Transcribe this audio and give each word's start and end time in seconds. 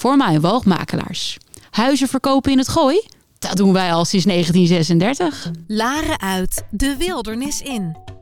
voor 0.00 0.16
woogmakelaars. 0.40 1.36
Huizen 1.70 2.08
verkopen 2.08 2.52
in 2.52 2.58
het 2.58 2.68
gooi? 2.68 3.02
Dat 3.38 3.56
doen 3.56 3.72
wij 3.72 3.92
al 3.92 4.04
sinds 4.04 4.26
1936. 4.26 5.50
Laren 5.66 6.20
uit, 6.20 6.64
de 6.70 6.96
wildernis 6.98 7.60
in. 7.60 8.09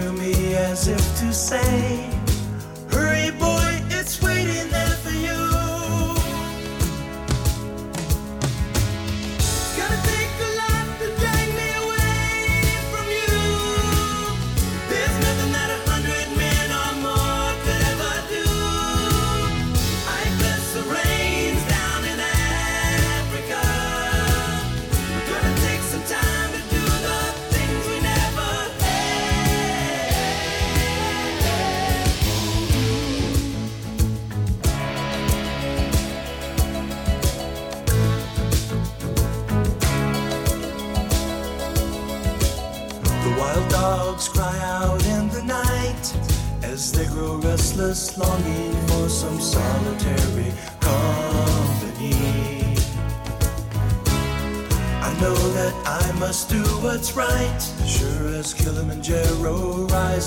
To 0.00 0.12
me 0.12 0.54
as 0.54 0.88
if 0.88 1.00
to 1.18 1.32
say, 1.32 2.15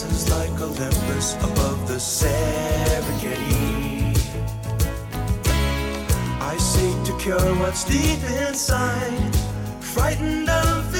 rises 0.03 0.29
like 0.29 0.61
Olympus 0.61 1.35
above 1.35 1.87
the 1.87 1.95
Serengeti. 1.95 3.35
I 6.41 6.57
seek 6.57 7.03
to 7.05 7.17
cure 7.21 7.55
what's 7.55 7.83
deep 7.83 8.23
inside, 8.47 9.35
frightened 9.79 10.49
of 10.49 10.91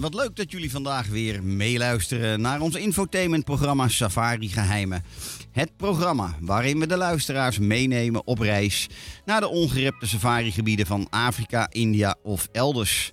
wat 0.00 0.14
leuk 0.14 0.36
dat 0.36 0.50
jullie 0.50 0.70
vandaag 0.70 1.06
weer 1.06 1.42
meeluisteren 1.42 2.40
naar 2.40 2.60
ons 2.60 2.74
infotainmentprogramma 2.74 3.88
Safari 3.88 4.48
Geheimen. 4.48 5.04
Het 5.52 5.76
programma 5.76 6.36
waarin 6.40 6.78
we 6.78 6.86
de 6.86 6.96
luisteraars 6.96 7.58
meenemen 7.58 8.26
op 8.26 8.38
reis 8.38 8.88
naar 9.24 9.40
de 9.40 9.48
ongerepte 9.48 10.06
safarigebieden 10.06 10.86
van 10.86 11.06
Afrika, 11.10 11.68
India 11.70 12.16
of 12.22 12.48
elders. 12.52 13.12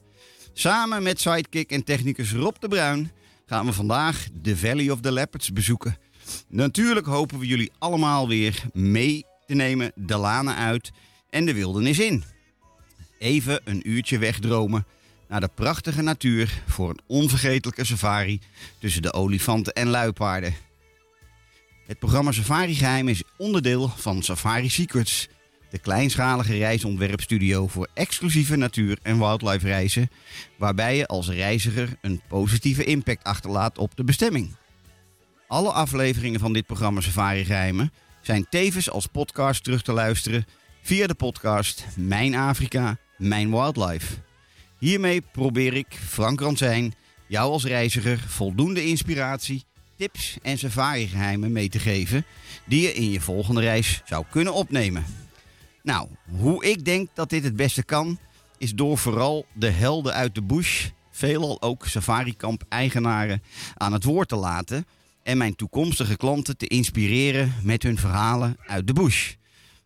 Samen 0.54 1.04
met 1.04 1.22
sidekick 1.22 1.72
en 1.72 1.84
technicus 1.84 2.34
Rob 2.34 2.56
de 2.60 2.68
Bruin 2.68 3.12
gaan 3.46 3.66
we 3.66 3.74
vandaag 3.74 4.28
de 4.34 4.58
Valley 4.58 4.90
of 4.90 5.00
the 5.00 5.12
Leopards 5.12 5.54
bezoeken. 5.54 5.98
Natuurlijk 6.48 7.06
hopen 7.06 7.40
we 7.40 7.46
jullie 7.46 7.72
allemaal 7.78 8.28
weer 8.28 8.64
mee 8.74 9.26
te 9.46 9.54
nemen 9.54 9.92
de 9.96 10.18
lanen 10.18 10.56
uit 10.56 10.92
en 11.30 11.46
de 11.46 11.54
wildernis 11.54 12.00
in. 12.00 12.24
Even 13.20 13.62
een 13.64 13.90
uurtje 13.90 14.18
wegdromen 14.18 14.86
naar 15.32 15.40
de 15.40 15.50
prachtige 15.56 16.02
natuur 16.02 16.62
voor 16.68 16.90
een 16.90 17.00
onvergetelijke 17.08 17.86
safari 17.86 18.40
tussen 18.80 19.02
de 19.02 19.14
olifanten 19.14 19.74
en 19.74 19.88
luipaarden. 19.88 20.54
Het 21.88 22.00
programma 22.00 22.32
Safari 22.32 22.76
Geheim 22.76 23.08
is 23.08 23.24
onderdeel 23.38 23.90
van 23.90 24.24
Safari 24.24 24.70
Secrets, 24.70 25.28
de 25.70 25.80
kleinschalige 25.80 26.58
reisontwerpstudio 26.58 27.68
voor 27.68 27.88
exclusieve 27.94 28.56
natuur- 28.56 29.00
en 29.02 29.18
wildlife 29.18 29.68
reizen, 29.68 30.10
waarbij 30.58 30.98
je 30.98 31.08
als 31.08 31.30
reiziger 31.30 31.98
een 32.02 32.22
positieve 32.28 32.84
impact 32.84 33.24
achterlaat 33.24 33.78
op 33.78 33.96
de 33.96 34.04
bestemming. 34.04 34.56
Alle 35.48 35.72
afleveringen 35.72 36.40
van 36.40 36.54
dit 36.54 36.66
programma 36.66 37.02
Safari 37.02 37.46
Geheimen 37.46 37.94
zijn 38.22 38.46
tevens 38.50 38.90
als 38.90 39.06
podcast 39.06 39.64
terug 39.64 39.82
te 39.82 39.94
luisteren 39.94 40.46
via 40.82 41.08
de 41.08 41.16
podcast 41.16 41.86
Mijn 41.96 42.36
Afrika, 42.36 42.98
Mijn 43.18 43.52
Wildlife. 43.52 44.30
Hiermee 44.82 45.22
probeer 45.22 45.74
ik, 45.74 45.88
Frank 46.08 46.40
Ransijn, 46.40 46.94
jou 47.28 47.52
als 47.52 47.64
reiziger 47.64 48.20
voldoende 48.20 48.86
inspiratie, 48.86 49.64
tips 49.98 50.38
en 50.42 50.58
safarigeheimen 50.58 51.52
mee 51.52 51.70
te 51.70 51.80
geven 51.80 52.26
die 52.66 52.82
je 52.82 52.94
in 52.94 53.12
je 53.12 53.22
volgende 53.22 53.62
reis 53.62 54.02
zou 54.06 54.26
kunnen 54.30 54.54
opnemen. 54.54 55.06
Nou, 55.84 56.08
hoe 56.30 56.66
ik 56.66 56.86
denk 56.86 57.10
dat 57.14 57.30
dit 57.30 57.44
het 57.44 57.56
beste 57.56 57.84
kan, 57.84 58.20
is 58.58 58.74
door 58.74 58.98
vooral 58.98 59.46
de 59.54 59.70
helden 59.70 60.14
uit 60.14 60.36
de 60.36 60.44
bush, 60.44 60.88
veelal 61.12 61.62
ook 61.62 61.88
safarikamp-eigenaren, 61.88 63.44
aan 63.74 63.94
het 63.94 64.04
woord 64.04 64.30
te 64.30 64.36
laten 64.36 64.86
en 65.24 65.38
mijn 65.38 65.56
toekomstige 65.56 66.18
klanten 66.18 66.58
te 66.58 66.68
inspireren 66.68 67.54
met 67.64 67.84
hun 67.84 67.98
verhalen 67.98 68.58
uit 68.66 68.88
de 68.88 68.94
bush. 68.94 69.34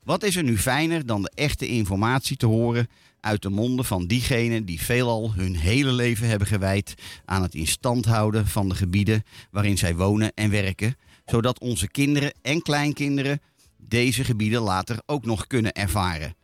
Wat 0.04 0.24
is 0.24 0.36
er 0.36 0.44
nu 0.44 0.58
fijner 0.58 1.06
dan 1.06 1.22
de 1.22 1.32
echte 1.34 1.68
informatie 1.68 2.38
te 2.38 2.46
horen 2.46 2.88
uit 3.26 3.42
de 3.42 3.50
monden 3.50 3.86
van 3.86 4.08
diegenen 4.08 4.66
die 4.66 4.82
veelal 4.82 5.34
hun 5.34 5.56
hele 5.56 5.92
leven 5.92 6.28
hebben 6.28 6.48
gewijd 6.48 6.94
aan 7.26 7.42
het 7.42 7.56
in 7.56 7.68
stand 7.68 8.06
houden 8.06 8.48
van 8.48 8.70
de 8.70 8.76
gebieden 8.76 9.24
waarin 9.52 9.78
zij 9.78 9.96
wonen 9.96 10.32
en 10.34 10.50
werken, 10.50 10.96
zodat 11.26 11.60
onze 11.60 11.88
kinderen 11.88 12.34
en 12.42 12.62
kleinkinderen 12.62 13.42
deze 13.78 14.24
gebieden 14.24 14.62
later 14.62 15.02
ook 15.06 15.26
nog 15.26 15.48
kunnen 15.48 15.74
ervaren. 15.74 16.36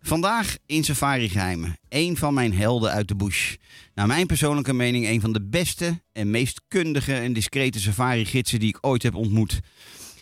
Vandaag 0.00 0.56
in 0.66 0.84
Safari 0.84 1.28
Geheimen, 1.28 1.78
een 1.88 2.16
van 2.16 2.34
mijn 2.34 2.54
helden 2.54 2.90
uit 2.90 3.08
de 3.08 3.16
bush. 3.16 3.54
Naar 3.94 4.06
mijn 4.06 4.26
persoonlijke 4.26 4.72
mening 4.72 5.06
een 5.06 5.20
van 5.20 5.32
de 5.32 5.42
beste 5.42 6.02
en 6.12 6.30
meest 6.30 6.60
kundige 6.68 7.14
en 7.14 7.32
discrete 7.32 7.80
safari-gidsen 7.80 8.60
die 8.60 8.68
ik 8.68 8.78
ooit 8.80 9.02
heb 9.02 9.14
ontmoet. 9.14 9.60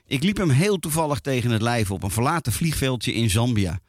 Ik 0.06 0.22
liep 0.22 0.36
hem 0.36 0.50
heel 0.50 0.78
toevallig 0.78 1.20
tegen 1.20 1.50
het 1.50 1.62
lijf 1.62 1.90
op 1.90 2.02
een 2.02 2.10
verlaten 2.10 2.52
vliegveldje 2.52 3.14
in 3.14 3.30
Zambia. 3.30 3.80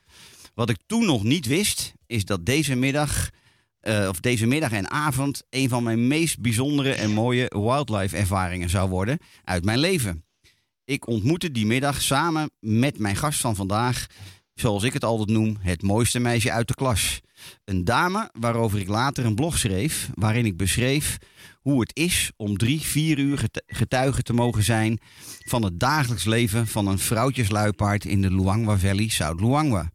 Wat 0.54 0.70
ik 0.70 0.78
toen 0.86 1.06
nog 1.06 1.24
niet 1.24 1.46
wist, 1.46 1.94
is 2.06 2.26
dat 2.26 2.46
deze 2.46 2.76
middag, 2.76 3.30
eh, 3.80 4.08
of 4.10 4.20
deze 4.20 4.46
middag 4.46 4.72
en 4.72 4.90
avond, 4.90 5.44
een 5.50 5.70
van 5.70 5.84
mijn 5.84 6.08
meest 6.08 6.40
bijzondere 6.40 6.94
en 6.94 7.12
mooie 7.12 7.46
wildlife 7.50 8.18
ervaringen 8.18 8.70
zou 8.70 8.90
worden 8.90 9.20
uit 9.44 9.66
mijn 9.66 9.80
leven. 9.80 10.24
Ik 10.86 11.08
ontmoette 11.08 11.52
die 11.52 11.66
middag 11.66 12.02
samen 12.02 12.52
met 12.60 13.00
mijn 13.00 13.16
gast 13.16 13.40
van 13.40 13.56
vandaag, 13.56 14.08
zoals 14.54 14.84
ik 14.84 14.94
het 14.94 15.04
altijd 15.04 15.30
noem, 15.30 15.58
het 15.60 15.82
mooiste 15.82 16.20
meisje 16.20 16.52
uit 16.52 16.68
de 16.68 16.74
klas. 16.74 17.22
Een 17.66 17.84
dame 17.84 18.30
waarover 18.40 18.80
ik 18.80 18.88
later 18.88 19.26
een 19.26 19.36
blog 19.36 19.58
schreef, 19.58 20.10
waarin 20.14 20.46
ik 20.46 20.58
beschreef 20.58 21.18
hoe 21.62 21.80
het 21.80 21.96
is 21.96 22.32
om 22.36 22.58
drie, 22.58 22.82
vier 22.82 23.18
uur 23.20 23.44
getuige 23.66 24.22
te 24.22 24.34
mogen 24.34 24.64
zijn 24.64 25.00
van 25.40 25.64
het 25.64 25.80
dagelijks 25.80 26.26
leven 26.26 26.68
van 26.68 26.88
een 26.88 27.00
vrouwtjesluipaard 27.00 28.06
in 28.06 28.22
de 28.22 28.36
Luangwa 28.36 28.78
Valley, 28.78 29.08
South 29.08 29.40
Luangwa. 29.40 29.93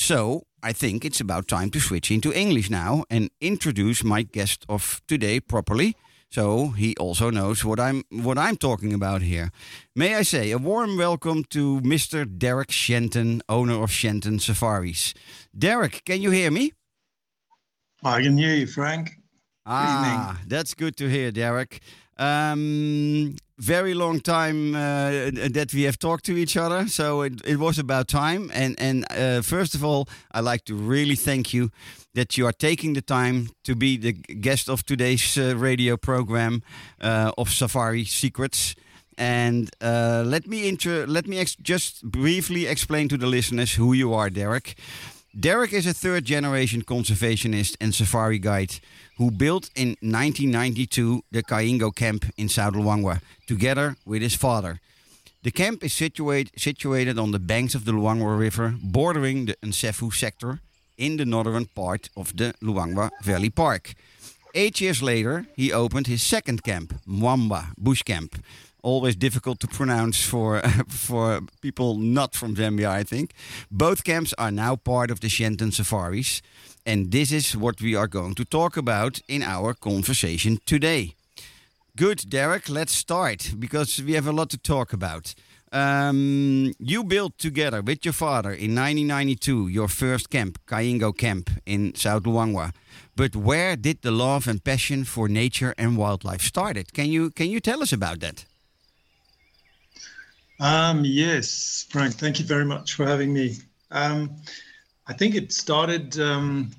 So, 0.00 0.44
I 0.62 0.72
think 0.72 1.04
it's 1.04 1.20
about 1.20 1.46
time 1.46 1.68
to 1.72 1.78
switch 1.78 2.10
into 2.10 2.32
English 2.32 2.70
now 2.70 3.04
and 3.10 3.28
introduce 3.38 4.02
my 4.02 4.22
guest 4.22 4.64
of 4.66 5.02
today 5.06 5.40
properly. 5.40 5.94
So 6.30 6.68
he 6.68 6.96
also 6.96 7.28
knows 7.28 7.66
what 7.66 7.78
I'm 7.78 8.04
what 8.10 8.38
I'm 8.38 8.56
talking 8.56 8.94
about 8.94 9.20
here. 9.20 9.50
May 9.94 10.14
I 10.14 10.22
say 10.22 10.52
a 10.52 10.58
warm 10.58 10.96
welcome 10.96 11.44
to 11.50 11.82
Mr. 11.82 12.24
Derek 12.24 12.70
Shenton, 12.70 13.42
owner 13.46 13.82
of 13.82 13.90
Shenton 13.90 14.38
Safaris. 14.38 15.12
Derek, 15.52 16.02
can 16.06 16.22
you 16.22 16.30
hear 16.30 16.50
me? 16.50 16.72
I 18.02 18.22
can 18.22 18.38
hear 18.38 18.54
you, 18.54 18.66
Frank. 18.66 19.10
Ah, 19.66 20.40
that's 20.46 20.72
good 20.72 20.96
to 20.96 21.10
hear, 21.10 21.30
Derek. 21.30 21.82
Um, 22.20 23.36
very 23.58 23.94
long 23.94 24.20
time 24.20 24.74
uh, 24.74 25.30
that 25.52 25.72
we 25.74 25.82
have 25.82 25.98
talked 25.98 26.24
to 26.24 26.36
each 26.36 26.56
other, 26.56 26.86
so 26.88 27.22
it, 27.22 27.40
it 27.44 27.56
was 27.56 27.78
about 27.78 28.08
time. 28.08 28.50
And 28.54 28.78
and 28.80 29.04
uh, 29.10 29.42
first 29.42 29.74
of 29.74 29.82
all, 29.82 30.06
I'd 30.32 30.44
like 30.44 30.64
to 30.64 30.74
really 30.74 31.16
thank 31.16 31.52
you 31.52 31.70
that 32.14 32.36
you 32.36 32.46
are 32.46 32.52
taking 32.52 32.94
the 32.94 33.02
time 33.02 33.48
to 33.62 33.74
be 33.74 33.98
the 33.98 34.12
guest 34.40 34.68
of 34.68 34.82
today's 34.82 35.36
uh, 35.38 35.56
radio 35.56 35.96
program 35.96 36.62
uh, 37.00 37.32
of 37.36 37.48
Safari 37.48 38.04
Secrets. 38.04 38.74
And 39.16 39.70
uh, 39.80 40.22
let 40.26 40.46
me 40.46 40.76
let 41.06 41.26
me 41.26 41.38
ex- 41.38 41.56
just 41.62 42.02
briefly 42.02 42.66
explain 42.66 43.08
to 43.08 43.18
the 43.18 43.26
listeners 43.26 43.78
who 43.78 43.94
you 43.94 44.14
are, 44.14 44.30
Derek. 44.30 44.74
Derek 45.38 45.72
is 45.72 45.86
a 45.86 45.92
third 45.92 46.24
generation 46.24 46.82
conservationist 46.82 47.76
and 47.80 47.94
safari 47.94 48.38
guide 48.38 48.80
who 49.20 49.30
built 49.30 49.68
in 49.76 49.88
1992 50.00 51.22
the 51.30 51.42
Kaingo 51.42 51.94
camp 51.94 52.24
in 52.38 52.48
South 52.48 52.72
Luangwa 52.72 53.20
together 53.46 53.96
with 54.06 54.22
his 54.22 54.34
father. 54.34 54.80
The 55.42 55.50
camp 55.50 55.84
is 55.84 55.92
situate, 55.92 56.50
situated 56.58 57.18
on 57.18 57.30
the 57.30 57.38
banks 57.38 57.74
of 57.74 57.84
the 57.84 57.92
Luangwa 57.92 58.38
River, 58.38 58.74
bordering 58.82 59.44
the 59.44 59.56
Nsefu 59.62 60.10
sector 60.14 60.60
in 60.96 61.18
the 61.18 61.26
northern 61.26 61.66
part 61.66 62.08
of 62.16 62.34
the 62.38 62.54
Luangwa 62.62 63.10
Valley 63.22 63.50
Park. 63.50 63.92
Eight 64.54 64.80
years 64.80 65.02
later, 65.02 65.46
he 65.54 65.70
opened 65.70 66.06
his 66.06 66.22
second 66.22 66.62
camp, 66.62 66.94
Mwamba 67.06 67.74
Bush 67.76 68.02
Camp. 68.02 68.42
Always 68.82 69.16
difficult 69.16 69.60
to 69.60 69.66
pronounce 69.66 70.22
for 70.22 70.60
for 70.88 71.40
people 71.60 71.96
not 71.98 72.34
from 72.34 72.54
Zambia, 72.54 72.88
I 72.88 73.04
think. 73.04 73.32
Both 73.70 74.04
camps 74.04 74.34
are 74.38 74.50
now 74.50 74.76
part 74.76 75.10
of 75.10 75.20
the 75.20 75.28
Shenton 75.28 75.72
Safaris, 75.72 76.42
and 76.84 77.10
this 77.10 77.32
is 77.32 77.56
what 77.56 77.80
we 77.80 77.94
are 77.94 78.08
going 78.08 78.34
to 78.34 78.44
talk 78.44 78.76
about 78.76 79.20
in 79.28 79.42
our 79.42 79.74
conversation 79.74 80.58
today. 80.64 81.14
Good, 81.96 82.30
Derek. 82.30 82.68
Let's 82.68 82.92
start 82.92 83.54
because 83.58 84.02
we 84.02 84.12
have 84.12 84.26
a 84.26 84.32
lot 84.32 84.48
to 84.50 84.58
talk 84.58 84.92
about. 84.92 85.34
Um, 85.72 86.72
you 86.80 87.04
built 87.04 87.38
together 87.38 87.80
with 87.80 88.04
your 88.04 88.12
father 88.12 88.50
in 88.50 88.74
1992 88.74 89.68
your 89.68 89.86
first 89.86 90.28
camp, 90.28 90.58
Kaingo 90.66 91.16
Camp 91.16 91.48
in 91.64 91.94
South 91.94 92.24
Luangwa. 92.24 92.72
But 93.14 93.36
where 93.36 93.76
did 93.76 94.02
the 94.02 94.10
love 94.10 94.48
and 94.48 94.64
passion 94.64 95.04
for 95.04 95.28
nature 95.28 95.74
and 95.78 95.96
wildlife 95.96 96.42
started? 96.42 96.92
Can 96.92 97.06
you 97.06 97.30
can 97.30 97.50
you 97.50 97.60
tell 97.60 97.82
us 97.82 97.92
about 97.92 98.18
that? 98.20 98.44
Um, 100.60 101.04
yes, 101.06 101.86
Frank, 101.88 102.14
thank 102.14 102.38
you 102.38 102.44
very 102.44 102.66
much 102.66 102.94
for 102.94 103.06
having 103.06 103.32
me. 103.32 103.56
Um, 103.90 104.36
I 105.06 105.14
think 105.14 105.34
it 105.34 105.52
started. 105.52 106.20
Um, 106.20 106.70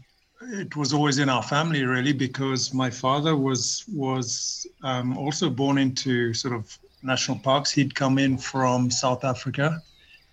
it 0.44 0.75
was 0.75 0.94
always 0.94 1.18
in 1.18 1.30
our 1.30 1.44
family, 1.44 1.83
really, 1.83 2.13
because 2.13 2.74
my 2.74 2.89
father 2.89 3.36
was 3.36 3.83
was 3.92 4.68
um, 4.83 5.18
also 5.18 5.50
born 5.50 5.80
into 5.80 6.33
sort 6.33 6.54
of 6.54 6.78
national 7.01 7.39
parks. 7.39 7.72
He'd 7.72 7.95
come 7.95 8.19
in 8.19 8.38
from 8.38 8.92
South 8.92 9.24
Africa. 9.24 9.81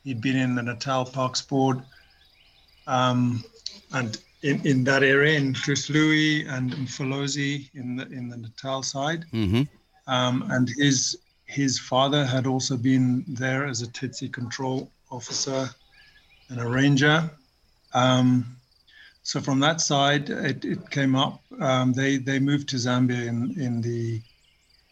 He'd 0.05 0.21
been 0.21 0.37
in 0.37 0.55
the 0.55 0.63
Natal 0.63 1.07
Parks 1.07 1.41
Board, 1.41 1.83
um, 2.87 3.43
and 3.93 4.19
in, 4.43 4.65
in 4.67 4.85
that 4.85 5.03
area 5.03 5.39
in 5.39 5.55
Chris 5.55 5.89
Louis 5.89 6.47
and 6.47 6.73
in 6.75 6.87
Falosi 6.87 7.71
in 7.75 7.97
the 7.97 8.07
in 8.09 8.29
the 8.29 8.37
Natal 8.37 8.83
side. 8.83 9.25
Mm-hmm. 9.33 9.63
Um, 10.07 10.45
and 10.51 10.69
his 10.77 11.19
his 11.49 11.79
father 11.79 12.25
had 12.27 12.47
also 12.47 12.77
been 12.77 13.25
there 13.27 13.67
as 13.67 13.81
a 13.83 13.87
tsetse 13.87 14.29
control 14.33 14.91
officer 15.11 15.69
and 16.51 16.61
a 16.61 16.69
ranger. 16.69 17.31
Um, 17.95 18.57
so 19.23 19.41
from 19.41 19.59
that 19.61 19.81
side, 19.81 20.29
it, 20.31 20.65
it 20.65 20.91
came 20.91 21.17
up. 21.17 21.41
Um, 21.61 21.93
they 21.95 22.19
they 22.19 22.39
moved 22.39 22.69
to 22.71 22.77
Zambia 22.77 23.27
in 23.27 23.59
in 23.61 23.81
the 23.81 24.21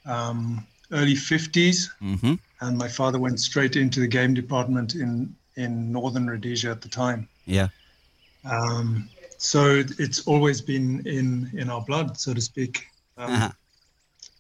um, 0.07 0.67
early 0.93 1.15
50s, 1.15 1.89
Mm-hmm. 2.03 2.35
and 2.61 2.79
my 2.79 2.89
father 2.89 3.19
went 3.19 3.39
straight 3.41 3.77
into 3.77 4.01
the 4.01 4.09
game 4.09 4.35
department 4.35 4.95
in 4.95 5.35
in 5.57 5.93
northern 5.93 6.27
Rhodesia 6.29 6.71
at 6.71 6.81
the 6.81 6.89
time. 6.89 7.29
Yeah. 7.47 7.69
Um, 8.45 9.09
so 9.39 9.83
it's 9.99 10.27
always 10.27 10.61
been 10.63 11.07
in 11.07 11.51
in 11.55 11.69
our 11.71 11.83
blood, 11.83 12.19
so 12.19 12.33
to 12.35 12.41
speak. 12.41 12.87
Um, 13.19 13.33
Uh-huh. 13.33 13.53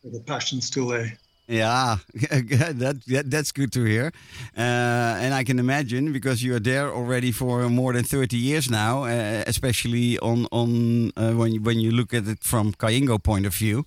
The 0.04 0.20
passion's 0.20 0.66
still 0.66 0.86
there. 0.88 1.18
Yeah, 1.48 1.98
that, 2.14 3.02
that 3.06 3.30
that's 3.30 3.52
good 3.52 3.72
to 3.74 3.84
hear, 3.84 4.10
uh, 4.58 5.22
and 5.22 5.32
I 5.32 5.44
can 5.44 5.60
imagine 5.60 6.12
because 6.12 6.42
you 6.42 6.56
are 6.56 6.60
there 6.60 6.92
already 6.92 7.30
for 7.30 7.68
more 7.68 7.92
than 7.92 8.02
thirty 8.02 8.36
years 8.36 8.68
now, 8.68 9.04
uh, 9.04 9.44
especially 9.46 10.18
on 10.18 10.48
on 10.50 11.12
uh, 11.16 11.34
when 11.34 11.52
you, 11.52 11.62
when 11.62 11.78
you 11.78 11.92
look 11.92 12.12
at 12.12 12.26
it 12.26 12.42
from 12.42 12.72
Kaingo 12.72 13.22
point 13.22 13.46
of 13.46 13.54
view. 13.54 13.86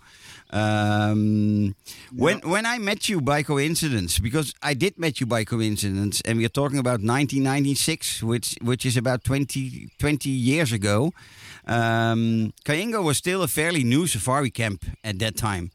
Um, 0.52 1.76
when 2.16 2.40
when 2.40 2.66
I 2.66 2.78
met 2.80 3.10
you 3.10 3.20
by 3.20 3.44
coincidence, 3.44 4.20
because 4.20 4.54
I 4.64 4.74
did 4.74 4.98
met 4.98 5.20
you 5.20 5.26
by 5.26 5.44
coincidence, 5.44 6.22
and 6.22 6.38
we 6.38 6.46
are 6.46 6.56
talking 6.62 6.80
about 6.80 7.02
1996, 7.02 8.24
which 8.24 8.56
which 8.62 8.86
is 8.86 8.96
about 8.96 9.26
20, 9.26 9.90
20 10.00 10.30
years 10.30 10.72
ago. 10.72 11.12
Um, 11.68 12.54
Kaingo 12.64 13.04
was 13.04 13.18
still 13.18 13.44
a 13.44 13.48
fairly 13.48 13.84
new 13.84 14.08
safari 14.08 14.50
camp 14.50 14.86
at 15.04 15.20
that 15.20 15.36
time. 15.36 15.72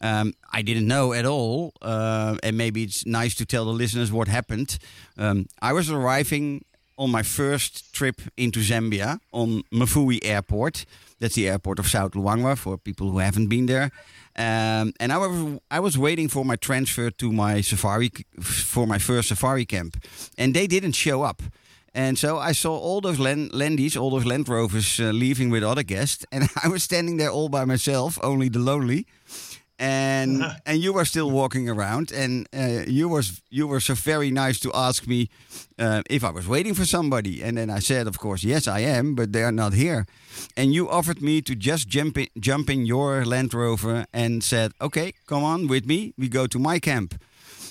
Um, 0.00 0.34
I 0.52 0.62
didn't 0.62 0.86
know 0.86 1.12
at 1.12 1.26
all, 1.26 1.72
uh, 1.82 2.36
and 2.42 2.56
maybe 2.56 2.82
it's 2.82 3.04
nice 3.04 3.34
to 3.36 3.46
tell 3.46 3.64
the 3.64 3.72
listeners 3.72 4.12
what 4.12 4.28
happened. 4.28 4.78
Um, 5.16 5.46
I 5.60 5.72
was 5.72 5.90
arriving 5.90 6.64
on 6.96 7.10
my 7.10 7.22
first 7.22 7.92
trip 7.92 8.20
into 8.36 8.60
Zambia 8.60 9.20
on 9.32 9.62
Mfuwe 9.72 10.18
Airport. 10.22 10.84
That's 11.20 11.34
the 11.34 11.48
airport 11.48 11.78
of 11.78 11.86
South 11.86 12.12
Luangwa 12.12 12.56
for 12.56 12.76
people 12.76 13.10
who 13.10 13.18
haven't 13.18 13.48
been 13.48 13.66
there. 13.66 13.90
Um, 14.36 14.92
and 15.00 15.12
I 15.12 15.16
was 15.16 15.60
I 15.70 15.80
was 15.80 15.98
waiting 15.98 16.28
for 16.28 16.44
my 16.44 16.56
transfer 16.56 17.10
to 17.10 17.32
my 17.32 17.60
safari 17.60 18.10
for 18.40 18.86
my 18.86 18.98
first 18.98 19.28
safari 19.28 19.64
camp, 19.64 19.96
and 20.36 20.54
they 20.54 20.66
didn't 20.66 20.92
show 20.92 21.22
up. 21.22 21.42
And 21.94 22.18
so 22.18 22.38
I 22.38 22.52
saw 22.52 22.76
all 22.76 23.00
those 23.00 23.18
land, 23.18 23.50
landies, 23.50 23.96
all 24.00 24.10
those 24.10 24.24
Land 24.24 24.48
Rovers 24.48 25.00
uh, 25.00 25.10
leaving 25.10 25.50
with 25.50 25.64
other 25.64 25.82
guests, 25.82 26.24
and 26.30 26.48
I 26.64 26.68
was 26.68 26.84
standing 26.84 27.16
there 27.16 27.30
all 27.30 27.48
by 27.48 27.64
myself, 27.64 28.18
only 28.22 28.48
the 28.48 28.60
lonely. 28.60 29.06
And 29.78 30.42
and 30.66 30.82
you 30.82 30.92
were 30.92 31.04
still 31.04 31.30
walking 31.30 31.68
around, 31.68 32.10
and 32.10 32.48
uh, 32.52 32.84
you 32.88 33.08
was 33.08 33.40
you 33.48 33.68
were 33.68 33.80
so 33.80 33.94
very 33.94 34.30
nice 34.30 34.58
to 34.60 34.70
ask 34.74 35.06
me 35.06 35.28
uh, 35.78 36.02
if 36.10 36.24
I 36.24 36.30
was 36.30 36.48
waiting 36.48 36.74
for 36.74 36.84
somebody, 36.84 37.42
and 37.42 37.56
then 37.56 37.70
I 37.70 37.80
said, 37.80 38.06
of 38.08 38.18
course, 38.18 38.42
yes, 38.42 38.66
I 38.66 38.80
am, 38.80 39.14
but 39.14 39.32
they 39.32 39.42
are 39.42 39.52
not 39.52 39.74
here. 39.74 40.06
And 40.56 40.74
you 40.74 40.88
offered 40.90 41.22
me 41.22 41.40
to 41.42 41.54
just 41.54 41.88
jump 41.88 42.18
in, 42.18 42.26
jump 42.40 42.68
in 42.68 42.86
your 42.86 43.24
Land 43.24 43.54
Rover 43.54 44.06
and 44.12 44.42
said, 44.42 44.72
okay, 44.80 45.12
come 45.26 45.44
on 45.44 45.68
with 45.68 45.86
me, 45.86 46.12
we 46.18 46.28
go 46.28 46.46
to 46.46 46.58
my 46.58 46.80
camp. 46.80 47.14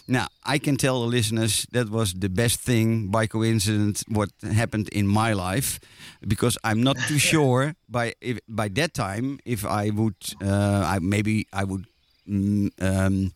Now, 0.08 0.28
I 0.46 0.58
can 0.58 0.78
tell 0.78 1.02
the 1.02 1.08
listeners 1.08 1.68
that 1.74 1.90
was 1.90 2.14
the 2.14 2.30
best 2.30 2.62
thing 2.62 3.08
by 3.12 3.28
coincidence 3.28 4.06
what 4.08 4.30
happened 4.42 4.88
in 4.90 5.06
my 5.06 5.34
life 5.34 5.80
because 6.26 6.58
I'm 6.64 6.82
not 6.82 6.96
too 7.08 7.20
sure 7.32 7.76
by 7.90 8.14
if, 8.22 8.40
by 8.48 8.70
that 8.70 8.94
time 8.94 9.40
if 9.46 9.66
I 9.66 9.90
would 9.90 10.16
uh, 10.42 10.84
I 10.96 11.00
maybe 11.02 11.48
I 11.52 11.66
would 11.66 11.86
um, 12.28 13.34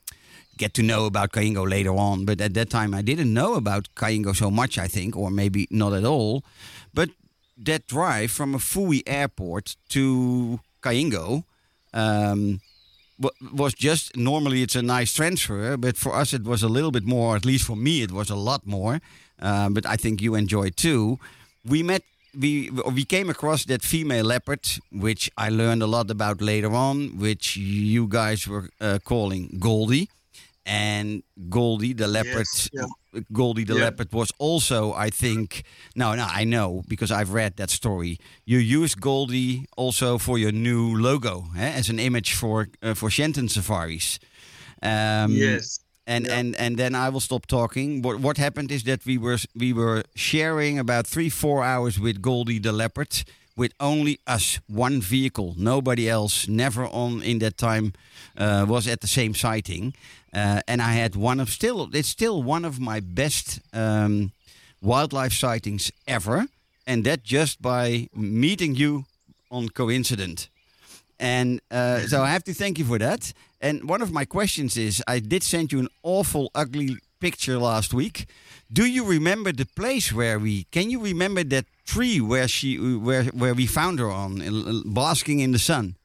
get 0.58 0.74
to 0.76 0.84
know 0.84 1.06
about 1.06 1.32
Kaingo 1.32 1.70
later 1.70 1.96
on, 1.96 2.26
but 2.26 2.40
at 2.42 2.54
that 2.54 2.70
time 2.70 2.94
I 2.94 3.02
didn't 3.02 3.34
know 3.34 3.56
about 3.56 3.88
Kaingo 3.96 4.36
so 4.36 4.52
much 4.52 4.78
I 4.78 4.88
think 4.88 5.16
or 5.16 5.32
maybe 5.32 5.68
not 5.72 5.94
at 5.94 6.06
all. 6.06 6.44
But 6.94 7.10
that 7.58 7.88
drive 7.88 8.32
from 8.32 8.54
Mfuwe 8.54 9.02
airport 9.06 9.76
to 9.90 10.60
Kaingo 10.82 11.44
um, 11.94 12.62
was 13.54 13.74
just 13.74 14.18
normally 14.18 14.62
it's 14.62 14.76
a 14.76 14.82
nice 14.82 15.14
transfer, 15.14 15.78
but 15.78 15.98
for 15.98 16.16
us 16.16 16.34
it 16.34 16.44
was 16.44 16.64
a 16.64 16.68
little 16.68 16.92
bit 16.92 17.06
more. 17.06 17.36
At 17.36 17.46
least 17.46 17.66
for 17.66 17.76
me, 17.76 18.02
it 18.02 18.12
was 18.12 18.30
a 18.30 18.36
lot 18.36 18.66
more. 18.66 19.00
Uh, 19.40 19.70
but 19.70 19.86
I 19.86 19.96
think 19.96 20.22
you 20.22 20.36
enjoyed 20.36 20.76
too. 20.76 21.20
We 21.66 21.84
met. 21.84 22.04
We 22.40 22.70
we 22.94 23.04
came 23.06 23.30
across 23.30 23.66
that 23.66 23.82
female 23.84 24.26
leopard, 24.26 24.66
which 24.92 25.30
I 25.38 25.50
learned 25.50 25.84
a 25.84 25.88
lot 25.88 26.10
about 26.12 26.42
later 26.42 26.74
on, 26.74 27.18
which 27.18 27.58
you 27.58 28.08
guys 28.08 28.48
were 28.48 28.70
uh, 28.80 29.00
calling 29.04 29.58
Goldie, 29.60 30.08
and 30.66 31.24
Goldie 31.50 31.94
the 31.94 32.08
leopard. 32.08 32.48
yeah. 32.72 32.86
Goldie 33.34 33.66
the 33.66 33.74
Yeah. 33.76 33.84
leopard 33.86 34.14
was 34.14 34.32
also, 34.40 34.94
I 34.94 35.10
think. 35.10 35.64
No, 35.96 36.16
no, 36.16 36.26
I 36.42 36.46
know 36.46 36.82
because 36.88 37.12
I've 37.12 37.34
read 37.34 37.56
that 37.58 37.70
story. 37.70 38.18
You 38.46 38.58
used 38.60 39.02
Goldie 39.02 39.66
also 39.76 40.18
for 40.18 40.38
your 40.40 40.54
new 40.54 40.96
logo 40.98 41.46
eh, 41.58 41.80
as 41.80 41.90
an 41.90 42.00
image 42.00 42.34
for 42.34 42.68
uh, 42.82 42.94
for 42.96 43.10
Shenton 43.10 43.50
safaris. 43.50 44.20
Um, 44.82 45.32
yes. 45.32 45.80
And 46.12 46.26
Yeah. 46.26 46.40
and 46.40 46.56
and 46.56 46.78
then 46.78 46.94
I 46.96 47.10
will 47.10 47.22
stop 47.22 47.46
talking. 47.46 48.02
What 48.04 48.20
what 48.20 48.38
happened 48.38 48.72
is 48.72 48.84
that 48.84 49.06
we 49.06 49.18
were 49.18 49.40
we 49.56 49.74
were 49.74 50.04
sharing 50.16 50.80
about 50.80 51.08
three 51.08 51.30
four 51.30 51.64
hours 51.64 51.98
with 52.00 52.22
Goldie 52.22 52.60
the 52.60 52.72
leopard 52.72 53.24
with 53.58 53.72
only 53.80 54.18
us 54.36 54.60
one 54.68 55.02
vehicle, 55.02 55.54
nobody 55.58 56.10
else, 56.10 56.48
never 56.52 56.86
on 56.86 57.22
in 57.24 57.40
that 57.40 57.58
time 57.58 57.92
uh, 58.38 58.66
was 58.68 58.88
at 58.88 59.00
the 59.00 59.08
same 59.08 59.34
sighting. 59.34 59.94
Uh, 60.34 60.60
and 60.68 60.82
I 60.82 60.94
had 61.02 61.16
one 61.16 61.42
of 61.42 61.50
still 61.50 61.90
it's 61.94 62.10
still 62.10 62.44
one 62.44 62.68
of 62.68 62.80
my 62.80 63.02
best 63.02 63.60
um, 63.74 64.32
wildlife 64.82 65.34
sightings 65.34 65.92
ever, 66.08 66.46
and 66.86 67.04
that 67.06 67.24
just 67.24 67.62
by 67.62 68.08
meeting 68.14 68.76
you 68.80 69.04
on 69.50 69.70
coincident. 69.70 70.50
And 71.22 71.62
uh, 71.70 72.00
so 72.08 72.24
I 72.24 72.30
have 72.30 72.44
to 72.46 72.54
thank 72.54 72.80
you 72.80 72.86
for 72.86 72.98
that. 72.98 73.32
And 73.62 73.88
one 73.88 74.02
of 74.02 74.12
my 74.12 74.26
questions 74.26 74.76
is 74.76 75.04
I 75.08 75.20
did 75.20 75.44
send 75.44 75.72
you 75.72 75.80
an 75.80 75.88
awful 76.02 76.50
ugly 76.56 76.98
picture 77.20 77.60
last 77.60 77.94
week. 77.94 78.26
Do 78.74 78.86
you 78.86 79.06
remember 79.06 79.52
the 79.52 79.68
place 79.68 80.12
where 80.12 80.40
we 80.40 80.64
can 80.72 80.90
you 80.90 81.00
remember 81.00 81.44
that 81.44 81.66
tree 81.86 82.20
where 82.20 82.48
she 82.48 82.78
where 82.78 83.26
where 83.26 83.54
we 83.54 83.68
found 83.68 84.00
her 84.00 84.10
on 84.10 84.42
basking 84.86 85.40
in 85.40 85.52
the 85.52 85.60
sun? 85.60 85.96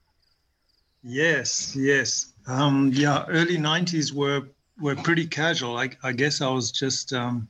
Yes, 1.02 1.74
yes. 1.74 2.34
Um, 2.46 2.90
yeah, 2.92 3.24
early 3.28 3.56
'90s 3.56 4.12
were 4.12 4.42
were 4.78 4.96
pretty 4.96 5.26
casual. 5.26 5.78
I, 5.78 5.90
I 6.02 6.12
guess 6.12 6.42
I 6.42 6.48
was 6.48 6.70
just 6.70 7.14
um, 7.14 7.48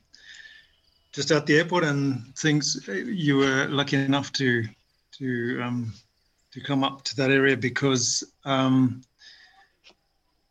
just 1.11 1.31
at 1.31 1.45
the 1.45 1.57
airport, 1.57 1.83
and 1.83 2.33
things. 2.37 2.87
You 2.87 3.37
were 3.37 3.67
lucky 3.69 3.97
enough 3.97 4.31
to 4.33 4.63
to 5.17 5.61
um, 5.63 5.93
to 6.57 6.63
come 6.63 6.83
up 6.83 7.03
to 7.03 7.15
that 7.15 7.29
area 7.29 7.55
because 7.55 8.23
um, 8.43 9.01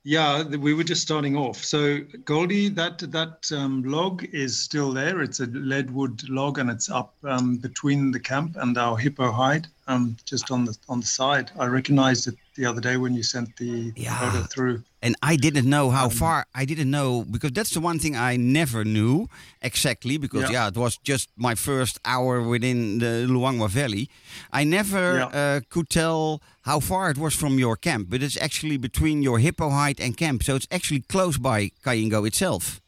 yeah, 0.04 0.44
we 0.44 0.72
were 0.72 0.84
just 0.84 1.02
starting 1.02 1.36
off. 1.36 1.64
So 1.64 1.98
Goldie, 2.25 2.68
that 2.68 2.98
that 3.10 3.50
um, 3.52 3.82
log 3.82 4.25
is 4.32 4.56
still 4.56 4.92
there. 4.92 5.20
It's 5.20 5.40
a 5.40 5.46
leadwood 5.46 6.28
log, 6.28 6.58
and 6.58 6.70
it's 6.70 6.88
up 6.88 7.16
um, 7.25 7.56
between 7.56 8.12
the 8.12 8.20
camp 8.20 8.56
and 8.56 8.78
our 8.78 8.96
hippo 8.96 9.32
hide, 9.32 9.66
um, 9.88 10.16
just 10.25 10.50
on 10.50 10.64
the 10.64 10.76
on 10.88 11.00
the 11.00 11.07
side. 11.07 11.50
I 11.59 11.66
recognized 11.66 12.26
it 12.28 12.37
the 12.57 12.64
other 12.66 12.81
day 12.81 12.97
when 12.97 13.14
you 13.14 13.23
sent 13.23 13.57
the 13.57 13.93
Yeah. 13.97 14.19
photo 14.19 14.43
through. 14.45 14.83
And 15.02 15.14
I 15.23 15.37
didn't 15.37 15.69
know 15.69 15.90
how 15.90 16.09
far. 16.09 16.47
I 16.55 16.64
didn't 16.64 16.90
know 16.90 17.25
because 17.25 17.52
that's 17.52 17.71
the 17.71 17.81
one 17.81 17.99
thing 18.00 18.16
I 18.16 18.37
never 18.37 18.85
knew 18.85 19.28
exactly 19.62 20.16
because 20.19 20.43
yeah, 20.45 20.52
Yeah. 20.64 20.69
it 20.69 20.76
was 20.76 20.99
just 21.05 21.28
my 21.37 21.55
first 21.55 22.00
hour 22.05 22.43
within 22.43 22.99
the 22.99 23.26
Luangwa 23.28 23.69
Valley. 23.69 24.09
I 24.52 24.64
never 24.64 25.19
Yeah. 25.19 25.26
uh, 25.40 25.61
could 25.71 25.88
tell 25.88 26.40
how 26.62 26.81
far 26.81 27.11
it 27.11 27.19
was 27.19 27.35
from 27.35 27.59
your 27.59 27.76
camp, 27.76 28.09
but 28.11 28.23
it's 28.23 28.37
actually 28.40 28.78
between 28.78 29.23
your 29.23 29.38
hippo 29.38 29.71
hide 29.71 30.00
and 30.00 30.16
camp, 30.16 30.43
so 30.43 30.57
it's 30.57 30.66
actually 30.73 31.02
close 31.09 31.38
by 31.38 31.71
Kaingo 31.85 32.26
itself. 32.26 32.81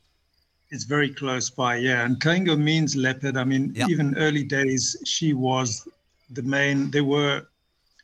It's 0.70 0.84
very 0.84 1.10
close 1.14 1.48
by, 1.48 1.76
yeah. 1.76 2.04
And 2.04 2.18
Kaingo 2.20 2.56
means 2.58 2.94
leopard. 2.96 3.36
I 3.36 3.44
mean, 3.44 3.72
Yeah. 3.74 3.86
even 3.88 4.16
early 4.18 4.44
days, 4.44 4.96
she 5.04 5.32
was 5.32 5.86
the 6.30 6.42
main. 6.42 6.90
There 6.90 7.04
were 7.04 7.46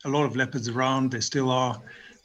a 0.04 0.08
lot 0.08 0.24
of 0.24 0.36
leopards 0.36 0.68
around. 0.68 1.10
There 1.10 1.20
still 1.20 1.50
are, 1.50 1.80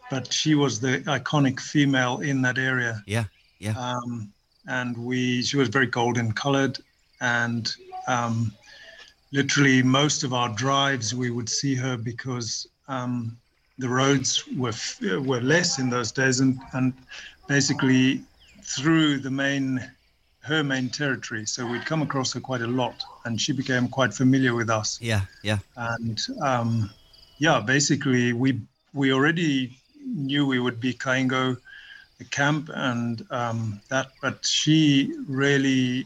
but 0.09 0.31
she 0.31 0.55
was 0.55 0.79
the 0.79 0.99
iconic 1.01 1.59
female 1.59 2.19
in 2.19 2.41
that 2.43 2.57
area. 2.57 3.01
Yeah, 3.05 3.25
yeah, 3.59 3.73
um, 3.77 4.31
and 4.67 4.97
we 4.97 5.41
she 5.41 5.57
was 5.57 5.69
very 5.69 5.87
golden 5.87 6.31
colored 6.31 6.79
and 7.21 7.73
um, 8.07 8.51
literally 9.31 9.83
most 9.83 10.23
of 10.23 10.33
our 10.33 10.49
drives 10.49 11.13
we 11.13 11.31
would 11.31 11.49
see 11.49 11.75
her 11.75 11.97
because 11.97 12.67
um, 12.87 13.37
the 13.77 13.87
roads 13.87 14.45
were 14.55 14.69
f- 14.69 15.01
were 15.01 15.41
less 15.41 15.79
in 15.79 15.89
those 15.89 16.11
days 16.11 16.39
and 16.39 16.59
and 16.73 16.93
basically 17.47 18.21
through 18.63 19.19
the 19.19 19.31
main 19.31 19.91
her 20.49 20.63
main 20.63 20.89
territory 20.89 21.45
so 21.45 21.65
we'd 21.71 21.85
come 21.85 22.01
across 22.01 22.33
her 22.33 22.39
quite 22.39 22.61
a 22.61 22.71
lot 22.81 22.97
and 23.25 23.39
she 23.39 23.53
became 23.53 23.87
quite 23.87 24.13
familiar 24.13 24.53
with 24.53 24.69
us 24.69 24.99
yeah, 25.01 25.21
yeah. 25.43 25.59
and 25.77 26.19
um, 26.41 26.89
yeah, 27.39 27.61
basically 27.61 28.33
we 28.33 28.59
we 28.93 29.13
already 29.13 29.77
knew 30.05 30.45
we 30.45 30.59
would 30.59 30.79
be 30.79 30.93
Kaingo, 30.93 31.57
the 32.17 32.25
camp, 32.25 32.69
and 32.73 33.25
um, 33.31 33.81
that. 33.89 34.11
But 34.21 34.45
she 34.45 35.13
really 35.27 36.05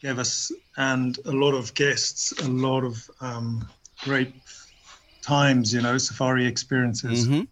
gave 0.00 0.18
us 0.18 0.50
and 0.76 1.18
a 1.26 1.32
lot 1.32 1.52
of 1.52 1.74
guests 1.74 2.32
a 2.40 2.48
lot 2.48 2.84
of 2.84 3.10
um, 3.20 3.68
great 3.98 4.32
times. 5.20 5.74
You 5.74 5.82
know, 5.82 5.98
safari 5.98 6.46
experiences. 6.46 7.26
hmm 7.26 7.42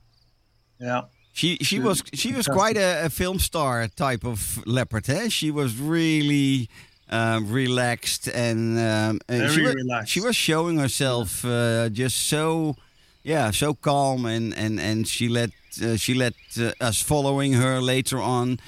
Yeah. 0.79 1.03
She 1.33 1.57
she 1.63 1.79
was 1.79 2.03
she 2.13 2.33
was 2.33 2.47
quite 2.47 2.77
a, 2.77 3.07
a 3.07 3.11
film 3.11 3.39
star 3.39 3.89
type 3.89 4.25
of 4.25 4.65
leopard. 4.67 5.09
Eh? 5.09 5.29
She 5.29 5.51
was 5.51 5.79
really 5.79 6.69
um, 7.09 7.51
relaxed 7.51 8.29
and, 8.29 8.79
um, 8.79 9.21
and 9.29 9.51
she 9.53 9.63
was, 9.63 9.75
relaxed. 9.75 10.13
She 10.13 10.21
was 10.21 10.37
showing 10.37 10.79
herself 10.79 11.45
uh, 11.45 11.89
just 11.89 12.17
so 12.17 12.77
yeah 13.23 13.51
so 13.51 13.75
calm 13.75 14.27
and 14.27 14.55
and 14.55 14.81
and 14.81 15.07
she 15.07 15.29
let 15.29 15.51
uh, 15.83 15.97
she 15.97 16.15
let 16.15 16.35
uh, 16.59 16.73
us 16.81 17.03
following 17.03 17.55
her 17.55 17.81
later 17.81 18.19
on. 18.19 18.59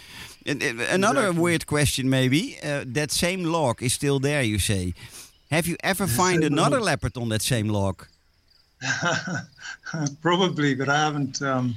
And, 0.44 0.62
another 0.62 1.20
Exactly. 1.20 1.42
weird 1.42 1.66
question 1.66 2.10
maybe 2.10 2.58
uh, 2.62 2.84
that 2.86 3.10
same 3.12 3.44
log 3.44 3.82
is 3.82 3.92
still 3.92 4.18
there. 4.20 4.42
You 4.42 4.58
say. 4.58 4.94
Have 5.50 5.66
you 5.66 5.76
ever 5.84 6.06
find 6.22 6.44
another 6.44 6.80
leopard 6.80 7.16
on 7.16 7.28
that 7.28 7.42
same 7.42 7.68
log? 7.68 8.06
Probably, 10.22 10.74
but 10.74 10.88
I 10.88 10.96
haven't. 10.96 11.42
Um, 11.42 11.76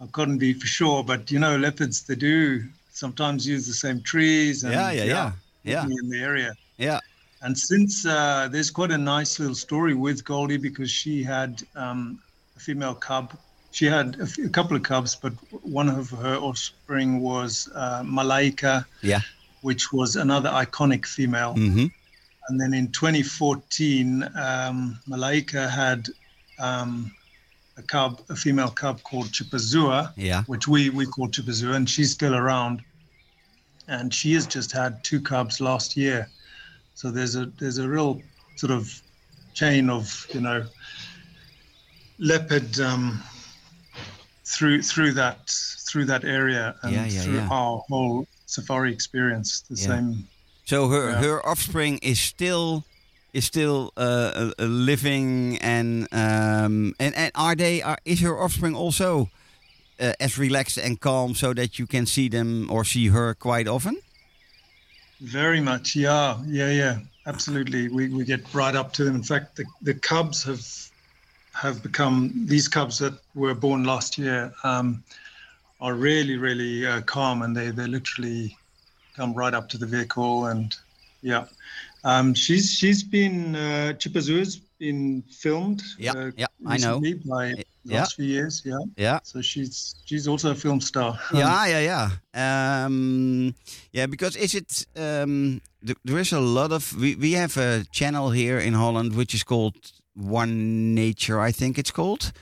I 0.00 0.06
couldn't 0.12 0.38
be 0.38 0.52
for 0.52 0.66
sure. 0.66 1.02
But 1.04 1.30
you 1.30 1.38
know, 1.38 1.56
leopards 1.56 2.02
they 2.02 2.14
do 2.14 2.64
sometimes 2.92 3.46
use 3.46 3.66
the 3.66 3.72
same 3.74 4.00
trees. 4.02 4.64
And, 4.64 4.72
Yeah, 4.72 4.90
yeah, 4.90 5.04
yeah, 5.04 5.32
yeah. 5.64 5.84
In 5.84 6.08
the 6.10 6.20
area. 6.20 6.52
Yeah. 6.76 7.00
And 7.42 7.56
since 7.56 8.04
uh, 8.04 8.48
there's 8.50 8.70
quite 8.70 8.90
a 8.90 8.98
nice 8.98 9.38
little 9.38 9.54
story 9.54 9.94
with 9.94 10.24
Goldie 10.24 10.56
because 10.56 10.90
she 10.90 11.22
had 11.22 11.62
um, 11.76 12.18
a 12.56 12.60
female 12.60 12.94
cub. 12.94 13.36
She 13.70 13.84
had 13.86 14.16
a, 14.18 14.22
f- 14.22 14.38
a 14.38 14.48
couple 14.48 14.76
of 14.76 14.82
cubs, 14.82 15.14
but 15.14 15.32
one 15.62 15.88
of 15.88 16.10
her 16.10 16.36
offspring 16.36 17.20
was 17.20 17.68
uh, 17.74 18.02
Malaika, 18.02 18.84
Yeah. 19.02 19.20
which 19.60 19.92
was 19.92 20.16
another 20.16 20.48
iconic 20.50 21.06
female. 21.06 21.54
Mm-hmm. 21.54 21.86
And 22.48 22.60
then 22.60 22.72
in 22.74 22.90
2014, 22.92 24.22
um, 24.34 24.98
Malaika 25.08 25.68
had 25.70 26.08
um, 26.58 27.12
a 27.78 27.82
cub, 27.82 28.20
a 28.28 28.36
female 28.36 28.68
cub 28.70 29.02
called 29.04 29.26
Chipazua, 29.26 30.12
Yeah. 30.16 30.42
which 30.44 30.66
we, 30.68 30.90
we 30.90 31.06
call 31.06 31.28
Chipazua, 31.28 31.74
and 31.76 31.88
she's 31.88 32.10
still 32.10 32.34
around. 32.34 32.82
And 33.86 34.12
she 34.12 34.34
has 34.34 34.46
just 34.46 34.70
had 34.72 35.02
two 35.04 35.20
cubs 35.20 35.60
last 35.60 35.96
year. 35.96 36.28
So 36.94 37.10
there's 37.10 37.36
a 37.36 37.46
there's 37.58 37.78
a 37.78 37.88
real 37.88 38.20
sort 38.56 38.72
of 38.72 39.00
chain 39.54 39.88
of 39.88 40.26
you 40.34 40.40
know 40.40 40.66
leopard 42.18 42.78
um, 42.80 43.22
through 44.44 44.82
through 44.82 45.12
that 45.12 45.48
through 45.88 46.04
that 46.06 46.24
area 46.24 46.74
and 46.82 46.92
Yeah, 46.92 47.06
yeah, 47.06 47.20
through 47.22 47.40
our 47.50 47.78
whole 47.88 48.26
safari 48.46 48.92
experience. 48.92 49.60
The 49.70 49.76
same 49.76 50.28
So 50.66 50.88
her 50.88 51.12
her 51.14 51.46
offspring 51.46 51.98
is 52.02 52.20
still 52.20 52.84
is 53.32 53.44
still 53.44 53.92
uh, 53.96 54.52
uh, 54.58 54.64
living 54.64 55.58
and 55.58 56.08
um 56.12 56.94
and 56.98 57.14
and 57.14 57.30
are 57.34 57.54
they 57.54 57.82
are 57.82 57.98
is 58.04 58.20
her 58.20 58.38
offspring 58.38 58.74
also 58.74 59.28
uh, 60.00 60.12
as 60.20 60.38
relaxed 60.38 60.78
and 60.78 61.00
calm 61.00 61.34
so 61.34 61.52
that 61.54 61.78
you 61.78 61.86
can 61.86 62.06
see 62.06 62.28
them 62.28 62.70
or 62.70 62.84
see 62.84 63.08
her 63.08 63.34
quite 63.34 63.68
often? 63.68 63.98
Very 65.20 65.60
much, 65.60 65.96
yeah, 65.96 66.38
yeah, 66.46 66.70
yeah, 66.70 66.98
absolutely. 67.26 67.88
We, 67.88 68.08
we 68.08 68.24
get 68.24 68.42
right 68.54 68.74
up 68.74 68.92
to 68.94 69.04
them. 69.04 69.16
In 69.16 69.22
fact, 69.22 69.56
the, 69.56 69.64
the 69.82 69.94
cubs 69.94 70.44
have 70.44 70.64
have 71.54 71.82
become 71.82 72.46
these 72.46 72.68
cubs 72.68 73.00
that 73.00 73.14
were 73.34 73.54
born 73.54 73.82
last 73.82 74.16
year 74.16 74.52
um, 74.62 75.02
are 75.80 75.94
really, 75.94 76.36
really 76.36 76.86
uh, 76.86 77.00
calm, 77.00 77.42
and 77.42 77.56
they 77.56 77.70
they 77.70 77.88
literally 77.88 78.56
come 79.16 79.34
right 79.34 79.54
up 79.54 79.68
to 79.70 79.78
the 79.78 79.86
vehicle, 79.86 80.46
and 80.46 80.76
yeah, 81.22 81.46
um, 82.04 82.34
she's 82.34 82.70
she's 82.72 83.02
been 83.02 83.54
uh, 83.56 83.92
Chipazua's 83.98 84.60
been 84.78 85.22
filmed. 85.30 85.82
Yeah, 85.98 86.12
uh, 86.12 86.30
yeah, 86.36 86.46
I 86.66 86.78
know. 86.78 87.00
By 87.26 87.54
Yeah. 87.84 88.00
last 88.00 88.16
few 88.16 88.26
years, 88.26 88.62
yeah. 88.64 88.78
Yeah. 88.96 89.18
So 89.22 89.40
she's 89.40 89.94
she's 90.04 90.28
also 90.28 90.50
a 90.50 90.54
film 90.54 90.80
star. 90.80 91.18
Yeah, 91.32 91.66
yeah, 91.66 92.10
yeah. 92.34 92.84
Um, 92.84 93.54
yeah, 93.92 94.06
because 94.06 94.36
is 94.36 94.54
it? 94.54 94.86
Um, 94.96 95.60
th- 95.84 95.98
there 96.04 96.18
is 96.20 96.32
a 96.32 96.40
lot 96.40 96.72
of. 96.72 96.92
We 97.00 97.16
we 97.16 97.32
have 97.32 97.56
a 97.56 97.84
channel 97.90 98.30
here 98.30 98.58
in 98.58 98.74
Holland 98.74 99.14
which 99.16 99.34
is 99.34 99.42
called 99.44 99.76
One 100.14 100.94
Nature, 100.94 101.40
I 101.48 101.52
think 101.52 101.78
it's 101.78 101.90
called. 101.92 102.32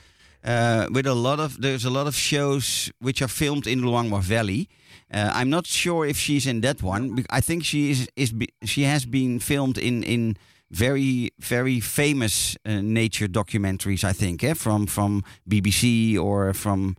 Uh, 0.43 0.87
with 0.91 1.05
a 1.05 1.13
lot 1.13 1.39
of 1.39 1.61
there's 1.61 1.85
a 1.85 1.89
lot 1.89 2.07
of 2.07 2.15
shows 2.15 2.91
which 2.99 3.21
are 3.21 3.27
filmed 3.27 3.67
in 3.67 3.81
Luangwa 3.81 4.21
Valley. 4.21 4.69
Uh, 5.11 5.31
I'm 5.33 5.49
not 5.49 5.65
sure 5.65 6.05
if 6.05 6.17
she's 6.17 6.45
in 6.45 6.61
that 6.61 6.81
one. 6.81 7.25
I 7.29 7.41
think 7.41 7.63
she 7.63 7.91
is 7.91 8.09
is 8.15 8.31
be, 8.31 8.47
she 8.63 8.83
has 8.83 9.05
been 9.05 9.39
filmed 9.39 9.77
in 9.77 10.03
in 10.03 10.37
very 10.69 11.31
very 11.39 11.79
famous 11.79 12.57
uh, 12.65 12.81
nature 12.81 13.27
documentaries. 13.27 14.03
I 14.03 14.13
think, 14.13 14.43
eh? 14.43 14.53
from 14.53 14.85
from 14.85 15.23
BBC 15.49 16.17
or 16.19 16.53
from 16.53 16.95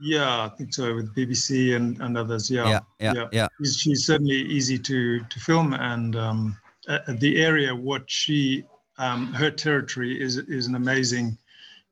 Yeah, 0.00 0.44
I 0.44 0.48
think 0.56 0.74
so 0.74 0.94
with 0.94 1.14
BBC 1.14 1.76
and, 1.76 2.00
and 2.00 2.16
others. 2.16 2.50
Yeah, 2.50 2.80
yeah 3.00 3.12
yeah 3.12 3.28
yeah 3.32 3.48
She's, 3.58 3.76
she's 3.76 4.06
certainly 4.06 4.42
easy 4.42 4.78
to 4.78 5.20
to 5.20 5.40
film, 5.40 5.72
and 5.74 6.16
um, 6.16 6.56
uh, 6.88 6.98
the 7.08 7.42
area 7.42 7.74
what 7.74 8.10
she 8.10 8.64
um, 8.98 9.32
her 9.34 9.50
territory 9.50 10.20
is 10.20 10.36
is 10.36 10.66
an 10.66 10.74
amazing 10.74 11.38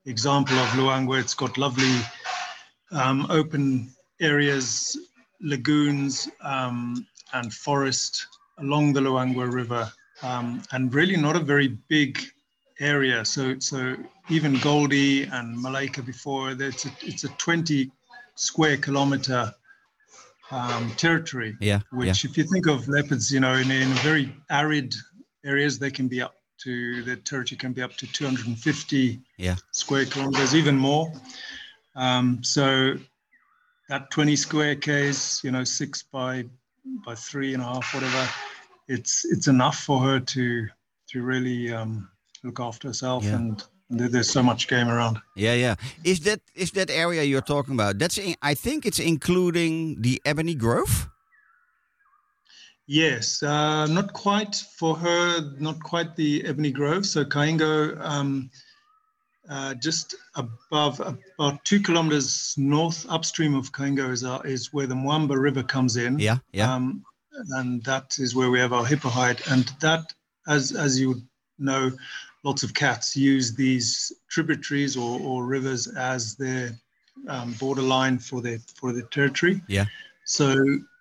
example 0.06 0.56
of 0.58 0.68
Luangwa. 0.70 1.20
It's 1.20 1.34
got 1.34 1.58
lovely 1.58 2.00
um, 2.92 3.26
open 3.30 3.90
areas, 4.20 4.96
lagoons, 5.40 6.28
um, 6.40 7.06
and 7.32 7.52
forest 7.52 8.26
along 8.58 8.92
the 8.92 9.00
Luangwa 9.00 9.52
River, 9.52 9.90
um, 10.22 10.62
and 10.72 10.94
really 10.94 11.16
not 11.16 11.36
a 11.36 11.40
very 11.40 11.68
big 11.88 12.18
area. 12.80 13.24
So 13.24 13.58
so 13.58 13.96
even 14.28 14.58
Goldie 14.58 15.24
and 15.24 15.56
Malaika 15.58 16.04
before, 16.04 16.52
it's 16.52 16.86
a, 16.86 16.90
it's 17.02 17.24
a 17.24 17.28
20 17.28 17.90
square 18.36 18.76
kilometer 18.76 19.54
um, 20.50 20.90
territory 20.96 21.56
yeah 21.60 21.80
which 21.90 22.24
if 22.24 22.36
you 22.36 22.44
think 22.44 22.66
of 22.66 22.86
leopards, 22.88 23.32
you 23.32 23.40
know, 23.40 23.54
in, 23.54 23.70
in 23.70 23.88
very 23.94 24.34
arid 24.50 24.94
areas, 25.44 25.78
they 25.78 25.90
can 25.90 26.08
be 26.08 26.22
up 26.22 26.34
to, 26.64 27.02
their 27.02 27.16
territory 27.16 27.56
can 27.58 27.72
be 27.72 27.82
up 27.82 27.96
to 27.96 28.06
250 28.06 29.20
Yeah. 29.38 29.56
square 29.70 30.04
kilometers, 30.06 30.54
even 30.54 30.76
more. 30.76 31.12
Um, 31.94 32.42
so 32.42 32.96
that 33.88 34.10
20 34.10 34.36
square 34.36 34.74
Ks, 34.76 35.44
you 35.44 35.50
know, 35.50 35.64
six 35.64 36.02
by, 36.02 36.44
by 37.06 37.14
three 37.14 37.54
and 37.54 37.62
a 37.62 37.66
half, 37.66 37.94
whatever, 37.94 38.28
it's, 38.88 39.24
it's 39.24 39.46
enough 39.46 39.76
for 39.78 40.00
her 40.00 40.20
to, 40.20 40.66
to 41.10 41.22
really 41.22 41.72
um, 41.72 42.08
look 42.42 42.60
after 42.60 42.88
herself. 42.88 43.24
Yeah. 43.24 43.36
And, 43.36 43.62
and 43.90 44.00
there's 44.00 44.30
so 44.30 44.42
much 44.42 44.66
game 44.66 44.88
around. 44.88 45.20
Yeah, 45.36 45.54
yeah. 45.54 45.74
Is 46.02 46.20
that 46.20 46.40
is 46.54 46.70
that 46.72 46.90
area 46.90 47.22
you're 47.22 47.42
talking 47.42 47.74
about? 47.74 47.98
That's 47.98 48.18
in, 48.18 48.34
I 48.42 48.54
think 48.54 48.86
it's 48.86 48.98
including 48.98 50.00
the 50.00 50.20
Ebony 50.24 50.54
Grove. 50.54 51.08
Yes, 52.86 53.42
uh, 53.42 53.86
not 53.86 54.12
quite 54.12 54.54
for 54.54 54.94
her, 54.96 55.52
not 55.58 55.82
quite 55.82 56.16
the 56.16 56.44
Ebony 56.44 56.70
Grove. 56.70 57.06
So 57.06 57.24
Kaingo, 57.24 57.98
um, 58.00 58.50
uh, 59.48 59.74
just 59.74 60.14
above, 60.34 61.00
about 61.00 61.64
two 61.64 61.80
kilometers 61.80 62.54
north 62.58 63.06
upstream 63.08 63.54
of 63.54 63.72
Kaingo 63.72 64.10
is, 64.10 64.22
uh, 64.22 64.40
is 64.44 64.72
where 64.72 64.86
the 64.86 64.94
Mwamba 64.94 65.40
River 65.40 65.62
comes 65.62 65.96
in. 65.96 66.18
Yeah, 66.18 66.38
yeah, 66.52 66.74
Um, 66.74 67.04
and 67.50 67.82
that 67.84 68.18
is 68.18 68.34
where 68.34 68.50
we 68.50 68.58
have 68.60 68.72
our 68.72 68.84
hippohide. 68.84 69.50
And 69.50 69.64
that, 69.80 70.12
as, 70.46 70.72
as 70.72 71.00
you 71.00 71.22
know, 71.58 71.90
lots 72.42 72.62
of 72.62 72.74
cats 72.74 73.16
use 73.16 73.54
these 73.54 74.12
tributaries 74.28 74.96
or, 74.96 75.18
or 75.20 75.46
rivers 75.46 75.86
as 75.86 76.36
their 76.36 76.78
um, 77.28 77.54
borderline 77.54 78.18
for 78.18 78.42
their, 78.42 78.58
for 78.76 78.92
their 78.92 79.06
territory. 79.06 79.62
yeah. 79.68 79.86
So 80.26 80.52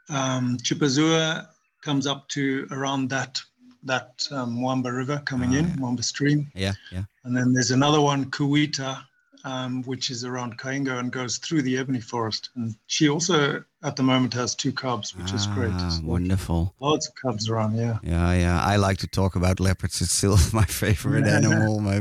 um, 0.10 0.58
Chipazua 0.58 1.48
comes 1.84 2.08
up 2.08 2.28
to 2.30 2.68
around 2.72 3.10
that 3.10 3.42
that 3.86 4.26
um, 4.32 4.56
Mwamba 4.58 4.96
River 4.96 5.22
coming 5.26 5.54
Ah, 5.56 5.60
in, 5.60 5.66
yeah. 5.68 5.76
Mwamba 5.76 6.04
Stream, 6.04 6.50
Yeah, 6.56 6.72
yeah. 6.92 7.04
and 7.26 7.36
then 7.36 7.52
there's 7.54 7.72
another 7.72 8.00
one, 8.00 8.32
Kuita, 8.32 9.04
um, 9.44 9.84
which 9.84 10.10
is 10.10 10.24
around 10.24 10.58
Kaingo 10.58 10.98
and 11.00 11.12
goes 11.12 11.38
through 11.38 11.64
the 11.64 11.78
ebony 11.78 12.00
forest. 12.00 12.50
And 12.56 12.76
she 12.88 13.10
also, 13.10 13.62
at 13.84 13.98
the 13.98 14.04
moment, 14.04 14.34
has 14.36 14.56
two 14.56 14.72
cubs, 14.72 15.14
which 15.18 15.34
is 15.34 15.48
great. 15.48 15.74
Ah, 15.74 15.90
So 15.90 16.02
wonderful. 16.06 16.74
Lots 16.80 17.10
of 17.10 17.16
cubs 17.16 17.50
around, 17.50 17.76
yeah. 17.76 17.98
Yeah, 18.04 18.32
yeah. 18.34 18.62
I 18.64 18.78
like 18.78 19.00
to 19.00 19.08
talk 19.08 19.36
about 19.36 19.60
leopards. 19.60 20.00
It's 20.02 20.14
still 20.14 20.38
my 20.54 20.64
favorite 20.66 21.28
animal. 21.40 21.82
My, 21.82 22.00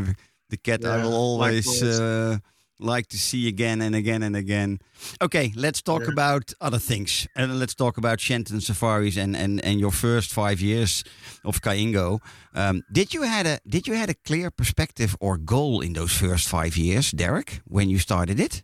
the 0.50 0.56
cat 0.56 0.84
I 0.84 1.02
will 1.02 1.14
always 1.14 1.82
uh, 1.82 2.38
like 2.84 3.06
to 3.08 3.16
see 3.18 3.48
again 3.48 3.80
and 3.80 3.94
again 3.94 4.22
and 4.22 4.36
again. 4.36 4.78
Okay, 5.20 5.52
let's 5.56 5.82
talk 5.82 6.02
Yeah. 6.02 6.12
about 6.12 6.52
other 6.60 6.78
things. 6.78 7.26
And 7.36 7.58
let's 7.58 7.74
talk 7.74 7.96
about 7.98 8.20
Shenton 8.20 8.60
Safaris 8.60 9.16
and, 9.16 9.36
and, 9.36 9.64
and 9.64 9.80
your 9.80 9.92
first 9.92 10.32
five 10.32 10.60
years 10.60 11.04
of 11.44 11.60
Kaingo. 11.60 12.18
Um, 12.54 12.82
did 12.92 13.14
you 13.14 13.22
had 13.22 13.46
a 13.46 13.58
did 13.68 13.86
you 13.86 13.94
had 13.94 14.10
a 14.10 14.14
clear 14.14 14.50
perspective 14.50 15.16
or 15.20 15.38
goal 15.38 15.80
in 15.80 15.92
those 15.94 16.12
first 16.12 16.48
five 16.48 16.76
years, 16.76 17.10
Derek, 17.12 17.60
when 17.66 17.88
you 17.90 17.98
started 17.98 18.38
it? 18.40 18.62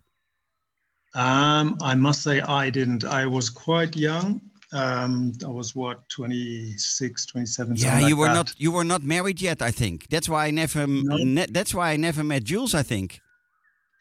Um, 1.15 1.77
I 1.83 1.95
must 1.95 2.23
say 2.23 2.41
I 2.41 2.71
didn't. 2.71 3.05
I 3.05 3.27
was 3.27 3.51
quite 3.51 3.97
young. 3.97 4.41
Um, 4.73 5.33
I 5.43 5.49
was 5.49 5.75
what 5.75 6.07
26, 6.11 7.25
27. 7.27 7.77
Yeah, 7.77 7.99
you 8.01 8.05
like 8.09 8.17
were 8.17 8.27
that. 8.27 8.35
not 8.35 8.55
you 8.59 8.71
were 8.73 8.85
not 8.85 9.03
married 9.03 9.41
yet. 9.41 9.63
I 9.63 9.71
think 9.71 10.09
that's 10.11 10.29
why 10.29 10.47
I 10.47 10.51
never 10.51 10.87
No. 10.87 11.17
ne- 11.17 11.47
that's 11.51 11.73
why 11.75 11.93
I 11.93 11.97
never 11.97 12.23
met 12.23 12.45
Jules. 12.45 12.75
I 12.75 12.83
think. 12.83 13.21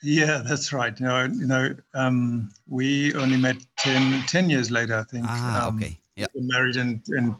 Yeah, 0.03 0.43
that's 0.45 0.71
right. 0.73 0.97
You 0.99 1.05
know, 1.05 1.23
you 1.25 1.47
know, 1.47 1.75
um, 1.93 2.51
we 2.67 3.13
only 3.15 3.37
met 3.37 3.57
10, 3.77 4.23
10 4.27 4.49
years 4.49 4.69
later, 4.69 4.95
I 4.99 5.03
think. 5.03 5.25
Ah, 5.27 5.67
Um, 5.67 5.77
okay. 5.77 5.97
Yeah. 6.15 6.27
we 6.33 6.41
married 6.41 6.75
in, 6.75 7.01
in 7.09 7.35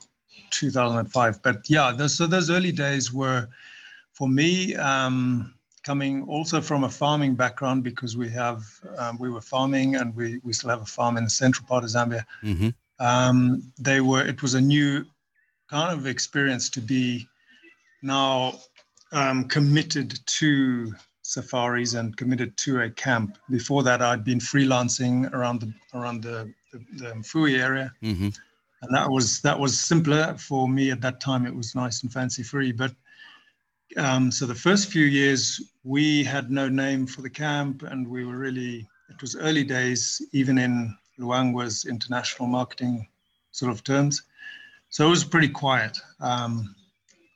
2005. 0.52 1.42
But 1.44 1.70
yeah, 1.70 1.92
those, 1.92 2.16
so 2.16 2.28
those 2.28 2.50
early 2.50 2.72
days 2.72 3.14
were, 3.14 3.48
for 4.14 4.28
me, 4.28 4.76
um, 4.76 5.54
coming 5.84 6.24
also 6.24 6.60
from 6.62 6.84
a 6.84 6.90
farming 6.90 7.36
background 7.36 7.84
because 7.84 8.18
we 8.18 8.30
have, 8.30 8.64
um, 8.98 9.18
we 9.20 9.30
were 9.30 9.42
farming 9.42 9.96
and 9.96 10.16
we, 10.16 10.40
we 10.44 10.52
still 10.54 10.70
have 10.70 10.82
a 10.82 10.86
farm 10.86 11.18
in 11.18 11.24
the 11.24 11.30
central 11.30 11.66
part 11.68 11.84
of 11.84 11.90
Zambia. 11.90 12.26
hmm 12.42 12.70
Um, 13.00 13.72
they 13.78 14.02
were, 14.02 14.26
it 14.26 14.42
was 14.42 14.56
a 14.56 14.62
new 14.62 15.06
kind 15.70 15.98
of 15.98 16.08
experience 16.08 16.70
to 16.72 16.82
be 16.82 17.28
now 18.02 18.60
um, 19.12 19.48
committed 19.48 20.20
to 20.26 20.94
safaris 21.28 21.94
and 21.94 22.16
committed 22.16 22.56
to 22.56 22.82
a 22.82 22.90
camp. 22.90 23.38
Before 23.50 23.84
that, 23.84 24.02
I'd 24.02 24.24
been 24.24 24.40
freelancing 24.40 25.32
around 25.34 25.60
the 25.60 25.74
around 25.94 26.24
the 26.24 26.54
the, 26.72 26.80
the 26.94 27.14
Mfuwe 27.14 27.60
area, 27.60 27.94
hmm 28.02 28.30
and 28.82 28.96
that 28.96 29.10
was 29.10 29.42
that 29.42 29.60
was 29.60 29.78
simpler 29.78 30.36
for 30.38 30.70
me 30.70 30.92
at 30.92 31.02
that 31.02 31.20
time. 31.20 31.46
It 31.46 31.56
was 31.56 31.76
nice 31.76 32.04
and 32.04 32.14
fancy 32.14 32.44
free. 32.44 32.72
But 32.72 32.94
um, 33.98 34.32
so 34.32 34.46
the 34.46 34.56
first 34.56 34.90
few 34.90 35.06
years, 35.06 35.60
we 35.84 36.24
had 36.24 36.52
no 36.52 36.70
name 36.70 37.08
for 37.08 37.22
the 37.24 37.30
camp, 37.30 37.84
and 37.84 38.08
we 38.08 38.24
were 38.24 38.38
really 38.38 38.88
it 39.10 39.22
was 39.22 39.36
early 39.36 39.64
days, 39.64 40.22
even 40.32 40.58
in 40.58 40.96
Luangwa's 41.20 41.86
international 41.86 42.48
marketing 42.48 43.08
sort 43.52 43.72
of 43.72 43.84
terms. 43.84 44.24
So 44.90 45.08
it 45.08 45.10
was 45.10 45.24
pretty 45.24 45.50
quiet. 45.50 45.98
Um, 46.20 46.76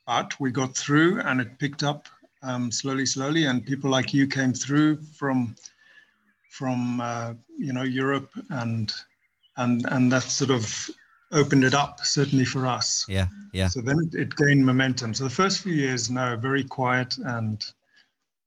but 0.05 0.39
we 0.39 0.51
got 0.51 0.77
through, 0.77 1.21
and 1.21 1.41
it 1.41 1.59
picked 1.59 1.83
up 1.83 2.07
um, 2.43 2.71
slowly, 2.71 3.05
slowly, 3.05 3.45
and 3.45 3.65
people 3.65 3.89
like 3.89 4.13
you 4.13 4.27
came 4.27 4.53
through 4.53 4.97
from 5.17 5.55
from 6.49 6.99
uh, 7.01 7.33
you 7.57 7.73
know 7.73 7.83
Europe 7.83 8.29
and 8.49 8.93
and 9.57 9.85
and 9.91 10.11
that 10.11 10.23
sort 10.23 10.51
of 10.51 10.89
opened 11.31 11.63
it 11.63 11.73
up 11.73 11.99
certainly 12.05 12.45
for 12.45 12.65
us. 12.67 13.05
Yeah, 13.07 13.27
yeah. 13.53 13.67
So 13.69 13.81
then 13.81 13.97
it, 14.11 14.19
it 14.19 14.35
gained 14.35 14.65
momentum. 14.65 15.13
So 15.13 15.23
the 15.23 15.29
first 15.29 15.61
few 15.61 15.73
years, 15.73 16.09
no, 16.09 16.35
very 16.35 16.63
quiet 16.63 17.17
and 17.17 17.63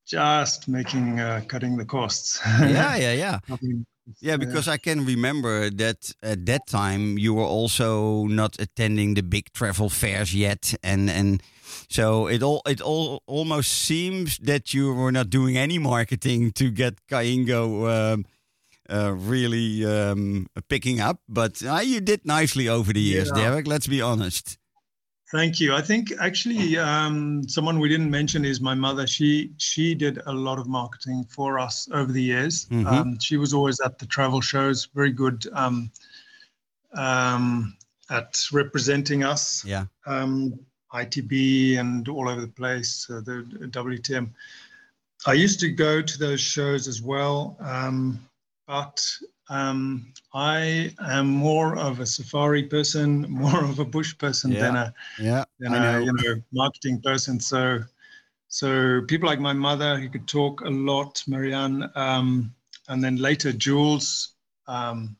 just 0.06 0.68
making 0.68 1.18
uh, 1.20 1.40
cutting 1.48 1.76
the 1.78 1.84
costs. 1.84 2.40
yeah, 2.60 2.96
yeah, 2.96 3.12
yeah. 3.12 3.38
Nothing- 3.48 3.86
Yeah, 4.20 4.36
because 4.36 4.68
I 4.68 4.76
can 4.76 5.06
remember 5.06 5.70
that 5.70 6.12
at 6.22 6.44
that 6.44 6.66
time 6.66 7.16
you 7.18 7.32
were 7.32 7.48
also 7.60 8.26
not 8.26 8.60
attending 8.60 9.14
the 9.14 9.22
big 9.22 9.50
travel 9.54 9.88
fairs 9.88 10.34
yet, 10.34 10.74
and 10.82 11.08
and 11.08 11.42
so 11.88 12.26
it 12.26 12.42
all 12.42 12.62
it 12.66 12.80
all 12.80 13.22
almost 13.26 13.72
seems 13.72 14.38
that 14.38 14.72
you 14.74 14.92
were 14.94 15.12
not 15.12 15.30
doing 15.30 15.56
any 15.56 15.78
marketing 15.78 16.52
to 16.52 16.70
get 16.70 16.94
Kaingo 17.10 17.88
um, 17.88 18.24
uh, 18.88 19.12
really 19.12 19.84
um, 19.84 20.46
picking 20.68 21.00
up. 21.00 21.20
But 21.28 21.62
uh, 21.62 21.80
you 21.84 22.00
did 22.00 22.24
nicely 22.24 22.68
over 22.68 22.92
the 22.92 23.00
years, 23.00 23.30
Yeah. 23.34 23.42
Derek. 23.50 23.66
Let's 23.66 23.86
be 23.86 24.02
honest. 24.02 24.58
Thank 25.32 25.58
you. 25.58 25.74
I 25.74 25.80
think 25.80 26.12
actually 26.20 26.76
um, 26.78 27.48
someone 27.48 27.80
we 27.80 27.88
didn't 27.88 28.10
mention 28.10 28.44
is 28.44 28.60
my 28.60 28.74
mother. 28.74 29.06
She 29.06 29.50
she 29.56 29.94
did 29.94 30.20
a 30.26 30.32
lot 30.32 30.58
of 30.58 30.68
marketing 30.68 31.24
for 31.28 31.58
us 31.58 31.88
over 31.92 32.12
the 32.12 32.22
years. 32.22 32.66
Mhm. 32.66 32.86
Um, 32.86 33.18
she 33.18 33.36
was 33.36 33.52
always 33.52 33.80
at 33.80 33.98
the 33.98 34.06
travel 34.06 34.40
shows, 34.40 34.86
very 34.94 35.10
good 35.10 35.44
um, 35.52 35.90
um, 36.92 37.74
at 38.10 38.38
representing 38.52 39.24
us. 39.24 39.64
Yeah. 39.64 39.86
ITB 40.94 41.78
and 41.78 42.08
all 42.08 42.28
over 42.28 42.40
the 42.40 42.46
place, 42.46 43.08
uh, 43.10 43.20
the 43.20 43.42
WTM. 43.70 44.30
I 45.26 45.32
used 45.32 45.60
to 45.60 45.70
go 45.70 46.02
to 46.02 46.18
those 46.18 46.40
shows 46.40 46.86
as 46.86 47.02
well, 47.02 47.56
um, 47.60 48.20
but 48.66 49.04
um, 49.48 50.12
I 50.34 50.94
am 51.00 51.26
more 51.28 51.76
of 51.76 52.00
a 52.00 52.06
safari 52.06 52.62
person, 52.64 53.22
more 53.30 53.64
of 53.64 53.78
a 53.78 53.84
bush 53.84 54.16
person 54.18 54.54
than 54.56 54.76
a 54.76 54.94
Yeah. 55.18 55.44
than 55.58 55.74
I 55.74 55.78
a 55.78 55.82
know. 55.82 55.98
you 56.00 56.12
know 56.12 56.42
marketing 56.52 57.00
person. 57.00 57.40
So, 57.40 57.80
so 58.48 59.00
people 59.08 59.28
like 59.28 59.40
my 59.40 59.52
mother 59.52 59.98
who 59.98 60.08
could 60.08 60.28
talk 60.28 60.60
a 60.60 60.70
lot, 60.70 61.22
Marianne, 61.26 61.90
um, 61.94 62.54
and 62.88 63.02
then 63.02 63.16
later 63.16 63.52
Jules, 63.52 64.34
um, 64.66 65.16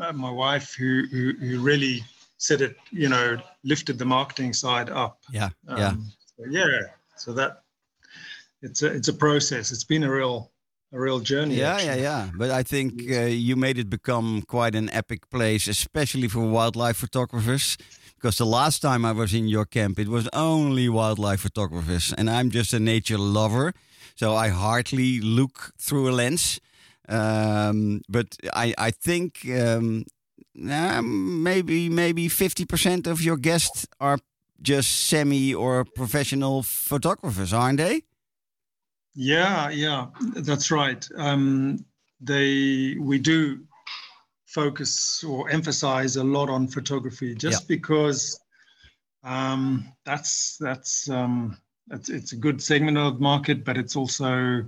uh, 0.00 0.12
my 0.12 0.30
wife, 0.30 0.74
who, 0.74 1.04
who 1.10 1.32
who 1.34 1.60
really 1.60 2.04
said 2.38 2.60
it, 2.60 2.76
you 2.90 3.08
know, 3.08 3.36
lifted 3.64 3.98
the 3.98 4.04
marketing 4.04 4.52
side 4.52 4.88
up. 4.90 5.18
Yeah. 5.30 5.50
Um, 5.68 5.78
yeah. 5.78 5.92
So 6.36 6.44
yeah. 6.50 6.80
So 7.16 7.32
that 7.34 7.62
it's 8.62 8.82
a 8.82 8.86
it's 8.86 9.08
a 9.08 9.12
process. 9.12 9.70
It's 9.70 9.84
been 9.84 10.04
a 10.04 10.10
real 10.10 10.50
a 10.92 10.98
real 10.98 11.20
journey. 11.20 11.56
Yeah, 11.56 11.80
yeah, 11.80 11.96
yeah. 11.96 12.30
But 12.34 12.50
I 12.50 12.62
think 12.62 13.02
uh, 13.10 13.26
you 13.26 13.56
made 13.56 13.78
it 13.78 13.90
become 13.90 14.42
quite 14.42 14.74
an 14.74 14.88
epic 14.90 15.28
place, 15.30 15.68
especially 15.68 16.28
for 16.28 16.48
wildlife 16.48 16.96
photographers. 16.96 17.76
Because 18.14 18.38
the 18.38 18.46
last 18.46 18.82
time 18.82 19.04
I 19.04 19.12
was 19.12 19.32
in 19.32 19.46
your 19.46 19.64
camp, 19.64 19.98
it 19.98 20.08
was 20.08 20.28
only 20.32 20.88
wildlife 20.88 21.40
photographers, 21.40 22.12
and 22.18 22.28
I'm 22.28 22.50
just 22.50 22.72
a 22.72 22.80
nature 22.80 23.18
lover, 23.18 23.74
so 24.16 24.34
I 24.34 24.48
hardly 24.48 25.20
look 25.20 25.72
through 25.78 26.08
a 26.08 26.10
lens. 26.10 26.60
Um, 27.08 28.02
but 28.08 28.36
I, 28.52 28.74
I 28.76 28.90
think 28.90 29.46
um, 29.48 30.04
uh, 30.70 31.02
maybe 31.02 31.88
maybe 31.88 32.28
fifty 32.28 32.64
percent 32.64 33.06
of 33.06 33.22
your 33.22 33.36
guests 33.36 33.86
are 34.00 34.18
just 34.60 35.08
semi 35.08 35.54
or 35.54 35.84
professional 35.84 36.62
photographers, 36.62 37.52
aren't 37.52 37.78
they? 37.78 38.02
Yeah, 39.14 39.70
yeah, 39.70 40.06
that's 40.36 40.70
right. 40.70 41.06
Um, 41.16 41.84
they 42.20 42.96
we 42.98 43.18
do 43.18 43.64
focus 44.46 45.22
or 45.24 45.50
emphasize 45.50 46.16
a 46.16 46.24
lot 46.24 46.48
on 46.48 46.66
photography 46.66 47.34
just 47.34 47.68
because 47.68 48.40
um, 49.22 49.92
that's 50.04 50.56
that's 50.58 51.08
um, 51.10 51.58
it's, 51.90 52.08
it's 52.08 52.32
a 52.32 52.36
good 52.36 52.62
segment 52.62 52.96
of 52.96 53.14
the 53.14 53.20
market, 53.20 53.64
but 53.64 53.76
it's 53.76 53.96
also 53.96 54.64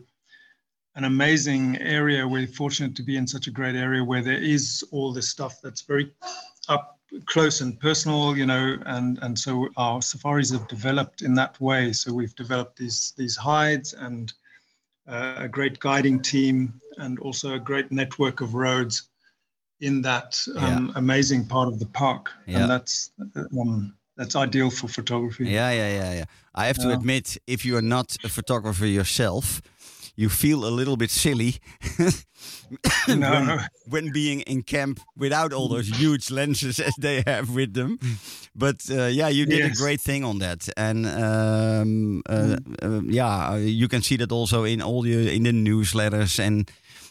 an 0.97 1.05
amazing 1.05 1.79
area. 1.79 2.27
We're 2.27 2.47
fortunate 2.47 2.95
to 2.97 3.03
be 3.03 3.17
in 3.17 3.27
such 3.27 3.47
a 3.47 3.51
great 3.51 3.77
area 3.77 4.03
where 4.05 4.23
there 4.23 4.43
is 4.43 4.85
all 4.91 5.13
this 5.13 5.29
stuff 5.29 5.61
that's 5.63 5.83
very 5.83 6.13
up 6.69 6.99
close 7.27 7.61
and 7.61 7.79
personal, 7.81 8.37
you 8.37 8.47
know, 8.47 8.77
and 8.87 9.19
and 9.23 9.39
so 9.39 9.69
our 9.77 10.03
safaris 10.03 10.51
have 10.53 10.67
developed 10.69 11.23
in 11.23 11.35
that 11.35 11.61
way. 11.61 11.93
So 11.93 12.13
we've 12.13 12.35
developed 12.35 12.79
these 12.79 13.13
these 13.17 13.37
hides 13.37 13.95
and 13.95 14.33
uh, 15.09 15.35
a 15.39 15.49
great 15.49 15.79
guiding 15.81 16.21
team 16.21 16.81
and 16.99 17.19
also 17.19 17.55
a 17.55 17.59
great 17.59 17.91
network 17.91 18.41
of 18.41 18.55
roads 18.55 19.09
in 19.81 20.03
that 20.03 20.39
um, 20.57 20.93
amazing 20.97 21.47
part 21.47 21.67
of 21.67 21.79
the 21.79 21.87
park, 21.87 22.31
Yeah. 22.47 22.61
and 22.61 22.71
that's 22.71 23.13
um, 23.59 23.95
that's 24.17 24.37
ideal 24.37 24.71
for 24.71 24.89
photography. 24.89 25.47
Yeah, 25.47 25.71
yeah, 25.71 25.93
yeah, 25.95 26.13
yeah. 26.19 26.25
I 26.55 26.67
have 26.67 26.77
to 26.79 26.89
Yeah. 26.89 26.97
admit, 26.99 27.39
if 27.47 27.65
you 27.65 27.77
are 27.77 27.83
not 27.97 28.17
a 28.23 28.29
photographer 28.29 28.87
yourself, 28.87 29.63
you 30.17 30.29
feel 30.29 30.65
a 30.65 30.71
little 30.71 30.97
bit 30.97 31.11
silly 31.11 31.57
No. 33.09 33.31
when, 33.31 33.61
when 33.89 34.13
being 34.13 34.41
in 34.43 34.63
camp 34.63 35.01
without 35.17 35.53
all 35.53 35.69
those 35.69 35.89
huge 35.89 36.31
lenses 36.31 36.79
as 36.79 36.95
they 36.99 37.23
have 37.27 37.51
with 37.51 37.75
them. 37.75 37.99
But 38.55 38.83
uh, 38.91 39.07
yeah, 39.07 39.29
you 39.29 39.47
did 39.47 39.65
a 39.71 39.75
great 39.75 40.01
thing 40.01 40.25
on 40.25 40.39
that, 40.39 40.69
and 40.77 41.07
um, 41.07 42.23
uh, 42.29 42.57
uh, 42.83 43.01
yeah, 43.07 43.51
uh, 43.53 43.57
you 43.57 43.89
can 43.89 44.03
see 44.03 44.17
that 44.17 44.33
also 44.33 44.65
in 44.65 44.81
all 44.83 45.03
the 45.03 45.35
in 45.35 45.43
the 45.45 45.53
newsletters 45.53 46.39
and 46.39 46.71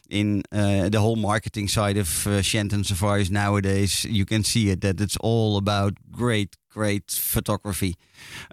in 0.09 0.43
uh, 0.51 0.89
the 0.89 0.99
whole 0.99 1.15
marketing 1.15 1.67
side 1.67 1.97
of 1.97 2.27
uh, 2.27 2.41
Shenton 2.41 2.83
Safaris 2.83 3.29
nowadays. 3.29 4.05
You 4.05 4.25
can 4.25 4.43
see 4.43 4.69
it 4.69 4.81
that 4.81 4.99
it's 4.99 5.17
all 5.17 5.57
about 5.57 5.93
great, 6.11 6.57
great 6.69 7.11
photography. 7.11 7.95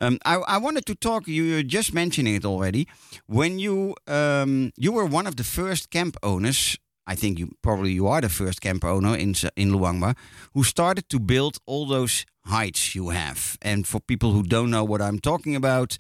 Um, 0.01 0.19
I, 0.25 0.37
I 0.37 0.59
wanted 0.59 0.87
to 0.87 0.95
talk. 0.95 1.27
You 1.27 1.57
were 1.57 1.63
just 1.63 1.93
mentioning 1.95 2.35
it 2.35 2.45
already. 2.45 2.87
When 3.27 3.59
you 3.59 3.95
um, 4.07 4.73
you 4.77 4.93
were 4.93 5.07
one 5.07 5.27
of 5.27 5.37
the 5.37 5.45
first 5.45 5.91
camp 5.91 6.17
owners. 6.23 6.79
I 7.09 7.15
think 7.15 7.39
you 7.39 7.53
probably 7.63 7.93
you 7.93 8.09
are 8.09 8.21
the 8.21 8.29
first 8.29 8.61
camp 8.61 8.85
owner 8.85 9.17
in 9.17 9.35
in 9.55 9.71
Luangwa 9.71 10.17
who 10.55 10.65
started 10.65 11.09
to 11.11 11.21
build 11.21 11.59
all 11.65 11.87
those 11.87 12.27
heights 12.47 12.97
you 12.97 13.11
have. 13.11 13.57
And 13.63 13.87
for 13.87 14.01
people 14.01 14.33
who 14.33 14.43
don't 14.43 14.71
know 14.71 14.83
what 14.83 15.01
I'm 15.01 15.21
talking 15.21 15.55
about, 15.55 15.99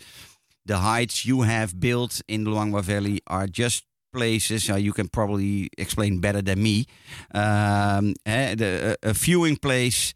the 0.64 0.78
heights 0.78 1.24
you 1.24 1.42
have 1.42 1.78
built 1.78 2.22
in 2.26 2.44
Luangwa 2.44 2.82
Valley 2.82 3.20
are 3.28 3.46
just 3.46 3.84
places. 4.16 4.70
Uh, 4.70 4.76
you 4.76 4.92
can 4.92 5.08
probably 5.08 5.68
explain 5.78 6.20
better 6.20 6.42
than 6.42 6.62
me. 6.62 6.86
Um, 7.34 8.14
eh, 8.24 8.54
the, 8.54 8.96
a, 9.02 9.12
viewing 9.12 9.56
place, 9.56 10.14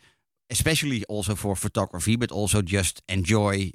especially 0.51 1.05
also 1.09 1.35
for 1.35 1.57
photography, 1.57 2.17
but 2.17 2.33
also 2.33 2.63
just 2.63 3.03
enjoy 3.09 3.73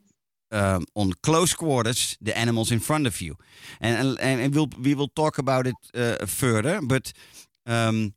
um, 0.52 0.86
on 0.96 1.14
close 1.22 1.54
quarters 1.56 2.18
the 2.22 2.38
animals 2.38 2.72
in 2.72 2.80
front 2.80 3.08
of 3.08 3.22
you. 3.22 3.36
And 3.80 4.18
and, 4.20 4.42
and 4.42 4.56
we'll 4.56 4.70
we 4.82 4.96
will 4.96 5.12
talk 5.16 5.38
about 5.38 5.68
it 5.68 5.76
uh, 5.94 6.26
further, 6.26 6.82
but. 6.82 7.14
Um, 7.68 8.14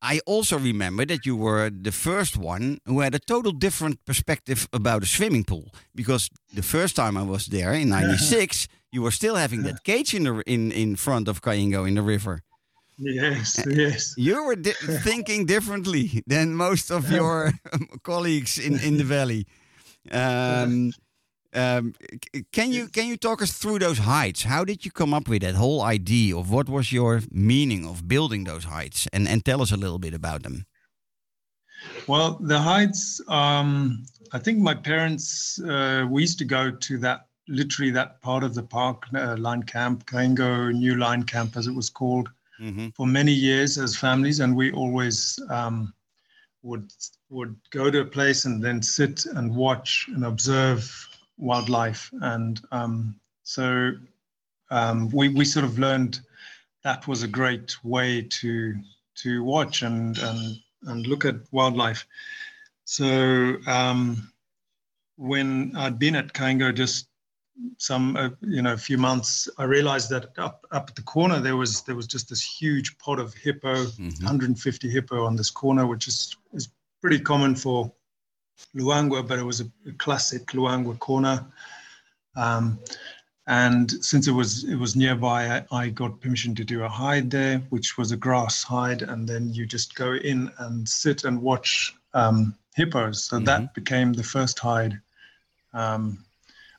I 0.00 0.20
also 0.26 0.58
remember 0.58 1.04
that 1.06 1.26
you 1.26 1.36
were 1.36 1.70
the 1.70 1.90
first 1.90 2.36
one 2.36 2.78
who 2.86 3.00
had 3.00 3.14
a 3.14 3.18
total 3.18 3.50
different 3.52 4.04
perspective 4.04 4.68
about 4.72 5.02
a 5.02 5.06
swimming 5.06 5.44
pool. 5.44 5.74
Because 5.92 6.30
the 6.54 6.62
first 6.62 6.94
time 6.94 7.16
I 7.16 7.22
was 7.22 7.46
there 7.46 7.72
in 7.72 7.88
'96, 7.98 8.68
you 8.90 9.02
were 9.02 9.10
still 9.10 9.36
having 9.36 9.62
that 9.62 9.84
cage 9.84 10.14
in 10.14 10.24
the 10.24 10.42
in 10.46 10.72
in 10.72 10.96
front 10.96 11.28
of 11.28 11.40
Kaingo 11.40 11.86
in 11.86 11.94
the 11.94 12.02
river. 12.02 12.42
Yes, 12.98 13.64
yes. 13.66 14.14
You 14.16 14.44
were 14.44 14.56
di- 14.56 14.72
thinking 15.04 15.46
differently 15.46 16.22
than 16.26 16.54
most 16.54 16.90
of 16.90 17.10
your 17.10 17.52
colleagues 18.02 18.58
in 18.58 18.80
in 18.80 18.96
the 18.96 19.04
valley. 19.04 19.46
Um, 20.10 20.92
um, 21.54 21.94
can 22.52 22.72
you 22.72 22.88
can 22.88 23.06
you 23.06 23.16
talk 23.16 23.40
us 23.42 23.52
through 23.52 23.78
those 23.78 23.98
heights? 23.98 24.42
How 24.42 24.64
did 24.64 24.84
you 24.84 24.90
come 24.90 25.14
up 25.14 25.28
with 25.28 25.42
that 25.42 25.54
whole 25.54 25.82
idea 25.82 26.36
of 26.36 26.50
what 26.50 26.68
was 26.68 26.92
your 26.92 27.20
meaning 27.30 27.86
of 27.86 28.06
building 28.06 28.44
those 28.44 28.64
heights, 28.64 29.08
and 29.12 29.28
and 29.28 29.44
tell 29.44 29.62
us 29.62 29.72
a 29.72 29.76
little 29.76 29.98
bit 29.98 30.14
about 30.14 30.42
them. 30.42 30.66
Well, 32.06 32.38
the 32.40 32.58
heights. 32.58 33.20
Um, 33.28 34.04
I 34.32 34.38
think 34.38 34.58
my 34.58 34.74
parents. 34.74 35.60
Uh, 35.60 36.06
we 36.10 36.22
used 36.22 36.38
to 36.38 36.44
go 36.44 36.70
to 36.70 36.98
that 36.98 37.27
literally 37.48 37.90
that 37.92 38.20
part 38.22 38.44
of 38.44 38.54
the 38.54 38.62
park, 38.62 39.04
uh, 39.14 39.36
Line 39.36 39.62
Camp, 39.62 40.06
Kaingo 40.06 40.72
New 40.72 40.96
Line 40.96 41.22
Camp, 41.22 41.56
as 41.56 41.66
it 41.66 41.74
was 41.74 41.90
called, 41.90 42.30
Mm-hmm. 42.60 42.88
for 42.88 43.06
many 43.06 43.30
years 43.30 43.78
as 43.78 43.96
families, 43.96 44.40
and 44.40 44.56
we 44.56 44.72
always 44.72 45.38
um, 45.48 45.94
would 46.62 46.92
would 47.30 47.54
go 47.70 47.88
to 47.88 48.00
a 48.00 48.04
place 48.04 48.46
and 48.46 48.60
then 48.60 48.82
sit 48.82 49.26
and 49.26 49.54
watch 49.54 50.06
and 50.08 50.24
observe 50.24 51.08
wildlife, 51.36 52.10
and 52.20 52.60
um, 52.72 53.14
so 53.44 53.92
um, 54.70 55.08
we 55.10 55.28
we 55.28 55.44
sort 55.44 55.64
of 55.64 55.78
learned 55.78 56.18
that 56.82 57.06
was 57.06 57.22
a 57.22 57.28
great 57.28 57.76
way 57.84 58.22
to 58.22 58.74
to 59.16 59.44
watch 59.44 59.82
and 59.82 60.18
and 60.18 60.58
and 60.86 61.06
look 61.06 61.24
at 61.24 61.36
wildlife. 61.52 62.06
So 62.86 63.56
um, 63.68 64.32
when 65.16 65.76
I'd 65.76 65.98
been 65.98 66.16
at 66.16 66.32
Kaingo 66.32 66.74
just 66.74 67.07
some 67.76 68.16
uh, 68.16 68.30
you 68.42 68.62
know 68.62 68.72
a 68.72 68.78
few 68.78 68.98
months, 68.98 69.48
I 69.58 69.64
realized 69.64 70.10
that 70.10 70.38
up 70.38 70.64
up 70.70 70.88
at 70.90 70.96
the 70.96 71.02
corner 71.02 71.40
there 71.40 71.56
was 71.56 71.82
there 71.82 71.96
was 71.96 72.06
just 72.06 72.28
this 72.28 72.42
huge 72.42 72.96
pot 72.98 73.18
of 73.18 73.34
hippo, 73.34 73.74
Mhm. 73.86 74.22
150 74.22 74.88
hippo 74.90 75.24
on 75.24 75.36
this 75.36 75.50
corner, 75.50 75.86
which 75.86 76.08
is 76.08 76.36
is 76.52 76.68
pretty 77.00 77.20
common 77.20 77.54
for 77.54 77.92
Luangwa, 78.74 79.26
but 79.26 79.38
it 79.38 79.44
was 79.44 79.60
a, 79.60 79.70
a 79.86 79.92
classic 79.92 80.46
Luangwa 80.48 80.98
corner. 80.98 81.46
Um, 82.36 82.78
and 83.46 83.90
since 84.04 84.28
it 84.28 84.32
was 84.32 84.64
it 84.64 84.76
was 84.76 84.94
nearby, 84.94 85.64
I, 85.70 85.76
I 85.84 85.88
got 85.88 86.20
permission 86.20 86.54
to 86.56 86.64
do 86.64 86.84
a 86.84 86.88
hide 86.88 87.30
there, 87.30 87.58
which 87.70 87.96
was 87.96 88.12
a 88.12 88.16
grass 88.16 88.62
hide, 88.62 89.02
and 89.02 89.26
then 89.28 89.52
you 89.54 89.64
just 89.66 89.94
go 89.94 90.14
in 90.14 90.50
and 90.58 90.86
sit 90.88 91.24
and 91.24 91.40
watch 91.40 91.94
um, 92.14 92.54
hippos. 92.74 93.24
So 93.24 93.38
that 93.40 93.74
became 93.74 94.12
the 94.12 94.22
first 94.22 94.58
hide. 94.58 95.00
Um, 95.72 96.24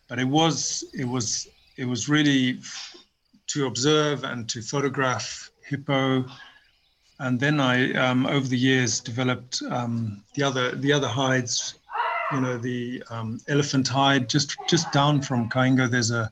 but 0.10 0.20
it 0.20 0.26
was 0.26 0.84
it 0.94 1.06
was 1.06 1.48
it 1.78 1.86
was 1.86 2.10
really 2.10 2.60
to 3.48 3.68
observe 3.68 4.24
and 4.24 4.50
to 4.50 4.62
photograph 4.62 5.50
hippo 5.64 6.26
and 7.20 7.40
then 7.40 7.60
I, 7.60 7.94
um, 7.94 8.26
over 8.26 8.48
the 8.48 8.58
years, 8.58 9.00
developed 9.00 9.62
um, 9.70 10.24
the 10.36 10.44
other 10.44 10.74
the 10.76 10.94
other 10.94 11.08
hides. 11.08 11.76
You 12.32 12.42
know, 12.42 12.58
the 12.58 13.04
um, 13.10 13.42
elephant 13.48 13.88
hide. 13.88 14.30
Just 14.30 14.56
just 14.68 14.92
down 14.92 15.22
from 15.22 15.50
Kaingo, 15.50 15.90
there's 15.90 16.12
a 16.12 16.32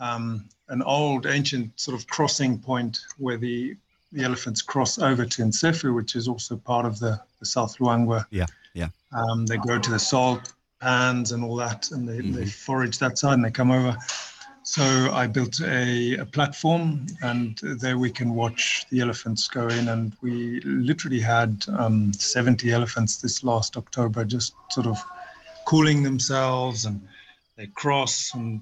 um, 0.00 0.48
an 0.68 0.82
old 0.82 1.26
ancient 1.26 1.78
sort 1.80 1.98
of 1.98 2.06
crossing 2.08 2.58
point 2.58 3.00
where 3.18 3.36
the 3.36 3.76
the 4.12 4.24
elephants 4.24 4.60
cross 4.60 4.98
over 4.98 5.24
to 5.24 5.42
Nsefu, 5.42 5.94
which 5.94 6.16
is 6.16 6.28
also 6.28 6.56
part 6.56 6.84
of 6.84 6.98
the, 6.98 7.18
the 7.40 7.46
South 7.46 7.78
Luangwa. 7.78 8.26
Yeah, 8.30 8.46
yeah. 8.74 8.88
Um, 9.12 9.46
they 9.46 9.56
go 9.56 9.78
to 9.78 9.90
the 9.90 9.98
salt 9.98 10.52
pans 10.82 11.32
and 11.32 11.44
all 11.44 11.56
that, 11.56 11.90
and 11.92 12.08
they, 12.08 12.20
they 12.20 12.44
forage 12.44 12.98
that 12.98 13.16
side 13.16 13.34
and 13.34 13.44
they 13.44 13.50
come 13.50 13.70
over. 13.70 13.96
So 14.64 14.82
I 15.12 15.26
built 15.26 15.60
a, 15.60 16.16
a 16.16 16.26
platform, 16.26 17.06
and 17.22 17.58
there 17.62 17.98
we 17.98 18.10
can 18.10 18.34
watch 18.34 18.84
the 18.90 19.00
elephants 19.00 19.48
go 19.48 19.68
in. 19.68 19.88
And 19.88 20.12
we 20.22 20.60
literally 20.60 21.20
had 21.20 21.64
um, 21.78 22.12
70 22.12 22.72
elephants 22.72 23.16
this 23.16 23.42
last 23.44 23.76
October, 23.76 24.24
just 24.24 24.54
sort 24.70 24.86
of 24.86 24.98
cooling 25.66 26.02
themselves, 26.02 26.84
and 26.86 27.00
they 27.56 27.66
cross 27.66 28.34
and 28.34 28.60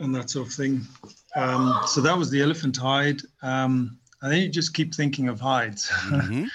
and 0.00 0.14
that 0.14 0.30
sort 0.30 0.46
of 0.46 0.54
thing. 0.54 0.86
Um, 1.34 1.74
so 1.86 2.00
that 2.00 2.16
was 2.16 2.30
the 2.30 2.40
elephant 2.40 2.76
hide. 2.76 3.20
Um, 3.42 3.98
and 4.22 4.32
then 4.32 4.40
you 4.42 4.48
just 4.48 4.72
keep 4.72 4.94
thinking 4.94 5.28
of 5.28 5.40
hides. 5.40 5.90
Mhm. 6.08 6.48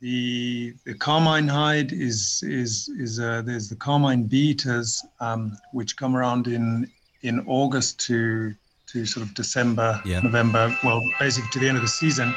The 0.00 0.74
the 0.84 0.94
carmine 0.94 1.48
hide 1.48 1.92
is 1.92 2.42
is 2.46 2.90
is 2.98 3.18
uh, 3.18 3.42
there's 3.44 3.68
the 3.68 3.76
carmine 3.76 4.24
bee-eaters 4.24 5.02
um, 5.20 5.56
which 5.72 5.96
come 5.96 6.14
around 6.14 6.48
in 6.48 6.90
in 7.22 7.42
August 7.46 7.98
to 8.06 8.54
to 8.88 9.06
sort 9.06 9.26
of 9.26 9.34
December 9.34 10.00
Yeah. 10.04 10.20
November 10.20 10.76
well 10.84 11.00
basically 11.18 11.50
to 11.52 11.58
the 11.60 11.68
end 11.68 11.76
of 11.78 11.82
the 11.82 11.88
season. 11.88 12.34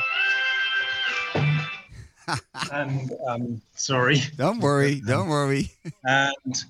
and 2.71 3.11
um, 3.27 3.61
sorry, 3.75 4.21
Don't 4.37 4.59
worry, 4.59 5.01
don't 5.01 5.27
worry. 5.29 5.71
and 6.05 6.63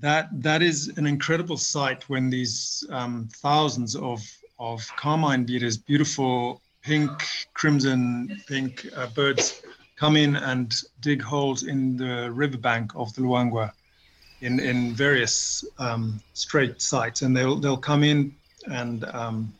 that 0.00 0.28
that 0.42 0.60
is 0.62 0.88
an 0.98 1.06
incredible 1.06 1.56
sight 1.56 2.08
when 2.08 2.28
these 2.30 2.84
um, 2.90 3.28
thousands 3.36 3.96
of 3.96 4.20
of 4.58 4.86
carmine 4.96 5.44
bee-eaters, 5.44 5.78
beautiful 5.78 6.60
pink, 6.82 7.10
crimson, 7.54 8.40
pink 8.46 8.86
uh, 8.96 9.06
birds, 9.14 9.62
come 9.98 10.16
in 10.16 10.36
and 10.36 10.72
dig 11.00 11.20
holes 11.22 11.64
in 11.64 11.96
the 11.96 12.30
riverbank 12.30 12.92
of 12.94 13.12
the 13.14 13.22
Luangwa, 13.22 13.72
in 14.40 14.60
in 14.60 14.94
various 14.94 15.64
um, 15.78 16.20
straight 16.34 16.80
sites, 16.80 17.22
and 17.22 17.36
they'll 17.36 17.56
they'll 17.56 17.76
come 17.76 18.04
in 18.04 18.34
and 18.70 19.04
um, 19.04 19.52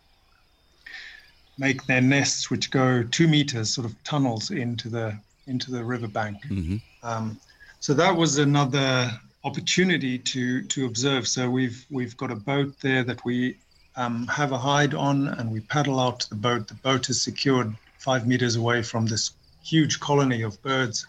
make 1.58 1.84
their 1.86 2.00
nests, 2.00 2.50
which 2.50 2.70
go 2.70 3.02
two 3.02 3.26
meters, 3.26 3.74
sort 3.74 3.84
of 3.84 3.94
tunnels 4.04 4.50
into 4.50 4.88
the 4.88 5.18
into 5.46 5.70
the 5.70 5.84
riverbank. 5.84 6.44
hmm 6.46 6.76
Um, 7.02 7.38
so 7.80 7.94
that 7.94 8.14
was 8.16 8.38
another 8.38 9.10
opportunity 9.44 10.18
to 10.18 10.62
to 10.62 10.86
observe. 10.86 11.26
So 11.26 11.50
we've 11.50 11.84
we've 11.90 12.16
got 12.16 12.30
a 12.30 12.36
boat 12.36 12.74
there 12.80 13.04
that 13.04 13.24
we 13.24 13.56
um, 13.96 14.26
have 14.28 14.52
a 14.52 14.58
hide 14.58 14.94
on, 14.94 15.28
and 15.28 15.50
we 15.50 15.60
paddle 15.60 15.98
out 15.98 16.20
to 16.20 16.28
the 16.28 16.36
boat. 16.36 16.68
The 16.68 16.74
boat 16.74 17.08
is 17.10 17.22
secured 17.22 17.74
five 17.98 18.26
meters 18.26 18.56
away 18.56 18.82
from 18.82 19.06
this 19.06 19.30
huge 19.70 19.98
colony 20.00 20.42
of 20.44 20.60
birds, 20.62 21.06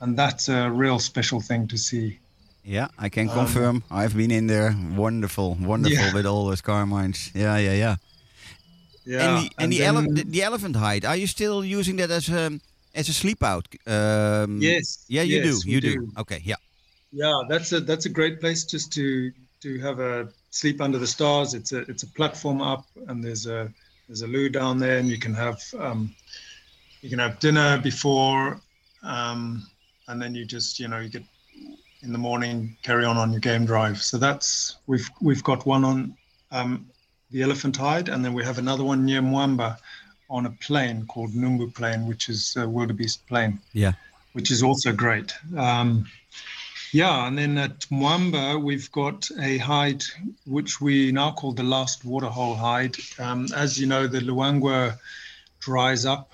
and 0.00 0.16
that's 0.18 0.48
a 0.48 0.70
real 0.70 0.98
special 0.98 1.40
thing 1.40 1.68
to 1.68 1.76
see. 1.76 2.18
Yeah, 2.66 2.88
I 2.98 3.08
can 3.10 3.28
confirm. 3.28 3.82
I've 3.90 4.16
been 4.16 4.30
in 4.30 4.46
there. 4.46 4.74
Wonderful, 4.96 5.56
wonderful 5.60 5.98
Yeah. 6.06 6.14
with 6.14 6.26
all 6.26 6.46
those 6.46 6.62
carmines. 6.62 7.30
Yeah, 7.34 7.58
yeah, 7.58 7.74
yeah. 7.74 7.96
Yeah, 9.06 9.20
and 9.38 9.44
the, 9.44 9.50
and 9.58 9.72
the, 9.72 9.78
then- 9.78 9.96
ele- 9.96 10.14
the, 10.14 10.24
the 10.24 10.42
elephant 10.42 10.76
hide. 10.76 11.04
Are 11.04 11.16
you 11.16 11.26
still 11.26 11.62
using 11.64 11.96
that 11.98 12.10
as 12.10 12.28
a 12.28 12.58
as 12.94 13.08
a 13.08 13.12
sleep 13.12 13.42
out? 13.42 13.68
Um, 13.86 14.60
Yes, 14.62 15.04
Yeah, 15.08 15.22
you 15.26 15.40
yes, 15.42 15.62
do. 15.62 15.70
You 15.70 15.80
do. 15.80 15.92
do. 15.94 16.12
Okay. 16.18 16.40
Yeah. 16.44 16.56
Yeah, 17.12 17.42
that's 17.48 17.72
a 17.72 17.80
that's 17.80 18.06
a 18.06 18.08
great 18.08 18.40
place 18.40 18.64
just 18.64 18.92
to 18.94 19.30
to 19.60 19.78
have 19.80 20.00
a 20.00 20.28
sleep 20.50 20.80
under 20.80 20.98
the 20.98 21.06
stars. 21.06 21.52
It's 21.54 21.72
a 21.72 21.80
it's 21.90 22.02
a 22.02 22.06
platform 22.16 22.60
up, 22.62 22.86
and 23.08 23.22
there's 23.22 23.46
a 23.46 23.68
there's 24.08 24.22
a 24.22 24.26
loo 24.26 24.48
down 24.48 24.78
there, 24.78 24.98
and 24.98 25.08
you 25.08 25.18
can 25.18 25.34
have 25.34 25.60
um, 25.78 26.14
you 27.04 27.10
can 27.10 27.18
have 27.18 27.38
dinner 27.38 27.78
before, 27.82 28.58
um, 29.02 29.62
and 30.08 30.22
then 30.22 30.34
you 30.34 30.46
just 30.46 30.80
you 30.80 30.88
know 30.88 31.00
you 31.00 31.10
get 31.10 31.22
in 32.02 32.12
the 32.12 32.18
morning 32.18 32.78
carry 32.82 33.04
on 33.04 33.18
on 33.18 33.30
your 33.30 33.40
game 33.40 33.66
drive. 33.66 34.02
So 34.02 34.16
that's 34.16 34.76
we've 34.86 35.10
we've 35.20 35.44
got 35.44 35.66
one 35.66 35.84
on 35.84 36.16
um, 36.50 36.86
the 37.30 37.42
Elephant 37.42 37.76
Hide, 37.76 38.08
and 38.08 38.24
then 38.24 38.32
we 38.32 38.42
have 38.42 38.56
another 38.56 38.84
one 38.84 39.04
near 39.04 39.20
Mwamba 39.20 39.76
on 40.30 40.46
a 40.46 40.50
plain 40.50 41.04
called 41.06 41.32
Numbu 41.34 41.74
Plain, 41.74 42.06
which 42.06 42.30
is 42.30 42.56
a 42.56 42.66
wildebeest 42.66 43.26
plain 43.26 43.60
Yeah. 43.74 43.92
which 44.32 44.50
is 44.50 44.62
also 44.62 44.90
great. 44.90 45.34
Um, 45.58 46.06
yeah, 46.92 47.26
and 47.26 47.36
then 47.36 47.58
at 47.58 47.80
Mwamba, 47.90 48.62
we've 48.62 48.90
got 48.92 49.28
a 49.38 49.58
hide 49.58 50.02
which 50.46 50.80
we 50.80 51.12
now 51.12 51.32
call 51.32 51.52
the 51.52 51.62
last 51.62 52.02
waterhole 52.06 52.54
hide. 52.54 52.96
Um, 53.18 53.48
as 53.54 53.78
you 53.78 53.86
know, 53.86 54.06
the 54.06 54.20
Luangwa 54.20 54.98
dries 55.60 56.06
up 56.06 56.32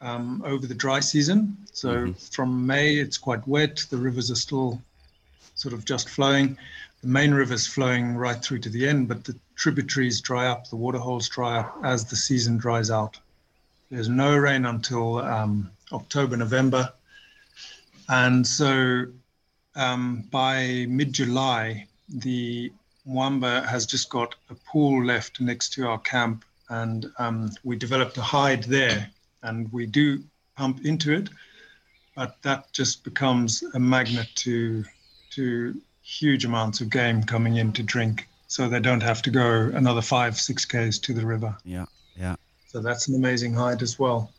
um, 0.00 0.42
over 0.44 0.66
the 0.66 0.74
dry 0.74 1.00
season. 1.00 1.56
So 1.72 2.12
from 2.30 2.66
May, 2.66 2.96
it's 2.96 3.18
quite 3.18 3.46
wet. 3.46 3.84
The 3.90 3.96
rivers 3.96 4.30
are 4.30 4.36
still 4.36 4.80
sort 5.54 5.74
of 5.74 5.84
just 5.84 6.08
flowing. 6.08 6.56
The 7.02 7.08
main 7.08 7.32
river's 7.32 7.66
flowing 7.66 8.16
right 8.16 8.42
through 8.42 8.60
to 8.60 8.68
the 8.68 8.88
end, 8.88 9.08
but 9.08 9.24
the 9.24 9.36
tributaries 9.56 10.20
dry 10.20 10.46
up, 10.46 10.68
the 10.68 10.76
waterholes 10.76 11.28
dry 11.28 11.58
up 11.58 11.78
as 11.84 12.04
the 12.04 12.16
season 12.16 12.58
dries 12.58 12.90
out. 12.90 13.18
There's 13.90 14.08
no 14.08 14.36
rain 14.36 14.66
until 14.66 15.18
um, 15.18 15.70
October, 15.92 16.36
November. 16.36 16.92
And 18.08 18.46
so 18.46 19.06
um, 19.76 20.24
by 20.30 20.86
mid 20.88 21.12
July, 21.12 21.86
the 22.08 22.72
Mwamba 23.08 23.66
has 23.66 23.86
just 23.86 24.10
got 24.10 24.34
a 24.50 24.54
pool 24.54 25.04
left 25.04 25.40
next 25.40 25.72
to 25.74 25.86
our 25.86 25.98
camp. 25.98 26.44
And 26.68 27.10
um, 27.18 27.50
we 27.64 27.76
developed 27.76 28.18
a 28.18 28.22
hide 28.22 28.64
there 28.64 29.08
and 29.42 29.72
we 29.72 29.86
do 29.86 30.22
pump 30.56 30.84
into 30.84 31.12
it. 31.12 31.28
But 32.14 32.36
that 32.42 32.72
just 32.72 33.04
becomes 33.04 33.62
a 33.74 33.78
magnet 33.78 34.28
to, 34.36 34.84
to 35.30 35.80
huge 36.02 36.44
amounts 36.44 36.80
of 36.80 36.90
game 36.90 37.22
coming 37.22 37.56
in 37.56 37.72
to 37.74 37.82
drink. 37.82 38.26
So 38.48 38.68
they 38.68 38.80
don't 38.80 39.02
have 39.02 39.22
to 39.22 39.30
go 39.30 39.70
another 39.74 40.02
five, 40.02 40.36
six 40.36 40.64
Ks 40.64 40.98
to 41.00 41.12
the 41.12 41.24
river. 41.24 41.56
Yeah. 41.64 41.86
Yeah. 42.16 42.36
So 42.66 42.80
that's 42.80 43.08
an 43.08 43.14
amazing 43.14 43.54
hide 43.54 43.82
as 43.82 43.98
well. 43.98 44.32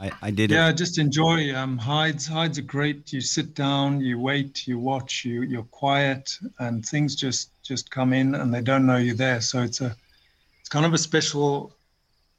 I, 0.00 0.10
I 0.22 0.30
did 0.32 0.50
Yeah, 0.50 0.70
it. 0.70 0.76
just 0.76 0.98
enjoy 0.98 1.54
um, 1.54 1.78
hides. 1.78 2.26
Hides 2.26 2.58
are 2.58 2.62
great. 2.62 3.12
You 3.12 3.20
sit 3.20 3.54
down, 3.54 4.00
you 4.00 4.18
wait, 4.18 4.66
you 4.66 4.78
watch, 4.78 5.24
you 5.24 5.42
you're 5.42 5.62
quiet, 5.64 6.36
and 6.58 6.84
things 6.84 7.14
just 7.14 7.50
just 7.62 7.90
come 7.90 8.12
in, 8.12 8.34
and 8.34 8.52
they 8.52 8.60
don't 8.60 8.86
know 8.86 8.96
you're 8.96 9.14
there. 9.14 9.40
So 9.40 9.62
it's 9.62 9.80
a 9.80 9.94
it's 10.60 10.68
kind 10.68 10.84
of 10.84 10.94
a 10.94 10.98
special 10.98 11.72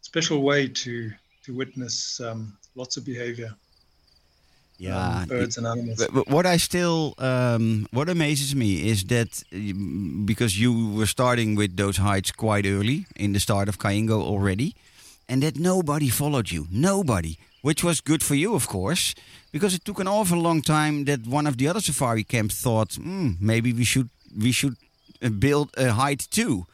special 0.01 0.41
way 0.41 0.67
to 0.67 1.11
to 1.45 1.53
witness 1.53 2.19
um, 2.19 2.57
lots 2.75 2.97
of 2.97 3.05
behavior. 3.05 3.51
Yeah. 4.77 5.21
um, 5.21 5.27
birds 5.27 5.57
and 5.57 5.65
animals. 5.65 5.97
But, 5.97 6.13
but 6.13 6.27
what 6.27 6.45
I 6.45 6.57
still, 6.57 7.13
um, 7.17 7.87
what 7.91 8.09
amazes 8.09 8.53
me 8.53 8.89
is 8.89 9.05
that 9.05 9.41
um, 9.53 10.23
because 10.25 10.59
you 10.59 10.89
were 10.97 11.05
starting 11.05 11.55
with 11.55 11.77
those 11.77 11.97
hides 11.97 12.31
quite 12.31 12.65
early 12.65 13.05
in 13.15 13.31
the 13.33 13.39
start 13.39 13.69
of 13.69 13.77
Kaingo 13.77 14.21
already, 14.21 14.75
and 15.29 15.41
that 15.43 15.57
nobody 15.57 16.09
followed 16.09 16.51
you, 16.51 16.67
nobody, 16.71 17.37
which 17.61 17.83
was 17.83 18.01
good 18.01 18.21
for 18.21 18.35
you, 18.35 18.53
of 18.53 18.67
course, 18.67 19.15
because 19.51 19.73
it 19.73 19.85
took 19.85 19.99
an 19.99 20.07
awful 20.07 20.37
long 20.37 20.61
time 20.61 21.05
that 21.05 21.25
one 21.25 21.47
of 21.47 21.55
the 21.57 21.67
other 21.69 21.79
safari 21.79 22.23
camps 22.23 22.61
thought, 22.61 22.95
hmm, 22.95 23.31
maybe 23.39 23.71
we 23.71 23.85
should 23.85 24.09
we 24.37 24.51
should 24.51 24.75
uh, 25.23 25.29
build 25.29 25.69
a 25.77 25.93
hide 25.93 26.19
too. 26.29 26.65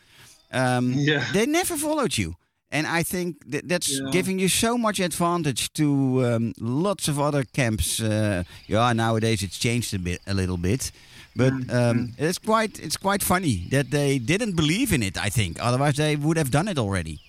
Um, 0.51 0.93
Yeah. 0.93 1.23
They 1.33 1.45
never 1.45 1.77
followed 1.77 2.17
you. 2.17 2.35
And 2.71 2.87
I 2.87 3.03
think 3.03 3.35
that 3.51 3.67
that's 3.67 3.89
Yeah. 3.89 4.11
giving 4.11 4.39
you 4.39 4.47
so 4.49 4.77
much 4.77 4.99
advantage 4.99 5.69
to 5.73 5.85
um, 6.25 6.53
lots 6.59 7.07
of 7.07 7.19
other 7.19 7.43
camps. 7.53 7.99
Uh, 7.99 8.43
yeah, 8.67 8.93
nowadays 8.93 9.41
it's 9.41 9.57
changed 9.59 9.93
a 9.93 9.99
bit, 9.99 10.21
a 10.25 10.33
little 10.33 10.57
bit, 10.57 10.91
but 11.35 11.51
um, 11.69 12.13
it's 12.17 12.39
quite 12.39 12.79
it's 12.79 12.97
quite 12.97 13.23
funny 13.23 13.67
that 13.71 13.89
they 13.91 14.19
didn't 14.19 14.55
believe 14.55 14.93
in 14.95 15.03
it. 15.03 15.17
I 15.17 15.29
think 15.29 15.57
otherwise 15.59 15.95
they 15.95 16.15
would 16.15 16.37
have 16.37 16.49
done 16.49 16.69
it 16.71 16.77
already. 16.77 17.19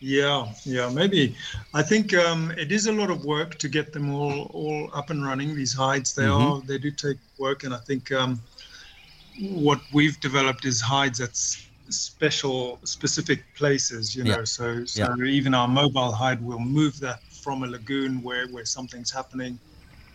Yeah, 0.00 0.46
yeah, 0.64 0.90
maybe. 0.94 1.34
I 1.74 1.82
think 1.82 2.12
um, 2.14 2.52
it 2.56 2.70
is 2.72 2.86
a 2.86 2.92
lot 2.92 3.10
of 3.10 3.24
work 3.24 3.58
to 3.58 3.68
get 3.68 3.92
them 3.92 4.12
all 4.14 4.50
all 4.52 4.90
up 4.94 5.10
and 5.10 5.24
running. 5.24 5.54
These 5.56 5.72
hides, 5.74 6.14
they 6.14 6.26
are 6.26 6.60
they 6.66 6.78
do 6.78 6.90
take 6.90 7.18
work, 7.38 7.64
and 7.64 7.72
I 7.74 7.78
think 7.86 8.10
um, 8.12 8.40
what 9.40 9.80
we've 9.92 10.18
developed 10.20 10.64
is 10.64 10.80
hides 10.80 11.20
at 11.20 11.30
s- 11.30 11.67
special, 11.90 12.78
specific 12.84 13.44
places. 13.54 14.14
You 14.16 14.24
Yeah. 14.24 14.36
know, 14.36 14.44
so 14.44 14.84
so 14.84 15.14
even 15.22 15.54
our 15.54 15.68
mobile 15.68 16.12
hide 16.12 16.42
will 16.42 16.58
move 16.60 16.98
that 17.00 17.20
from 17.42 17.62
a 17.62 17.66
lagoon 17.66 18.22
where 18.22 18.46
where 18.48 18.64
something's 18.64 19.10
happening, 19.10 19.58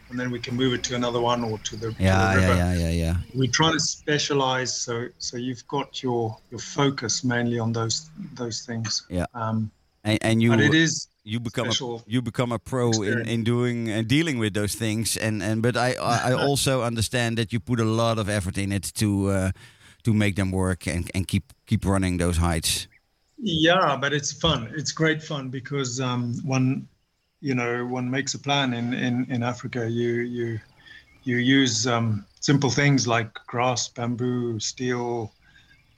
and 0.10 0.20
then 0.20 0.32
we 0.32 0.40
can 0.40 0.56
move 0.56 0.74
it 0.74 0.84
to 0.84 0.96
another 0.96 1.20
one 1.22 1.44
or 1.44 1.58
to 1.60 1.76
the, 1.76 1.88
to 1.88 1.96
the 1.96 2.04
Yeah, 2.04 2.36
river 2.36 2.56
yeah, 2.56 2.74
yeah, 2.74 2.74
yeah, 2.74 2.90
yeah. 2.90 3.16
we 3.36 3.48
try 3.48 3.72
to 3.72 3.80
specialize 3.80 4.72
so 4.76 5.08
so 5.18 5.38
you've 5.38 5.68
got 5.68 6.04
your 6.04 6.38
your 6.52 6.60
focus 6.60 7.24
mainly 7.24 7.60
on 7.60 7.74
those 7.74 8.10
those 8.36 8.66
things 8.66 9.04
Yeah. 9.10 9.26
um 9.34 9.72
And, 10.04 10.20
and 10.22 10.42
you, 10.42 10.50
but 10.52 10.60
it 10.60 10.74
is 10.74 11.08
you 11.24 11.40
become 11.40 11.70
a, 11.70 11.76
you 12.06 12.22
become 12.22 12.52
a 12.52 12.60
pro 12.60 12.90
in, 12.90 12.98
experience. 12.98 13.30
in 13.30 13.44
doing 13.44 13.90
and 13.90 14.08
dealing 14.08 14.38
with 14.40 14.54
those 14.54 14.76
things 14.78 15.18
and 15.18 15.42
and 15.42 15.62
but 15.62 15.76
I 15.78 15.96
I 15.96 16.32
I 16.32 16.34
also 16.48 16.84
understand 16.84 17.38
that 17.38 17.52
you 17.54 17.60
put 17.60 17.80
a 17.80 17.86
lot 17.86 18.18
of 18.18 18.28
effort 18.28 18.58
in 18.58 18.72
it 18.72 18.84
to 18.96 19.30
uh, 19.30 19.52
to 20.04 20.14
make 20.14 20.36
them 20.36 20.52
work 20.52 20.88
and 20.88 21.10
and 21.16 21.26
keep 21.28 21.53
keep 21.66 21.86
running 21.86 22.18
those 22.18 22.38
heights. 22.38 22.88
Yeah, 23.38 23.98
but 24.00 24.14
it's 24.14 24.32
fun. 24.32 24.72
It's 24.76 24.92
great 24.92 25.22
fun 25.22 25.50
because 25.50 26.00
um, 26.00 26.36
one, 26.46 26.88
you 27.42 27.56
know, 27.56 27.86
one 27.86 28.10
makes 28.10 28.34
a 28.34 28.40
plan 28.40 28.74
in 28.74 28.94
in 28.94 29.26
in 29.30 29.44
Africa. 29.44 29.90
You 29.90 30.22
you 30.22 30.60
you 31.24 31.38
use 31.38 31.88
um, 31.88 32.26
simple 32.40 32.70
things 32.70 33.08
like 33.08 33.34
grass, 33.48 33.90
bamboo, 33.90 34.60
steel. 34.60 35.34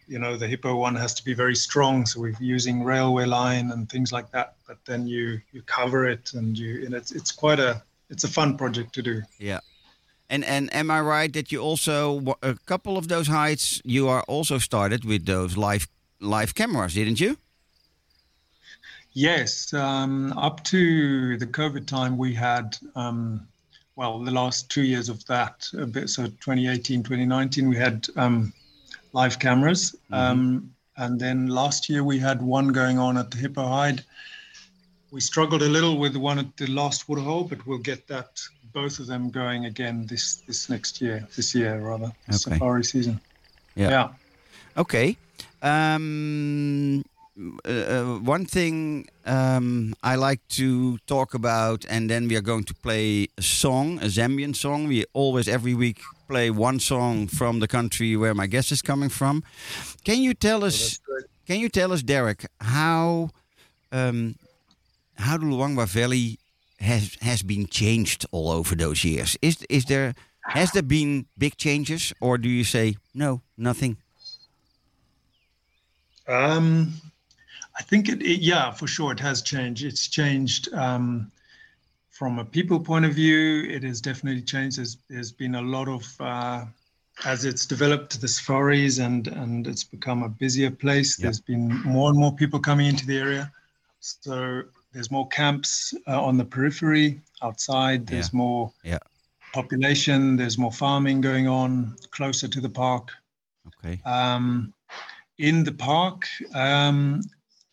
You 0.07 0.19
know, 0.19 0.37
the 0.37 0.47
hippo 0.47 0.75
one 0.75 0.95
has 0.95 1.13
to 1.15 1.23
be 1.23 1.33
very 1.33 1.55
strong, 1.55 2.05
so 2.05 2.21
we're 2.21 2.35
using 2.39 2.83
railway 2.83 3.25
line 3.25 3.71
and 3.71 3.89
things 3.89 4.11
like 4.11 4.31
that. 4.31 4.55
But 4.67 4.77
then 4.85 5.07
you 5.07 5.41
you 5.51 5.61
cover 5.63 6.07
it, 6.07 6.33
and 6.33 6.57
you 6.57 6.85
and 6.85 6.93
it's 6.93 7.11
it's 7.11 7.31
quite 7.31 7.59
a 7.59 7.81
it's 8.09 8.23
a 8.23 8.27
fun 8.27 8.57
project 8.57 8.93
to 8.95 9.01
do. 9.01 9.21
Yeah. 9.39 9.59
And 10.35 10.43
and 10.43 10.73
am 10.73 10.91
I 10.91 10.99
right 10.99 11.31
that 11.33 11.51
you 11.51 11.61
also 11.61 12.35
a 12.41 12.55
couple 12.65 12.97
of 12.97 13.07
those 13.07 13.27
hides 13.27 13.81
you 13.85 14.09
are 14.09 14.23
also 14.27 14.57
started 14.59 15.05
with 15.05 15.25
those 15.25 15.55
live 15.55 15.87
live 16.19 16.53
cameras, 16.53 16.93
didn't 16.93 17.21
you? 17.21 17.37
Yes, 19.13 19.73
um, 19.73 20.33
up 20.37 20.61
to 20.65 21.37
the 21.37 21.47
COVID 21.47 21.85
time, 21.85 22.17
we 22.17 22.33
had, 22.33 22.77
um, 22.97 23.47
well, 23.95 24.19
the 24.19 24.31
last 24.31 24.69
two 24.69 24.83
years 24.83 25.07
of 25.07 25.25
that, 25.27 25.69
a 25.77 25.85
bit, 25.85 26.09
so 26.09 26.25
2018, 26.25 27.01
2019, 27.01 27.69
we 27.69 27.77
had 27.77 28.07
um, 28.17 28.51
live 29.13 29.39
cameras. 29.39 29.95
Um, 30.11 30.69
and 30.97 31.17
then 31.17 31.47
last 31.47 31.87
year, 31.87 32.03
we 32.03 32.19
had 32.19 32.41
one 32.41 32.73
going 32.73 32.99
on 32.99 33.17
at 33.17 33.31
the 33.31 33.37
Hippo 33.37 33.65
Hide. 33.65 34.03
We 35.11 35.21
struggled 35.21 35.61
a 35.61 35.69
little 35.69 35.97
with 35.97 36.11
the 36.11 36.19
one 36.19 36.37
at 36.37 36.57
the 36.57 36.67
last 36.67 37.07
waterhole, 37.07 37.45
but 37.45 37.65
we'll 37.65 37.77
get 37.77 38.07
that, 38.07 38.41
both 38.75 38.99
of 38.99 39.07
them 39.07 39.29
going 39.29 39.65
again 39.65 40.05
this, 40.05 40.43
this 40.47 40.69
next 40.69 41.01
year, 41.01 41.25
this 41.35 41.55
year 41.55 41.79
rather, 41.79 42.11
Okay. 42.29 42.37
safari 42.37 42.83
season. 42.83 43.19
Yeah. 43.75 43.89
yeah. 43.89 44.07
Okay. 44.77 45.17
Um, 45.61 47.03
uh, 47.65 47.71
uh, 47.71 48.19
one 48.19 48.45
thing 48.45 49.07
um, 49.25 49.95
I 50.03 50.15
like 50.15 50.41
to 50.49 50.97
talk 51.07 51.33
about, 51.33 51.85
and 51.89 52.09
then 52.09 52.27
we 52.27 52.35
are 52.35 52.41
going 52.41 52.65
to 52.65 52.73
play 52.75 53.27
a 53.37 53.41
song, 53.41 53.97
a 53.99 54.07
Zambian 54.07 54.53
song. 54.55 54.87
We 54.87 55.05
always, 55.13 55.47
every 55.47 55.73
week, 55.73 55.99
play 56.27 56.49
one 56.49 56.79
song 56.79 57.27
from 57.27 57.59
the 57.59 57.67
country 57.67 58.15
where 58.17 58.33
my 58.33 58.47
guest 58.47 58.71
is 58.71 58.81
coming 58.81 59.09
from. 59.09 59.43
Can 60.03 60.21
you 60.21 60.33
tell 60.33 60.63
us, 60.63 60.99
can 61.47 61.59
you 61.59 61.69
tell 61.69 61.91
us, 61.93 62.03
Derek, 62.03 62.45
how 62.59 63.29
um, 63.91 64.35
how 65.17 65.37
the 65.37 65.45
Luangwa 65.45 65.87
Valley 65.87 66.39
has 66.79 67.17
has 67.21 67.43
been 67.43 67.67
changed 67.67 68.25
all 68.31 68.49
over 68.49 68.75
those 68.75 69.03
years? 69.03 69.37
Is 69.41 69.65
is 69.69 69.85
there 69.85 70.13
has 70.47 70.71
there 70.71 70.83
been 70.83 71.25
big 71.37 71.57
changes, 71.57 72.13
or 72.19 72.37
do 72.37 72.49
you 72.49 72.63
say 72.63 72.97
no, 73.13 73.41
nothing? 73.57 73.97
Um, 76.27 76.93
I 77.77 77.83
think 77.83 78.09
it, 78.09 78.21
it, 78.21 78.41
yeah, 78.41 78.71
for 78.71 78.87
sure, 78.87 79.11
it 79.11 79.19
has 79.19 79.41
changed. 79.41 79.83
It's 79.83 80.07
changed 80.07 80.73
um, 80.73 81.31
from 82.11 82.39
a 82.39 82.45
people 82.45 82.79
point 82.79 83.05
of 83.05 83.13
view. 83.13 83.63
It 83.63 83.83
has 83.83 84.01
definitely 84.01 84.41
changed. 84.41 84.77
There's, 84.77 84.97
there's 85.09 85.31
been 85.31 85.55
a 85.55 85.61
lot 85.61 85.87
of 85.87 86.05
uh, 86.19 86.65
as 87.23 87.45
it's 87.45 87.65
developed 87.65 88.19
the 88.19 88.27
safaris 88.27 88.99
and 88.99 89.27
and 89.27 89.67
it's 89.67 89.83
become 89.83 90.23
a 90.23 90.29
busier 90.29 90.71
place. 90.71 91.17
Yeah. 91.17 91.23
There's 91.23 91.39
been 91.39 91.69
more 91.83 92.09
and 92.09 92.19
more 92.19 92.33
people 92.35 92.59
coming 92.59 92.87
into 92.87 93.05
the 93.05 93.17
area, 93.17 93.51
so 93.99 94.63
there's 94.95 95.11
more 95.11 95.27
camps 95.27 95.93
uh, 96.07 96.23
on 96.23 96.37
the 96.37 96.45
periphery 96.45 97.19
outside. 97.41 98.07
There's 98.07 98.31
Yeah. 98.33 98.37
more 98.37 98.71
Yeah. 98.83 98.99
population. 99.53 100.37
There's 100.37 100.57
more 100.57 100.71
farming 100.71 101.19
going 101.19 101.47
on 101.49 101.97
closer 102.11 102.47
to 102.47 102.61
the 102.61 102.69
park 102.69 103.11
Okay. 103.67 104.01
um, 104.05 104.73
in 105.37 105.65
the 105.65 105.73
park. 105.73 106.25
Um, 106.53 107.21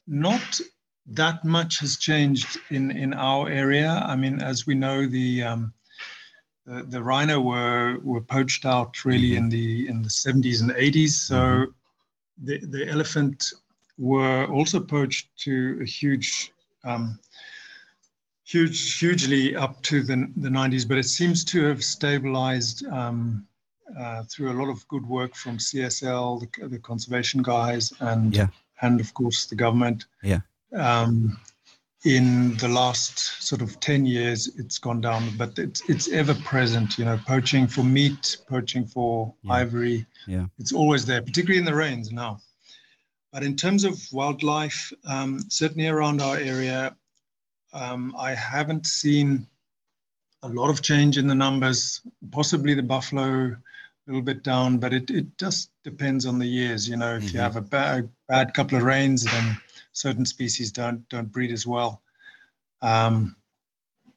not 0.08 0.60
that 1.06 1.44
much 1.44 1.78
has 1.78 1.96
changed 1.96 2.58
in, 2.70 2.90
in 2.90 3.14
our 3.14 3.48
area. 3.48 4.02
I 4.04 4.16
mean, 4.16 4.42
as 4.42 4.66
we 4.66 4.74
know, 4.74 5.06
the 5.06 5.44
um, 5.44 5.72
the, 6.66 6.82
the 6.82 7.02
rhino 7.02 7.40
were 7.40 7.98
were 8.02 8.20
poached 8.20 8.64
out 8.66 9.04
really 9.04 9.36
in 9.36 9.48
the 9.48 9.86
in 9.88 10.02
the 10.02 10.08
70s 10.08 10.60
and 10.60 10.70
80s. 10.72 11.10
So 11.10 11.66
the 12.42 12.58
the 12.66 12.88
elephant 12.88 13.52
were 13.96 14.46
also 14.46 14.80
poached 14.80 15.28
to 15.44 15.78
a 15.82 15.84
huge. 15.84 16.52
Um, 16.84 17.18
huge 18.44 18.98
hugely 18.98 19.54
up 19.56 19.80
to 19.82 20.02
the, 20.02 20.30
the 20.36 20.48
90s 20.48 20.86
but 20.86 20.98
it 20.98 21.04
seems 21.04 21.44
to 21.44 21.64
have 21.64 21.82
stabilized 21.82 22.84
um, 22.88 23.46
uh, 23.98 24.24
through 24.24 24.50
a 24.52 24.58
lot 24.60 24.68
of 24.70 24.86
good 24.88 25.06
work 25.06 25.34
from 25.34 25.58
CSL, 25.58 26.40
the, 26.40 26.68
the 26.68 26.78
conservation 26.78 27.42
guys, 27.42 27.92
and 28.00 28.34
Yeah. 28.34 28.48
and 28.80 29.00
of 29.00 29.12
course 29.14 29.46
the 29.46 29.54
government. 29.56 30.06
Yeah. 30.22 30.40
Um, 30.76 31.38
in 32.04 32.56
the 32.56 32.68
last 32.68 33.18
sort 33.46 33.62
of 33.62 33.78
ten 33.78 34.04
years, 34.04 34.48
it's 34.56 34.78
gone 34.78 35.00
down, 35.00 35.22
but 35.36 35.56
it's 35.58 35.82
it's 35.88 36.08
ever 36.08 36.34
present. 36.36 36.98
You 36.98 37.04
know, 37.04 37.20
poaching 37.26 37.66
for 37.68 37.84
meat, 37.84 38.38
poaching 38.48 38.86
for 38.86 39.32
Yeah. 39.42 39.52
ivory. 39.52 40.06
Yeah. 40.26 40.46
It's 40.58 40.72
always 40.72 41.04
there, 41.06 41.22
particularly 41.22 41.58
in 41.60 41.64
the 41.66 41.74
rains 41.74 42.10
now. 42.10 42.40
But 43.32 43.42
in 43.42 43.56
terms 43.56 43.84
of 43.84 43.98
wildlife, 44.12 44.92
um, 45.06 45.40
certainly 45.48 45.88
around 45.88 46.20
our 46.20 46.36
area, 46.36 46.94
um, 47.72 48.14
I 48.18 48.34
haven't 48.34 48.86
seen 48.86 49.46
a 50.42 50.48
lot 50.48 50.68
of 50.68 50.82
change 50.82 51.16
in 51.16 51.26
the 51.26 51.34
numbers. 51.34 52.02
Possibly 52.30 52.74
the 52.74 52.82
buffalo 52.82 53.46
a 53.46 53.56
little 54.06 54.22
bit 54.22 54.42
down, 54.42 54.78
but 54.78 54.92
it, 54.92 55.10
it 55.10 55.38
just 55.38 55.70
depends 55.82 56.26
on 56.26 56.38
the 56.38 56.46
years. 56.46 56.88
You 56.88 56.96
know, 56.96 57.16
if 57.16 57.22
Mhm. 57.24 57.34
you 57.34 57.40
have 57.40 57.56
a 57.56 57.62
bad, 57.62 58.10
bad 58.28 58.52
couple 58.52 58.76
of 58.76 58.84
rains, 58.84 59.24
then 59.24 59.56
certain 59.92 60.26
species 60.26 60.70
don't 60.72 61.08
don't 61.08 61.32
breed 61.32 61.52
as 61.52 61.66
well. 61.66 62.02
Um, 62.82 63.36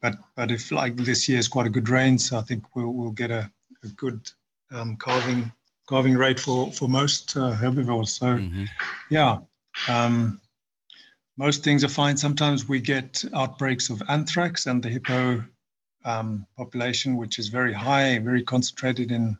but 0.02 0.18
but 0.34 0.50
if 0.50 0.72
like 0.72 0.96
this 0.96 1.28
year 1.28 1.38
is 1.38 1.48
quite 1.48 1.66
a 1.66 1.70
good 1.70 1.88
rain, 1.88 2.18
so 2.18 2.38
I 2.38 2.42
think 2.42 2.74
we'll 2.74 2.92
we'll 2.92 3.12
get 3.12 3.30
a, 3.30 3.50
a 3.82 3.88
good 3.88 4.30
um, 4.72 4.96
calving 4.96 5.52
calving 5.88 6.16
rate 6.16 6.40
for 6.40 6.72
for 6.72 6.88
most 6.88 7.36
uh, 7.36 7.52
herbivores. 7.52 8.12
So 8.14 8.38
Mhm. 8.38 8.68
yeah. 9.10 9.38
Um, 9.88 10.40
most 11.36 11.62
things 11.62 11.84
are 11.84 11.88
fine. 11.88 12.16
Sometimes 12.16 12.66
we 12.66 12.80
get 12.80 13.22
outbreaks 13.34 13.90
of 13.90 14.02
anthrax 14.08 14.66
and 14.66 14.82
the 14.82 14.88
hippo 14.88 15.44
um, 16.04 16.46
population, 16.56 17.16
which 17.16 17.38
is 17.38 17.48
very 17.48 17.72
high, 17.72 18.18
very 18.18 18.42
concentrated 18.42 19.10
in 19.10 19.36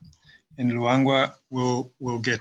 in 0.59 0.70
Luangwa, 0.70 1.35
will 1.50 1.92
will 2.00 2.18
get 2.18 2.40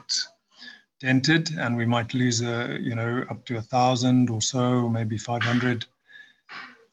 dented, 1.00 1.52
and 1.58 1.78
we 1.78 1.86
might 1.86 2.14
lose 2.14 2.42
a 2.42 2.78
you 2.82 2.96
know 2.96 3.24
up 3.30 3.46
to 3.46 3.58
a 3.58 3.62
thousand 3.62 4.30
or 4.30 4.42
so, 4.42 4.90
maybe 4.90 5.18
five 5.18 5.44
hundred 5.44 5.86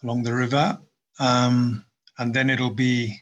along 0.03 0.23
the 0.25 0.35
river, 0.35 0.79
um, 1.21 1.85
and 2.19 2.35
then 2.35 2.51
it'll 2.51 2.75
be 2.75 3.22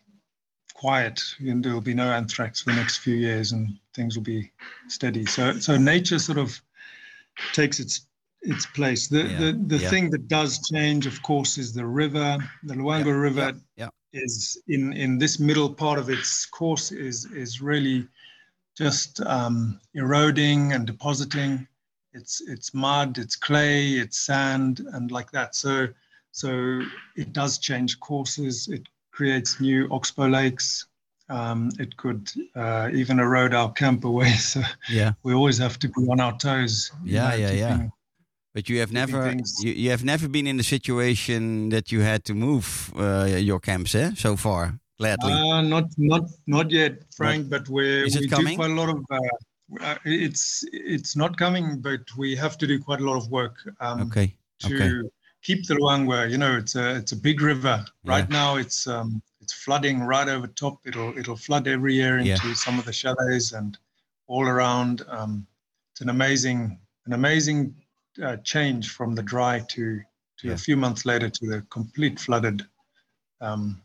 quiet, 0.81 1.21
and 1.41 1.63
there'll 1.63 1.81
be 1.93 1.95
no 1.95 2.11
anthrax 2.11 2.63
for 2.63 2.71
the 2.71 2.77
next 2.77 2.99
few 2.99 3.15
years, 3.15 3.53
and 3.53 3.79
things 3.95 4.17
will 4.17 4.25
be 4.25 4.51
steady. 4.89 5.27
So 5.27 5.59
so 5.59 5.77
nature 5.77 6.19
sort 6.19 6.39
of 6.39 6.59
takes 7.53 7.81
its 7.81 8.07
its 8.43 8.65
place. 8.65 9.07
The 9.09 9.23
Yeah, 9.23 9.39
the, 9.39 9.53
the 9.67 9.77
yeah. 9.77 9.91
thing 9.91 10.11
that 10.11 10.27
does 10.29 10.53
change, 10.73 11.07
of 11.07 11.23
course, 11.23 11.59
is 11.59 11.75
the 11.75 11.85
river. 11.85 12.39
The 13.05 13.21
River 13.29 13.53
yeah. 13.77 13.91
is 14.13 14.63
in 14.69 14.93
in 14.95 15.19
this 15.19 15.39
middle 15.39 15.73
part 15.75 15.99
of 15.99 16.09
its 16.09 16.47
course 16.47 16.93
is 16.93 17.27
is 17.45 17.61
really 17.61 18.09
just 18.75 19.21
um, 19.21 19.81
eroding 19.93 20.73
and 20.73 20.87
depositing. 20.87 21.69
It's 22.13 22.41
it's 22.55 22.73
mud, 22.73 23.19
it's 23.19 23.37
clay, 23.37 24.01
it's 24.03 24.19
sand, 24.27 24.81
and 24.95 25.11
like 25.11 25.31
that. 25.33 25.55
So 25.55 25.89
so 26.33 26.51
it 27.17 27.33
does 27.33 27.59
change 27.59 28.01
courses. 28.01 28.69
It 28.69 28.89
creates 29.21 29.61
new 29.61 29.87
oxbow 29.91 30.29
lakes. 30.29 30.87
Um, 31.29 31.71
it 31.79 31.91
could 32.03 32.23
uh, 32.57 32.89
even 33.01 33.21
erode 33.21 33.55
our 33.61 33.71
camp 33.73 34.05
away. 34.05 34.33
So 34.53 34.61
Yeah. 34.89 35.13
we 35.25 35.33
always 35.35 35.59
have 35.59 35.77
to 35.79 35.89
be 35.89 36.03
on 36.13 36.21
our 36.21 36.37
toes. 36.39 36.91
you 37.05 37.15
Yeah, 37.17 37.35
yeah, 37.37 37.53
yeah. 37.63 37.73
keeping- 37.73 37.93
But 38.55 38.65
you 38.69 38.81
have 38.81 38.93
never 38.93 39.21
you, 39.65 39.73
you 39.85 39.91
have 39.91 40.05
never 40.05 40.29
been 40.29 40.47
in 40.47 40.57
the 40.57 40.65
situation 40.77 41.71
that 41.71 41.87
you 41.93 42.01
had 42.03 42.21
to 42.25 42.35
move 42.35 42.67
uh, 42.97 43.27
your 43.51 43.61
camps, 43.61 43.95
eh? 43.95 44.11
So 44.17 44.37
far, 44.37 44.63
gladly. 44.99 45.33
Uh, 45.33 45.63
not 45.75 45.87
not 46.13 46.25
not 46.47 46.67
yet, 46.73 46.93
Frank. 47.19 47.49
But 47.55 47.65
we 47.69 47.85
Is 48.09 48.15
it 48.17 48.23
we 48.23 48.29
coming? 48.29 48.57
do 48.57 48.63
quite 48.63 48.73
a 48.77 48.79
lot 48.83 48.89
of. 48.95 48.99
Uh, 49.11 49.19
uh, 49.89 49.99
it's 50.05 50.65
it's 50.73 51.13
not 51.23 51.33
coming, 51.45 51.67
but 51.89 52.01
we 52.23 52.29
have 52.43 52.55
to 52.61 52.67
do 52.67 52.77
quite 52.87 53.01
a 53.05 53.07
lot 53.11 53.17
of 53.23 53.27
work 53.31 53.55
um, 53.87 53.99
okay. 54.07 54.29
to 54.67 54.75
okay. 54.75 54.91
Keep 55.43 55.67
the 55.67 55.75
Luangwa. 55.75 56.31
You 56.31 56.39
know, 56.39 56.57
it's 56.57 56.75
a 56.77 56.97
it's 56.97 57.13
a 57.13 57.17
big 57.17 57.41
river. 57.41 57.85
Right 58.05 58.29
now, 58.29 58.57
it's 58.57 58.87
um, 58.87 59.23
it's 59.41 59.53
flooding 59.53 60.01
right 60.03 60.29
over 60.29 60.47
top. 60.47 60.79
It'll 60.85 61.17
it'll 61.19 61.37
flood 61.37 61.67
every 61.69 61.95
year 61.95 62.19
Yeah. 62.19 62.35
into 62.35 62.55
some 62.55 62.79
of 62.79 62.85
the 62.85 62.93
chalets 62.93 63.53
and 63.53 63.77
all 64.27 64.47
around. 64.47 65.03
Um, 65.09 65.47
it's 65.93 66.01
an 66.01 66.09
amazing 66.09 66.79
an 67.07 67.13
amazing 67.13 67.75
uh, 68.23 68.37
change 68.45 68.91
from 68.91 69.15
the 69.15 69.23
dry 69.23 69.61
to 69.71 70.01
to 70.39 70.47
Yeah. 70.49 70.55
a 70.55 70.59
few 70.59 70.77
months 70.77 71.05
later 71.05 71.29
to 71.31 71.47
the 71.47 71.63
complete 71.71 72.19
flooded 72.21 72.63
um, 73.41 73.83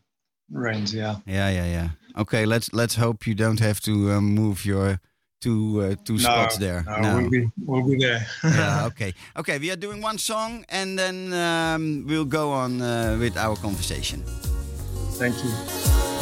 rains. 0.52 0.94
Yeah. 0.94 1.16
Yeah, 1.26 1.50
yeah, 1.50 1.66
yeah. 1.66 1.90
Okay, 2.18 2.46
let's 2.46 2.72
let's 2.74 2.96
hope 2.96 3.28
you 3.28 3.36
don't 3.36 3.60
have 3.60 3.80
to 3.82 4.12
uh, 4.12 4.22
move 4.22 4.66
your 4.66 5.00
two 5.42 5.82
uh, 5.82 5.96
two 6.04 6.18
spots 6.20 6.58
there. 6.58 6.84
no, 7.02 7.18
we'll 7.18 7.30
be 7.30 7.50
we'll 7.66 7.84
be 7.88 7.98
there. 7.98 8.26
yeah, 8.44 8.86
okay. 8.90 9.14
Okay, 9.38 9.58
we 9.60 9.72
are 9.72 9.76
doing 9.76 10.02
one 10.02 10.18
song 10.18 10.66
and 10.70 10.98
then 10.98 11.34
um, 11.34 12.06
we'll 12.08 12.26
go 12.26 12.52
on 12.52 12.82
uh, 12.82 13.18
with 13.20 13.38
our 13.38 13.56
conversation. 13.56 14.24
Thank 15.18 15.36
you. 15.44 16.15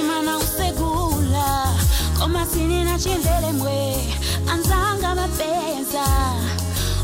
Alindira 0.00 0.22
na 0.22 0.22
na 0.22 0.36
usegula 0.38 1.74
koma 2.18 2.46
sinina 2.46 2.98
chindele 2.98 3.52
mbwe 3.52 3.96
anzanga 4.52 5.14
mapeza. 5.14 6.04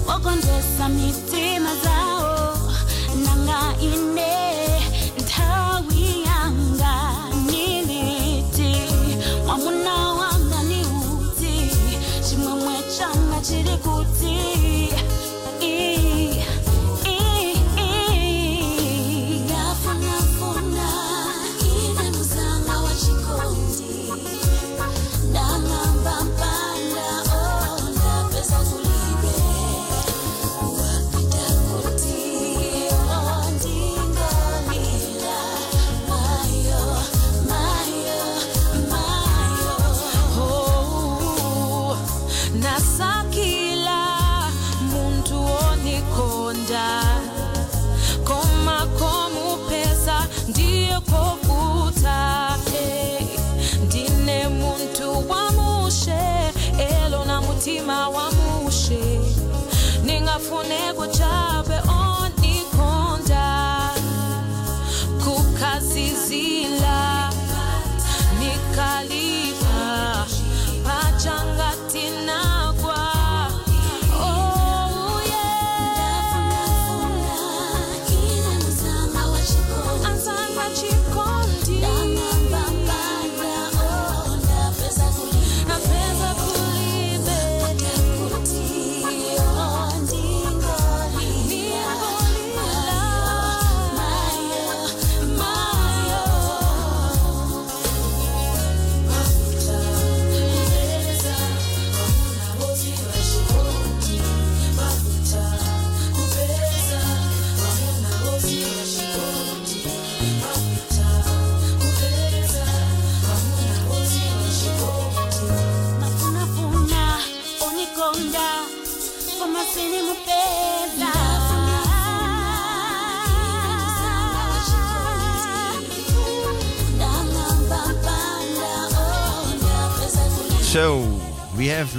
Wakondwesa 0.07 0.89
mitima 0.89 1.71
zawo 1.85 2.59
nanga 3.25 3.75
ine 3.81 4.33
nthawi 5.19 5.96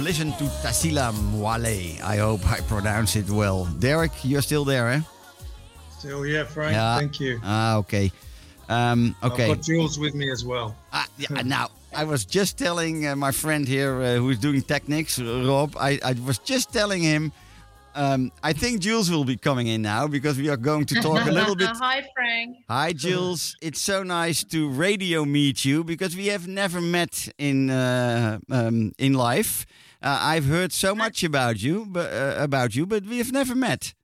we 0.08 0.14
have 0.14 0.26
listened 0.26 0.38
to 0.38 0.66
Tasila 0.66 1.12
Mwale. 1.12 2.00
I 2.02 2.16
hope 2.16 2.46
I 2.50 2.60
pronounce 2.60 3.14
it 3.14 3.28
well. 3.28 3.66
Derek, 3.78 4.12
you're 4.22 4.40
still 4.40 4.64
there, 4.64 4.88
eh? 4.88 5.00
Still 5.98 6.22
here, 6.22 6.46
Frank. 6.46 6.72
Yeah. 6.72 6.98
Thank 6.98 7.20
you. 7.20 7.40
Ah, 7.44 7.76
okay. 7.76 8.10
Um, 8.70 9.14
okay. 9.22 9.50
I've 9.50 9.56
got 9.56 9.64
Jules 9.64 9.98
with 9.98 10.14
me 10.14 10.30
as 10.30 10.46
well. 10.46 10.74
Ah, 10.94 11.06
yeah, 11.18 11.42
now, 11.44 11.68
I 11.94 12.04
was 12.04 12.24
just 12.24 12.56
telling 12.56 13.06
uh, 13.06 13.16
my 13.16 13.32
friend 13.32 13.68
here 13.68 14.00
uh, 14.00 14.14
who's 14.14 14.38
doing 14.38 14.62
techniques, 14.62 15.18
Rob, 15.20 15.76
I, 15.78 16.00
I 16.02 16.14
was 16.24 16.38
just 16.38 16.72
telling 16.72 17.02
him, 17.02 17.30
um, 17.94 18.32
I 18.42 18.54
think 18.54 18.80
Jules 18.80 19.10
will 19.10 19.24
be 19.24 19.36
coming 19.36 19.66
in 19.66 19.82
now 19.82 20.06
because 20.06 20.38
we 20.38 20.48
are 20.48 20.56
going 20.56 20.86
to 20.86 20.94
talk 21.02 21.26
a 21.26 21.30
little 21.30 21.56
bit. 21.56 21.68
Hi, 21.74 22.02
Frank. 22.14 22.56
Hi, 22.70 22.94
Jules. 22.94 23.56
It's 23.60 23.82
so 23.82 24.02
nice 24.02 24.42
to 24.44 24.70
radio 24.70 25.26
meet 25.26 25.66
you 25.66 25.84
because 25.84 26.16
we 26.16 26.28
have 26.28 26.48
never 26.48 26.80
met 26.80 27.28
in 27.36 27.68
uh, 27.68 28.38
um, 28.50 28.92
in 28.98 29.12
life. 29.12 29.66
Uh, 30.00 30.18
I've 30.20 30.44
heard 30.46 30.72
so 30.72 30.94
much 30.94 31.24
about 31.24 31.62
you, 31.62 31.86
but 31.88 32.12
uh, 32.12 32.36
about 32.38 32.76
you, 32.76 32.86
but 32.86 33.04
we 33.04 33.18
have 33.18 33.32
never 33.32 33.54
met. 33.54 33.94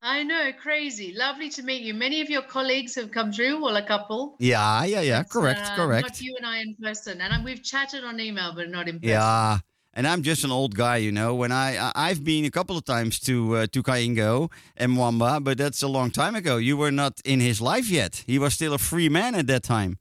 I 0.00 0.24
know, 0.24 0.50
crazy. 0.60 1.14
Lovely 1.16 1.48
to 1.50 1.62
meet 1.62 1.82
you. 1.82 1.94
Many 1.94 2.20
of 2.20 2.28
your 2.28 2.42
colleagues 2.42 2.96
have 2.96 3.12
come 3.12 3.32
through, 3.32 3.62
well, 3.62 3.76
a 3.76 3.82
couple. 3.82 4.36
Yeah, 4.40 4.84
yeah, 4.84 5.00
yeah. 5.00 5.22
But, 5.22 5.30
correct, 5.30 5.60
uh, 5.64 5.76
correct. 5.76 6.08
Not 6.08 6.20
you 6.20 6.34
and 6.36 6.46
I 6.46 6.60
in 6.60 6.74
person, 6.74 7.20
and 7.20 7.32
uh, 7.32 7.38
we've 7.44 7.62
chatted 7.62 8.02
on 8.04 8.18
email, 8.18 8.52
but 8.54 8.68
not 8.68 8.88
in 8.88 8.96
person. 8.96 9.10
Yeah, 9.10 9.58
and 9.94 10.06
I'm 10.06 10.22
just 10.22 10.42
an 10.44 10.50
old 10.50 10.74
guy, 10.74 10.96
you 10.96 11.12
know. 11.12 11.34
When 11.34 11.52
I 11.52 11.92
I've 11.94 12.24
been 12.24 12.44
a 12.44 12.50
couple 12.50 12.76
of 12.76 12.84
times 12.84 13.20
to 13.20 13.56
uh, 13.56 13.66
to 13.72 13.82
Kaingo 13.82 14.50
and 14.76 14.92
Mwamba, 14.92 15.42
but 15.42 15.58
that's 15.58 15.82
a 15.82 15.88
long 15.88 16.10
time 16.10 16.34
ago. 16.34 16.56
You 16.56 16.76
were 16.76 16.92
not 16.92 17.20
in 17.24 17.38
his 17.38 17.60
life 17.60 17.88
yet. 17.88 18.24
He 18.26 18.38
was 18.40 18.54
still 18.54 18.74
a 18.74 18.78
free 18.78 19.08
man 19.08 19.34
at 19.36 19.46
that 19.48 19.62
time. 19.62 19.98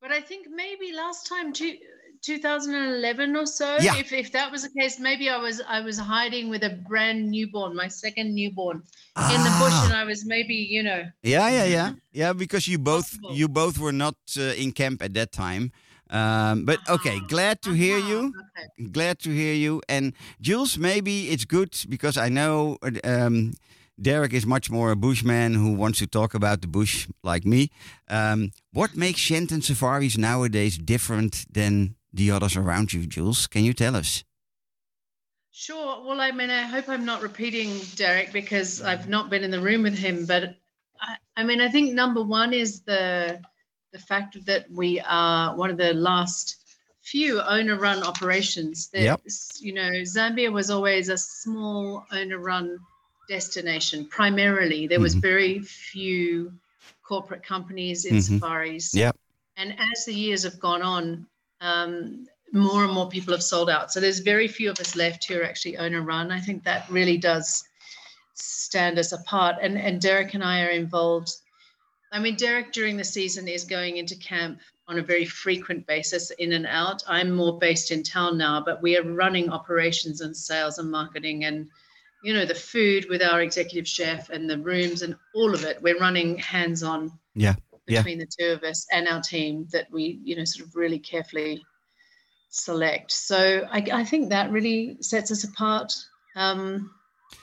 But 0.00 0.10
I 0.10 0.20
think 0.20 0.48
maybe 0.50 0.92
last 0.92 1.26
time, 1.26 1.52
two, 1.52 1.76
2011 2.24 3.36
or 3.36 3.46
so. 3.46 3.76
Yeah. 3.80 3.96
If 3.96 4.12
if 4.12 4.32
that 4.32 4.50
was 4.52 4.62
the 4.62 4.70
case, 4.80 4.98
maybe 4.98 5.28
I 5.28 5.36
was 5.38 5.60
I 5.68 5.80
was 5.80 5.98
hiding 5.98 6.50
with 6.50 6.62
a 6.64 6.70
brand 6.88 7.30
newborn, 7.30 7.74
my 7.76 7.88
second 7.88 8.34
newborn, 8.34 8.82
in 9.34 9.40
the 9.48 9.54
bush, 9.60 9.72
Ah. 9.76 9.84
and 9.86 9.94
I 9.94 10.04
was 10.04 10.24
maybe 10.24 10.54
you 10.54 10.82
know. 10.82 11.02
Yeah, 11.22 11.48
yeah, 11.50 11.64
yeah, 11.64 11.92
yeah. 12.12 12.32
Because 12.32 12.66
you 12.68 12.78
both 12.78 13.10
Possible. 13.10 13.34
you 13.34 13.48
both 13.48 13.78
were 13.78 13.92
not 13.92 14.16
uh, 14.38 14.54
in 14.62 14.72
camp 14.72 15.02
at 15.02 15.12
that 15.14 15.30
time. 15.32 15.70
Um, 16.10 16.64
but 16.64 16.78
okay, 16.88 17.18
glad 17.28 17.60
to 17.62 17.72
hear 17.72 17.98
Ah, 18.02 18.08
you. 18.08 18.18
Okay. 18.28 18.88
Glad 18.92 19.18
to 19.20 19.30
hear 19.30 19.54
you. 19.54 19.80
And 19.88 20.12
Jules, 20.40 20.76
maybe 20.78 21.28
it's 21.32 21.44
good 21.46 21.72
because 21.88 22.16
I 22.26 22.28
know 22.28 22.76
um, 23.04 23.52
Derek 24.00 24.32
is 24.34 24.44
much 24.46 24.70
more 24.70 24.90
a 24.90 24.96
bushman 24.96 25.54
who 25.54 25.72
wants 25.72 25.98
to 26.00 26.06
talk 26.06 26.34
about 26.34 26.60
the 26.60 26.68
bush 26.68 27.08
like 27.22 27.44
me. 27.48 27.70
Um, 28.08 28.50
what 28.72 28.96
makes 28.96 29.18
Shenton 29.20 29.62
safaris 29.62 30.16
nowadays 30.18 30.78
different 30.78 31.46
than 31.52 31.94
the 32.14 32.30
others 32.30 32.56
around 32.56 32.92
you, 32.92 33.06
Jules? 33.06 33.46
Can 33.46 33.64
you 33.64 33.72
tell 33.74 33.96
us? 33.96 34.24
Sure. 35.50 36.04
Well, 36.04 36.20
I 36.20 36.30
mean, 36.30 36.50
I 36.50 36.62
hope 36.62 36.88
I'm 36.88 37.04
not 37.04 37.22
repeating 37.22 37.80
Derek 37.96 38.32
because 38.32 38.82
I've 38.82 39.08
not 39.08 39.30
been 39.30 39.44
in 39.44 39.50
the 39.50 39.60
room 39.60 39.82
with 39.82 39.96
him. 39.96 40.26
But 40.26 40.56
I, 41.00 41.16
I 41.36 41.44
mean, 41.44 41.60
I 41.60 41.68
think 41.68 41.94
number 41.94 42.22
one 42.22 42.52
is 42.52 42.80
the 42.82 43.40
the 43.92 43.98
fact 44.00 44.44
that 44.46 44.68
we 44.72 45.00
are 45.06 45.54
one 45.54 45.70
of 45.70 45.76
the 45.76 45.94
last 45.94 46.56
few 47.02 47.40
owner-run 47.40 48.02
operations. 48.02 48.90
Yep. 48.92 49.20
You 49.60 49.72
know, 49.72 49.90
Zambia 50.02 50.50
was 50.50 50.68
always 50.68 51.08
a 51.10 51.16
small 51.16 52.04
owner-run 52.10 52.76
destination. 53.28 54.08
Primarily, 54.08 54.88
there 54.88 54.98
was 54.98 55.14
Mhm. 55.14 55.20
very 55.20 55.58
few 55.60 56.52
corporate 57.04 57.44
companies 57.44 58.04
in 58.04 58.16
Mhm. 58.16 58.22
safaris. 58.40 58.92
Yep. 58.94 59.16
And 59.56 59.76
as 59.78 60.06
the 60.06 60.14
years 60.14 60.42
have 60.42 60.58
gone 60.58 60.82
on, 60.82 61.28
um, 61.64 62.26
more 62.52 62.84
and 62.84 62.92
more 62.92 63.08
people 63.08 63.34
have 63.34 63.42
sold 63.42 63.68
out. 63.68 63.92
So 63.92 64.00
there's 64.00 64.20
very 64.20 64.46
few 64.46 64.70
of 64.70 64.78
us 64.78 64.94
left 64.94 65.24
who 65.24 65.38
are 65.38 65.44
actually 65.44 65.76
owner-run. 65.78 66.30
I 66.30 66.40
think 66.40 66.62
that 66.64 66.88
really 66.90 67.18
does 67.18 67.64
stand 68.34 68.98
us 68.98 69.12
apart. 69.12 69.56
And 69.60 69.76
and 69.78 70.00
Derek 70.00 70.34
and 70.34 70.44
I 70.44 70.62
are 70.62 70.70
involved. 70.70 71.32
I 72.12 72.20
mean, 72.20 72.36
Derek 72.36 72.72
during 72.72 72.96
the 72.96 73.04
season 73.04 73.48
is 73.48 73.64
going 73.64 73.96
into 73.96 74.14
camp 74.16 74.60
on 74.86 74.98
a 74.98 75.02
very 75.02 75.24
frequent 75.24 75.86
basis, 75.86 76.30
in 76.32 76.52
and 76.52 76.66
out. 76.66 77.02
I'm 77.08 77.32
more 77.32 77.58
based 77.58 77.90
in 77.90 78.02
town 78.02 78.36
now, 78.36 78.62
but 78.64 78.82
we 78.82 78.96
are 78.98 79.02
running 79.02 79.48
operations 79.50 80.20
and 80.20 80.36
sales 80.36 80.78
and 80.78 80.90
marketing 80.90 81.44
and 81.44 81.68
you 82.22 82.34
know 82.34 82.46
the 82.46 82.54
food 82.54 83.06
with 83.08 83.22
our 83.22 83.40
executive 83.42 83.88
chef 83.88 84.30
and 84.30 84.48
the 84.48 84.58
rooms 84.58 85.02
and 85.02 85.16
all 85.34 85.54
of 85.54 85.64
it. 85.64 85.82
We're 85.82 85.98
running 85.98 86.38
hands-on 86.38 87.12
Yeah, 87.34 87.54
yeah. 87.54 87.54
Between 87.86 88.18
the 88.18 88.26
two 88.26 88.52
of 88.52 88.62
us 88.62 88.86
and 88.92 89.06
our 89.08 89.20
team 89.20 89.66
that 89.72 89.90
we 89.90 90.20
you 90.24 90.36
know 90.36 90.44
sort 90.44 90.66
of 90.68 90.74
really 90.76 90.98
carefully 90.98 91.64
select. 92.50 93.12
So 93.12 93.66
I, 93.70 93.84
I 93.92 94.04
think 94.04 94.30
that 94.30 94.50
really 94.50 94.96
sets 95.00 95.30
us 95.30 95.44
apart. 95.44 95.92
Um, 96.36 96.90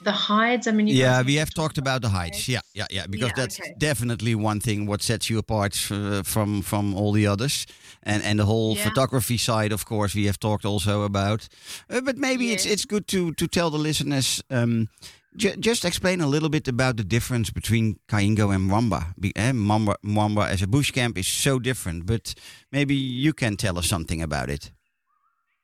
the 0.02 0.12
hides. 0.12 0.66
I 0.66 0.72
mean, 0.72 0.86
you 0.88 0.94
yeah, 0.94 1.22
we 1.22 1.34
have 1.36 1.50
talked 1.54 1.78
about 1.78 2.02
the 2.02 2.08
hides. 2.08 2.48
Yeah, 2.48 2.60
yeah, 2.74 2.86
yeah. 2.90 3.06
Because 3.06 3.28
Yeah, 3.28 3.34
that's 3.36 3.60
okay. 3.60 3.74
definitely 3.78 4.34
one 4.34 4.60
thing 4.60 4.86
what 4.86 5.02
sets 5.02 5.28
you 5.28 5.38
apart 5.38 5.90
uh, 5.90 6.22
from 6.22 6.62
from 6.62 6.94
all 6.94 7.12
the 7.12 7.26
others, 7.26 7.66
and 8.02 8.22
and 8.24 8.38
the 8.38 8.44
whole 8.44 8.74
Yeah. 8.74 8.84
photography 8.84 9.38
side. 9.38 9.72
Of 9.72 9.84
course, 9.84 10.14
we 10.18 10.26
have 10.26 10.38
talked 10.38 10.64
also 10.64 11.02
about. 11.02 11.48
Uh, 11.90 12.00
but 12.00 12.16
maybe 12.16 12.44
it's 12.52 12.64
it's 12.66 12.86
good 12.86 13.06
to 13.08 13.32
to 13.34 13.46
tell 13.46 13.70
the 13.70 13.78
listeners. 13.82 14.42
Um, 14.50 14.88
ju- 15.36 15.56
just 15.56 15.84
explain 15.84 16.20
a 16.20 16.26
little 16.26 16.48
bit 16.48 16.68
about 16.68 16.96
the 16.96 17.04
difference 17.04 17.50
between 17.50 17.98
Kaingo 18.08 18.54
and 18.54 18.70
Mwamba. 18.70 19.14
Be- 19.18 19.32
eh, 19.36 19.52
Mwamba, 19.52 19.96
Mwamba 20.04 20.48
as 20.48 20.62
a 20.62 20.66
bush 20.66 20.90
camp 20.90 21.18
is 21.18 21.26
so 21.26 21.58
different, 21.58 22.06
but 22.06 22.34
maybe 22.70 22.94
you 22.94 23.32
can 23.32 23.56
tell 23.56 23.78
us 23.78 23.86
something 23.88 24.22
about 24.22 24.50
it. 24.50 24.70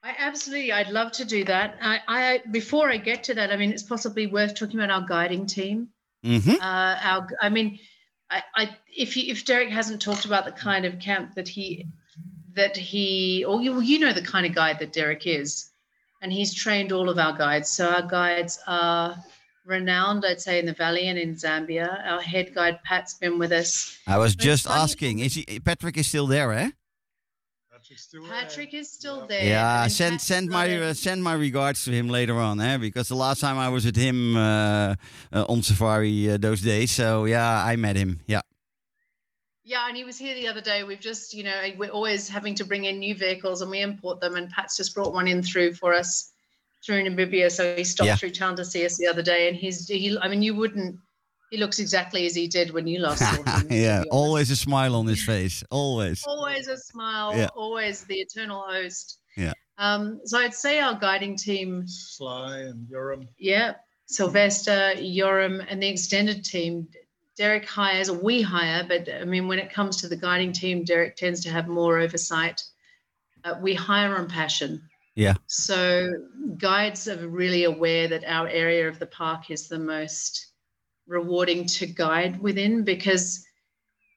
I 0.03 0.14
absolutely, 0.19 0.73
I'd 0.73 0.91
love 0.91 1.12
to 1.12 1.25
do 1.25 1.45
that. 1.45 1.77
I, 1.83 2.01
I 2.09 2.43
before 2.51 2.89
I 2.89 2.97
get 2.99 3.25
to 3.25 3.35
that, 3.35 3.53
I 3.53 3.57
mean, 3.57 3.73
it's 3.73 3.83
possibly 3.83 4.27
worth 4.27 4.55
talking 4.55 4.79
about 4.81 4.91
our 4.91 5.07
guiding 5.07 5.47
team. 5.47 5.89
hmm 6.23 6.55
Uh, 6.61 6.97
our, 7.03 7.29
I 7.43 7.49
mean, 7.49 7.79
I, 8.31 8.43
I 8.55 8.77
if 8.97 9.16
you, 9.16 9.31
if 9.33 9.45
Derek 9.45 9.71
hasn't 9.71 10.01
talked 10.01 10.25
about 10.25 10.45
the 10.45 10.53
kind 10.53 10.85
of 10.85 10.99
camp 10.99 11.35
that 11.35 11.49
he 11.49 11.87
that 12.55 12.77
he 12.77 13.45
or 13.45 13.61
you 13.61 13.81
you 13.81 13.99
know 13.99 14.12
the 14.12 14.23
kind 14.23 14.47
of 14.47 14.55
guide 14.55 14.79
that 14.79 14.93
Derek 14.93 15.27
is, 15.27 15.71
and 16.23 16.33
he's 16.33 16.55
trained 16.55 16.93
all 16.93 17.09
of 17.09 17.19
our 17.19 17.37
guides. 17.37 17.69
So 17.69 17.89
our 17.89 18.03
guides 18.03 18.59
are 18.66 19.16
renowned, 19.64 20.24
I'd 20.24 20.40
say, 20.40 20.59
in 20.59 20.66
the 20.66 20.72
valley 20.72 21.09
and 21.09 21.18
in 21.18 21.34
Zambia. 21.34 22.06
Our 22.06 22.20
head 22.20 22.54
guide 22.54 22.82
Pat's 22.82 23.14
been 23.14 23.38
with 23.38 23.52
us. 23.52 23.98
I 24.06 24.18
was 24.18 24.34
just 24.34 24.66
funny- 24.66 24.80
asking. 24.80 25.18
Is 25.20 25.34
he, 25.34 25.61
Patrick 25.61 25.96
is 25.98 26.06
still 26.06 26.26
there, 26.26 26.52
eh? 26.52 26.70
Patrick's 27.70 28.02
still. 28.02 28.26
Patrick 28.26 28.74
is 28.74 28.90
still 28.90 29.26
there. 29.26 29.44
Yeah, 29.44 29.84
and 29.84 29.92
send 29.92 30.12
Pat's 30.14 30.24
send 30.24 30.48
my 30.50 30.76
uh, 30.80 30.94
send 30.94 31.22
my 31.22 31.34
regards 31.34 31.84
to 31.84 31.92
him 31.92 32.09
later 32.09 32.34
on, 32.36 32.61
eh? 32.61 32.76
Because 32.76 33.09
the 33.09 33.14
last 33.14 33.40
time 33.40 33.56
I 33.56 33.68
was 33.68 33.84
with 33.84 33.96
him 33.96 34.36
uh, 34.36 34.96
uh, 35.32 35.44
on 35.48 35.62
safari 35.62 36.30
uh, 36.30 36.38
those 36.38 36.61
days, 36.61 36.90
so 36.90 37.24
yeah, 37.24 37.64
I 37.64 37.76
met 37.76 37.96
him. 37.96 38.20
Yeah, 38.26 38.40
Yeah, 39.64 39.86
and 39.86 39.96
he 39.96 40.04
was 40.04 40.18
here 40.18 40.34
the 40.34 40.48
other 40.48 40.61
day. 40.61 40.82
We've 40.82 40.98
just, 41.00 41.34
you 41.34 41.44
know, 41.44 41.62
we're 41.76 41.90
always 41.90 42.28
having 42.28 42.54
to 42.56 42.64
bring 42.64 42.84
in 42.84 42.98
new 42.98 43.14
vehicles 43.14 43.62
and 43.62 43.70
we 43.70 43.80
import 43.80 44.18
them. 44.20 44.34
And 44.34 44.50
Pat's 44.50 44.76
just 44.76 44.94
brought 44.94 45.12
one 45.12 45.28
in 45.28 45.42
through 45.42 45.74
for 45.74 45.94
us 45.94 46.32
through 46.85 47.05
Namibia. 47.05 47.51
So 47.51 47.76
he 47.76 47.85
stopped 47.85 48.07
Yeah. 48.07 48.16
through 48.16 48.31
town 48.31 48.57
to 48.57 48.64
see 48.64 48.85
us 48.87 48.97
the 48.97 49.07
other 49.07 49.22
day. 49.22 49.49
And 49.49 49.57
he's, 49.57 49.87
he, 49.89 50.16
I 50.20 50.29
mean, 50.29 50.43
you 50.43 50.55
wouldn't, 50.55 50.97
he 51.51 51.57
looks 51.57 51.79
exactly 51.79 52.26
as 52.26 52.35
he 52.35 52.47
did 52.47 52.70
when 52.72 52.87
you 52.87 53.01
last 53.01 53.20
saw 53.20 53.43
him. 53.43 53.66
yeah. 53.70 54.05
Always 54.11 54.51
a 54.51 54.57
smile 54.57 54.95
on 54.95 55.07
his 55.07 55.22
face. 55.24 55.64
Always. 55.70 56.22
always 56.26 56.68
a 56.68 56.76
smile, 56.76 57.37
Yeah. 57.37 57.49
always 57.57 58.05
the 58.05 58.16
eternal 58.16 58.62
host. 58.68 59.18
Yeah. 59.37 59.53
Um, 59.79 60.20
so 60.24 60.39
I'd 60.39 60.55
say 60.55 60.81
our 60.81 60.99
guiding 60.99 61.37
team 61.37 61.87
Sly 61.87 62.59
and 62.59 62.87
Yoram. 62.89 63.29
Yeah, 63.39 63.74
Sylvester, 64.07 64.95
Yoram, 64.97 65.64
and 65.68 65.83
the 65.83 65.89
extended 65.89 66.45
team. 66.45 66.89
Derek 67.37 67.64
hires, 67.68 68.09
or 68.09 68.18
we 68.18 68.43
hire, 68.43 68.85
but 68.89 69.09
I 69.09 69.24
mean, 69.24 69.47
when 69.47 69.61
it 69.61 69.72
comes 69.72 69.99
to 69.99 70.09
the 70.09 70.16
guiding 70.16 70.51
team, 70.53 70.83
Derek 70.83 71.14
tends 71.14 71.43
to 71.43 71.51
have 71.51 71.68
more 71.68 72.01
oversight. 72.01 72.61
Uh, 73.45 73.55
we 73.62 73.74
hire 73.74 74.16
on 74.16 74.29
passion. 74.29 74.83
Yeah. 75.19 75.35
So 75.49 76.12
guides 76.59 77.09
are 77.09 77.29
really 77.29 77.64
aware 77.64 78.07
that 78.07 78.23
our 78.25 78.47
area 78.47 78.89
of 78.89 79.01
the 79.01 79.07
park 79.07 79.51
is 79.51 79.66
the 79.66 79.79
most 79.79 80.53
rewarding 81.09 81.66
to 81.66 81.87
guide 81.87 82.41
within 82.41 82.85
because 82.85 83.45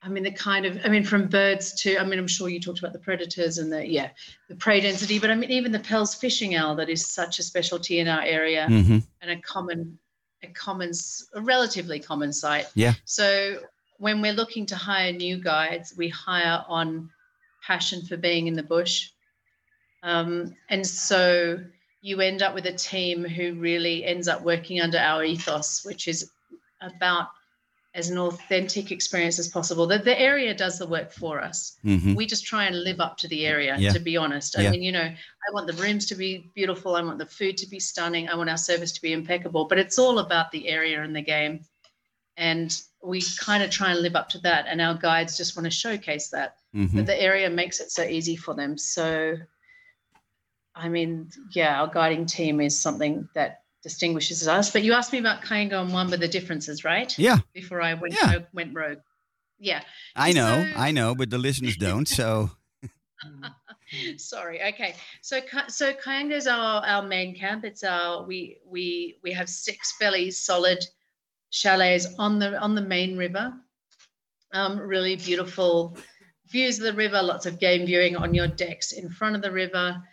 I 0.03 0.09
mean 0.09 0.21
the 0.21 0.31
kind 0.31 0.67
of 0.67 0.79
I 0.85 0.89
mean 0.89 1.03
from 1.03 1.27
birds 1.27 1.73
to 1.81 1.97
I 1.97 2.03
mean 2.03 2.19
I'm 2.19 2.27
sure 2.27 2.49
you 2.49 2.59
talked 2.59 2.77
about 2.77 2.93
the 2.93 2.99
predators 2.99 3.57
and 3.57 3.73
the 3.73 3.83
yeah 3.87 4.09
the 4.47 4.55
prey 4.55 4.79
density 4.79 5.17
but 5.17 5.31
I 5.31 5.35
mean 5.35 5.49
even 5.49 5.71
the 5.71 5.79
Pel's 5.79 6.13
fishing 6.13 6.53
owl 6.53 6.75
that 6.75 6.89
is 6.89 7.03
such 7.03 7.39
a 7.39 7.43
specialty 7.43 7.97
in 7.97 8.07
our 8.07 8.21
area 8.21 8.67
hmm 8.67 8.99
and 9.23 9.31
a 9.31 9.41
common 9.41 9.97
a 10.43 10.47
common 10.49 10.91
a 11.33 11.41
relatively 11.41 11.99
common 11.99 12.31
sight 12.31 12.67
Yeah. 12.75 12.93
so 13.05 13.59
when 13.97 14.21
we're 14.21 14.33
looking 14.33 14.67
to 14.67 14.75
hire 14.75 15.11
new 15.11 15.37
guides 15.41 15.95
we 15.97 16.09
hire 16.09 16.63
on 16.67 17.09
passion 17.65 18.05
for 18.05 18.17
being 18.17 18.45
in 18.45 18.53
the 18.53 18.63
bush 18.75 19.09
um, 20.03 20.55
and 20.69 20.85
so 20.85 21.59
you 22.01 22.19
end 22.19 22.41
up 22.41 22.53
with 22.55 22.65
a 22.65 22.73
team 22.73 23.23
who 23.23 23.53
really 23.55 24.03
ends 24.03 24.27
up 24.27 24.41
working 24.41 24.81
under 24.81 24.97
our 24.97 25.23
ethos 25.23 25.85
which 25.85 26.07
is 26.07 26.31
about 26.81 27.27
as 27.93 28.09
an 28.09 28.17
authentic 28.17 28.89
experience 28.89 29.37
as 29.37 29.49
possible. 29.49 29.85
The, 29.85 29.97
the 29.99 30.17
area 30.17 30.53
does 30.53 30.79
the 30.79 30.87
work 30.87 31.11
for 31.11 31.41
us. 31.41 31.77
Hmm 31.83 32.15
we 32.15 32.25
just 32.25 32.45
try 32.45 32.65
and 32.65 32.83
live 32.83 32.99
up 32.99 33.17
to 33.17 33.27
the 33.27 33.45
area 33.45 33.75
Yeah. 33.77 33.91
to 33.93 33.99
be 33.99 34.17
honest. 34.17 34.57
I 34.57 34.63
Yeah. 34.63 34.71
mean 34.71 34.83
you 34.83 34.91
know 34.91 35.03
i 35.47 35.53
want 35.53 35.67
the 35.67 35.73
rooms 35.73 36.05
to 36.07 36.15
be 36.15 36.51
beautiful. 36.55 36.95
I 36.95 37.01
want 37.01 37.19
the 37.19 37.25
food 37.25 37.57
to 37.57 37.67
be 37.67 37.79
stunning. 37.79 38.29
I 38.29 38.35
want 38.35 38.49
our 38.49 38.57
service 38.57 38.91
to 38.93 39.01
be 39.01 39.13
impeccable 39.13 39.65
but 39.65 39.77
it's 39.77 39.99
all 39.99 40.19
about 40.19 40.51
the 40.51 40.67
area 40.67 41.01
and 41.03 41.15
the 41.15 41.21
game. 41.21 41.65
And 42.37 42.75
we 43.03 43.21
kind 43.39 43.61
of 43.63 43.69
try 43.69 43.91
and 43.91 44.01
live 44.01 44.15
up 44.15 44.29
to 44.29 44.39
that 44.39 44.65
and 44.67 44.81
our 44.81 44.95
guides 44.95 45.37
just 45.37 45.55
want 45.55 45.65
to 45.65 45.71
showcase 45.71 46.29
that. 46.29 46.55
Hmm 46.73 46.87
but 46.95 47.05
the 47.05 47.21
area 47.21 47.49
makes 47.49 47.79
it 47.79 47.91
so 47.91 48.03
easy 48.03 48.35
for 48.35 48.53
them. 48.55 48.77
So 48.77 49.37
i 50.75 50.87
mean 50.89 51.29
yeah 51.53 51.81
our 51.81 51.87
guiding 51.87 52.25
team 52.25 52.61
is 52.61 52.79
something 52.79 53.27
that 53.33 53.61
distinguishes 53.83 54.47
us 54.47 54.71
but 54.71 54.83
you 54.83 54.93
asked 54.93 55.11
me 55.11 55.19
about 55.19 55.41
kaingo 55.43 55.81
and 55.81 55.89
Mwamba 55.91 56.19
the 56.19 56.27
differences 56.27 56.83
right 56.83 57.17
Yeah, 57.17 57.39
before 57.53 57.81
i 57.81 57.93
went 57.93 58.13
Yeah. 58.13 58.39
went 58.53 58.73
rogue 58.75 58.99
yeah 59.59 59.81
I 60.15 60.31
know, 60.33 60.65
So- 60.73 60.79
I 60.79 60.91
know, 60.91 61.13
but 61.15 61.29
the 61.29 61.37
listeners 61.37 61.77
don't. 61.77 62.07
So 62.07 62.49
Sorry. 64.17 64.61
Okay. 64.63 64.95
So 65.21 65.39
so 65.67 65.93
Kaingo 65.93 66.31
is 66.33 66.47
our 66.47 66.83
our 66.85 67.03
main 67.03 67.35
camp. 67.35 67.65
It's 67.65 67.83
our 67.83 68.23
we 68.23 68.57
we 68.65 69.17
we 69.23 69.31
have 69.33 69.49
six 69.49 69.91
fairly 69.99 70.31
solid 70.31 70.79
chalets 71.49 72.07
on 72.17 72.39
the 72.39 72.57
on 72.59 72.73
the 72.75 72.81
main 72.81 73.17
river. 73.17 73.53
Um, 74.53 74.79
really 74.79 75.15
beautiful 75.15 75.97
views 76.51 76.77
of 76.77 76.83
the 76.83 76.93
river. 76.93 77.21
Lots 77.21 77.45
of 77.45 77.59
game 77.59 77.85
viewing 77.85 78.15
on 78.15 78.33
your 78.33 78.47
decks 78.47 78.91
in 78.91 79.09
front 79.09 79.35
of 79.35 79.41
the 79.41 79.51
river. 79.51 80.03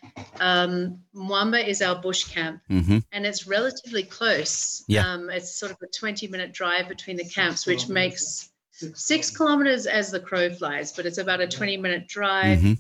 Um, 0.40 1.00
Mwamba 1.14 1.66
is 1.66 1.82
our 1.82 2.00
bush 2.00 2.24
camp, 2.24 2.62
hmm 2.68 2.98
and 3.12 3.26
it's 3.26 3.46
relatively 3.46 4.04
close. 4.04 4.84
Yeah. 4.88 5.12
Um, 5.12 5.30
it's 5.30 5.58
sort 5.58 5.72
of 5.72 5.78
a 5.82 5.86
twenty 5.86 6.28
minute 6.28 6.52
drive 6.52 6.88
between 6.88 7.16
the 7.16 7.24
camps, 7.24 7.66
which 7.66 7.88
makes 7.88 8.50
six 8.94 9.36
kilometers 9.36 9.86
as 9.86 10.10
the 10.10 10.20
crow 10.20 10.50
flies, 10.54 10.92
but 10.92 11.06
it's 11.06 11.18
about 11.18 11.40
a 11.40 11.48
twenty 11.48 11.76
minute 11.76 12.08
drive 12.08 12.60
hmm 12.60 12.72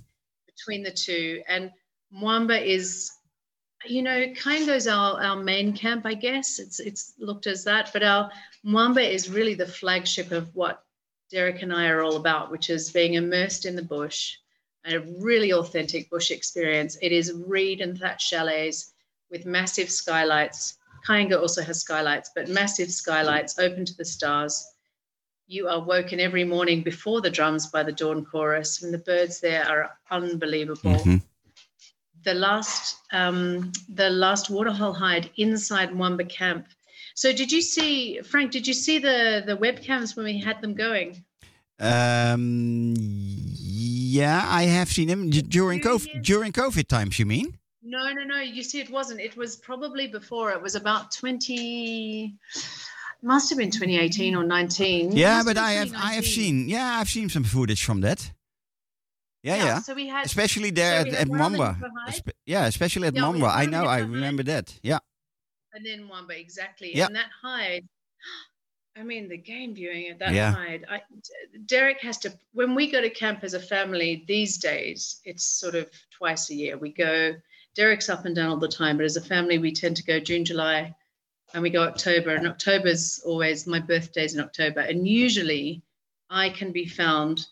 between 0.46 0.82
the 0.82 0.90
two. 0.90 1.40
And 1.46 1.70
Mwamba 2.12 2.60
is, 2.60 3.12
you 3.84 4.02
know, 4.02 4.26
Kaingo's 4.34 4.88
our, 4.88 5.22
our 5.22 5.36
main 5.36 5.72
camp, 5.72 6.04
I 6.04 6.14
guess. 6.14 6.58
It's 6.58 6.80
it's 6.80 7.14
looked 7.18 7.46
as 7.46 7.62
that, 7.64 7.90
but 7.92 8.02
our 8.02 8.30
Mwamba 8.66 9.08
is 9.08 9.30
really 9.30 9.54
the 9.54 9.68
flagship 9.68 10.32
of 10.32 10.52
what 10.56 10.82
Derek 11.30 11.62
and 11.62 11.72
I 11.72 11.88
are 11.88 12.02
all 12.02 12.16
about, 12.16 12.50
which 12.50 12.70
is 12.70 12.90
being 12.90 13.14
immersed 13.14 13.66
in 13.66 13.76
the 13.76 13.82
bush, 13.82 14.36
a 14.86 14.98
really 14.98 15.52
authentic 15.52 16.08
bush 16.08 16.30
experience. 16.30 16.96
It 17.02 17.12
is 17.12 17.32
reed 17.46 17.80
and 17.80 17.98
thatch 17.98 18.30
chalets 18.30 18.94
with 19.30 19.44
massive 19.44 19.90
skylights. 19.90 20.78
Kaingo 21.06 21.40
also 21.40 21.62
has 21.62 21.80
skylights, 21.80 22.30
but 22.34 22.48
massive 22.48 22.90
skylights 22.90 23.58
open 23.58 23.84
to 23.84 23.96
the 23.96 24.04
stars. 24.04 24.66
You 25.46 25.68
are 25.68 25.80
woken 25.80 26.18
every 26.20 26.44
morning 26.44 26.82
before 26.82 27.20
the 27.20 27.30
drums 27.30 27.66
by 27.66 27.82
the 27.82 27.92
dawn 27.92 28.24
chorus, 28.24 28.82
and 28.82 28.92
the 28.92 28.98
birds 28.98 29.40
there 29.40 29.68
are 29.68 29.98
unbelievable. 30.10 30.98
hmm 30.98 31.16
The 32.24 32.34
last, 32.34 32.96
um, 33.12 33.72
the 33.88 34.10
last 34.10 34.50
waterhole 34.50 34.92
hide 34.94 35.30
inside 35.36 35.90
Mwamba 35.90 36.28
camp. 36.28 36.66
So, 37.18 37.32
did 37.32 37.50
you 37.50 37.62
see 37.62 38.20
Frank? 38.20 38.52
Did 38.52 38.68
you 38.68 38.72
see 38.72 39.00
the 39.00 39.42
the 39.44 39.56
webcams 39.56 40.14
when 40.14 40.24
we 40.24 40.38
had 40.38 40.60
them 40.62 40.74
going? 40.74 41.24
Um, 41.80 42.94
yeah, 42.96 44.46
I 44.46 44.62
have 44.76 44.88
seen 44.88 45.08
them 45.08 45.28
during 45.28 45.80
COVID. 45.80 46.22
During 46.22 46.52
COVID 46.52 46.86
times, 46.86 47.18
you 47.18 47.26
mean? 47.26 47.58
No, 47.82 48.12
no, 48.12 48.22
no. 48.22 48.38
You 48.38 48.62
see, 48.62 48.78
it 48.78 48.88
wasn't. 48.88 49.20
It 49.20 49.36
was 49.36 49.56
probably 49.56 50.06
before. 50.06 50.52
It 50.52 50.62
was 50.62 50.76
about 50.76 51.10
20. 51.10 52.36
Must 53.22 53.48
have 53.50 53.58
been 53.58 53.72
2018 53.72 54.36
or 54.36 54.44
19. 54.44 55.10
Yeah, 55.16 55.42
but 55.44 55.58
I 55.58 55.72
have 55.72 55.92
I 55.96 56.12
have 56.12 56.24
seen 56.24 56.68
yeah 56.68 57.00
I've 57.00 57.08
seen 57.08 57.28
some 57.28 57.42
footage 57.42 57.82
from 57.82 58.00
that. 58.02 58.30
Yeah, 59.42 59.56
yeah. 59.56 59.78
So 59.80 59.94
we 59.94 60.06
had. 60.06 60.24
Especially 60.24 60.70
there 60.70 61.02
so 61.02 61.08
at, 61.08 61.14
at 61.14 61.28
one 61.28 61.40
on 61.40 61.52
the 61.52 61.58
Mwamba. 61.58 61.80
Espe- 62.10 62.38
yeah, 62.46 62.66
especially 62.66 63.08
at 63.08 63.16
Yeah, 63.16 63.22
Mwamba. 63.22 63.50
I 63.52 63.66
know. 63.66 63.86
I 63.86 63.98
remember 63.98 64.44
that. 64.44 64.78
Yeah. 64.84 65.00
And 65.74 65.84
then 65.84 66.08
Mwamba 66.08 66.38
exactly. 66.38 66.96
Yep. 66.96 67.08
And 67.08 67.16
that 67.16 67.30
hide, 67.42 67.86
I 68.96 69.02
mean, 69.04 69.28
the 69.28 69.36
game 69.38 69.74
viewing 69.74 70.08
at 70.08 70.18
that 70.18 70.32
Yeah. 70.32 70.52
hide. 70.52 70.84
I, 70.90 71.00
Derek 71.66 72.00
has 72.00 72.18
to 72.18 72.32
when 72.52 72.74
we 72.74 72.90
go 72.90 73.00
to 73.00 73.10
camp 73.10 73.44
as 73.44 73.54
a 73.54 73.60
family 73.60 74.24
these 74.26 74.58
days. 74.58 75.20
It's 75.24 75.44
sort 75.44 75.74
of 75.76 75.88
twice 76.10 76.50
a 76.50 76.54
year. 76.54 76.76
We 76.78 76.92
go. 76.92 77.34
Derek's 77.74 78.08
up 78.08 78.24
and 78.24 78.34
down 78.34 78.48
all 78.50 78.56
the 78.56 78.66
time, 78.66 78.96
but 78.96 79.04
as 79.04 79.16
a 79.16 79.20
family, 79.20 79.58
we 79.58 79.70
tend 79.70 79.96
to 79.98 80.02
go 80.02 80.18
June, 80.18 80.44
July, 80.44 80.92
and 81.54 81.62
we 81.62 81.70
go 81.70 81.84
October. 81.84 82.30
And 82.34 82.48
October's 82.48 83.20
always 83.24 83.68
my 83.68 83.78
birthday's 83.78 84.34
in 84.34 84.40
October, 84.40 84.80
and 84.80 85.06
usually 85.06 85.82
I 86.28 86.48
can 86.50 86.72
be 86.72 86.86
found 86.86 87.46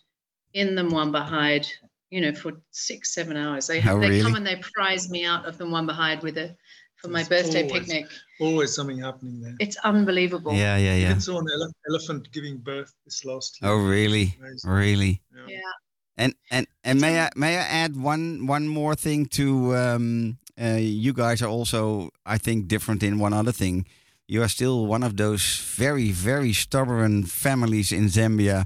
in 0.53 0.75
the 0.75 0.81
Mwamba 0.81 1.23
hide. 1.23 1.67
You 2.09 2.21
know, 2.21 2.33
for 2.33 2.53
six, 2.71 3.13
seven 3.13 3.35
hours. 3.37 3.67
They 3.67 3.81
Oh, 3.81 3.99
they 3.99 4.09
really? 4.09 4.21
come 4.21 4.35
and 4.35 4.45
they 4.47 4.55
prize 4.73 5.09
me 5.09 5.25
out 5.25 5.45
of 5.45 5.57
the 5.57 5.65
Mwamba 5.65 5.91
hide 5.91 6.23
with 6.23 6.37
a 6.37 6.55
for 7.01 7.09
my 7.09 7.19
It's 7.21 7.29
birthday 7.29 7.63
always- 7.63 7.85
picnic. 7.85 8.05
Always 8.39 8.75
something 8.75 8.99
happening 8.99 9.41
there. 9.41 9.55
It's 9.59 9.77
unbelievable. 9.83 10.53
Yeah, 10.53 10.77
yeah, 10.77 10.95
yeah. 10.95 11.09
Even 11.09 11.21
saw 11.21 11.39
an 11.39 11.47
ele- 11.51 11.73
elephant 11.89 12.31
giving 12.31 12.57
birth 12.57 12.93
this 13.05 13.25
last 13.25 13.57
year. 13.61 13.71
Oh, 13.71 13.77
really? 13.77 14.37
Really? 14.63 15.21
Yeah. 15.35 15.45
Yeah. 15.47 15.71
And 16.17 16.33
and 16.51 16.67
and 16.83 16.99
may 17.01 17.19
I 17.19 17.29
may 17.35 17.57
I 17.57 17.61
add 17.83 17.95
one 17.95 18.47
one 18.47 18.67
more 18.67 18.95
thing 18.95 19.25
to 19.37 19.75
um, 19.75 20.37
uh, 20.61 20.77
you 20.79 21.13
guys 21.13 21.41
are 21.41 21.49
also 21.49 22.09
I 22.25 22.37
think 22.39 22.67
different 22.67 23.03
in 23.03 23.19
one 23.19 23.33
other 23.33 23.51
thing. 23.51 23.85
You 24.27 24.41
are 24.43 24.49
still 24.49 24.85
one 24.87 25.03
of 25.05 25.15
those 25.15 25.43
very 25.77 26.11
very 26.11 26.53
stubborn 26.53 27.23
families 27.25 27.91
in 27.91 28.07
Zambia 28.09 28.65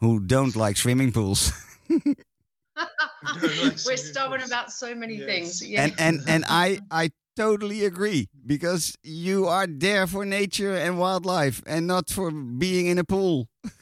who 0.00 0.20
don't 0.20 0.54
like 0.56 0.76
swimming 0.76 1.12
pools. 1.12 1.52
like 1.90 2.16
We're 3.86 3.96
stubborn 3.96 4.40
pools. 4.40 4.50
about 4.50 4.72
so 4.72 4.94
many 4.94 5.16
Yes. 5.16 5.26
things. 5.26 5.62
Yeah. 5.68 5.82
and 5.84 5.92
and 5.98 6.20
and 6.28 6.44
I 6.48 6.78
I 6.90 7.10
totally 7.36 7.84
agree 7.84 8.28
because 8.46 8.96
you 9.02 9.46
are 9.46 9.66
there 9.66 10.06
for 10.06 10.24
nature 10.24 10.74
and 10.74 10.98
wildlife 10.98 11.62
and 11.66 11.86
not 11.86 12.10
for 12.10 12.30
being 12.30 12.86
in 12.86 12.98
a 12.98 13.04
pool. 13.04 13.48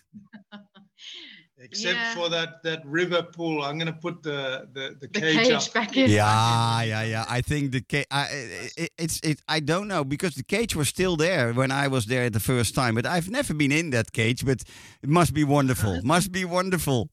Except 1.63 1.95
Yeah. 1.95 2.15
for 2.15 2.31
that 2.31 2.63
that 2.63 2.81
river 2.87 3.23
pool, 3.23 3.63
I'm 3.63 3.77
going 3.77 3.93
to 3.95 4.01
put 4.01 4.23
the 4.23 4.67
the, 4.73 4.97
the, 4.99 5.09
the 5.09 5.21
cage, 5.21 5.37
cage, 5.37 5.53
up. 5.53 5.73
back 5.75 5.95
in. 5.95 6.11
Yeah, 6.11 6.83
yeah, 6.83 7.03
yeah. 7.03 7.25
I 7.29 7.43
think 7.43 7.73
the 7.73 7.83
cage. 7.83 8.07
It, 8.11 8.91
it's 8.97 9.21
it. 9.23 9.43
I 9.47 9.61
don't 9.61 9.87
know 9.87 10.03
because 10.03 10.35
the 10.35 10.43
cage 10.43 10.75
was 10.75 10.89
still 10.89 11.17
there 11.17 11.53
when 11.53 11.71
I 11.71 11.87
was 11.89 12.07
there 12.07 12.31
the 12.31 12.41
first 12.41 12.75
time, 12.75 12.95
but 12.95 13.05
I've 13.05 13.29
never 13.31 13.53
been 13.53 13.73
in 13.73 13.91
that 13.91 14.13
cage. 14.13 14.43
But 14.47 14.63
it 15.03 15.11
must 15.11 15.35
be 15.35 15.45
wonderful. 15.45 16.01
must 16.15 16.33
be 16.33 16.47
wonderful. 16.47 17.11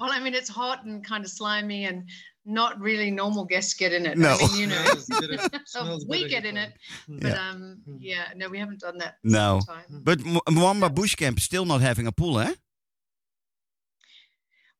Well, 0.00 0.10
I 0.12 0.18
mean, 0.20 0.34
it's 0.34 0.50
hot 0.50 0.84
and 0.84 1.04
kind 1.04 1.24
of 1.24 1.30
slimy, 1.30 1.84
and 1.84 2.08
not 2.44 2.80
really 2.80 3.10
normal 3.10 3.44
guests 3.44 3.74
get 3.74 3.92
in 3.92 4.06
it. 4.06 4.16
No. 4.18 4.30
I 4.40 4.46
mean, 4.48 4.60
you 4.60 4.66
know, 4.66 4.82
Smells 4.96 5.10
a 5.10 5.28
bit 5.28 5.40
of- 5.54 5.60
smells 5.66 6.04
a 6.04 6.08
we 6.08 6.28
get 6.28 6.44
in 6.46 6.56
it, 6.56 6.72
but 7.08 7.28
Yeah. 7.28 7.50
um, 7.50 7.82
yeah, 7.98 8.28
no, 8.36 8.48
we 8.48 8.58
haven't 8.58 8.80
done 8.80 8.98
that. 8.98 9.16
No. 9.22 9.60
Time. 9.66 9.84
But 9.90 10.20
M- 10.20 10.40
Mwamba 10.48 10.94
Bush 10.94 11.14
Camp 11.14 11.38
still 11.40 11.64
not 11.64 11.80
having 11.80 12.06
a 12.06 12.12
pool, 12.12 12.40
eh? 12.40 12.54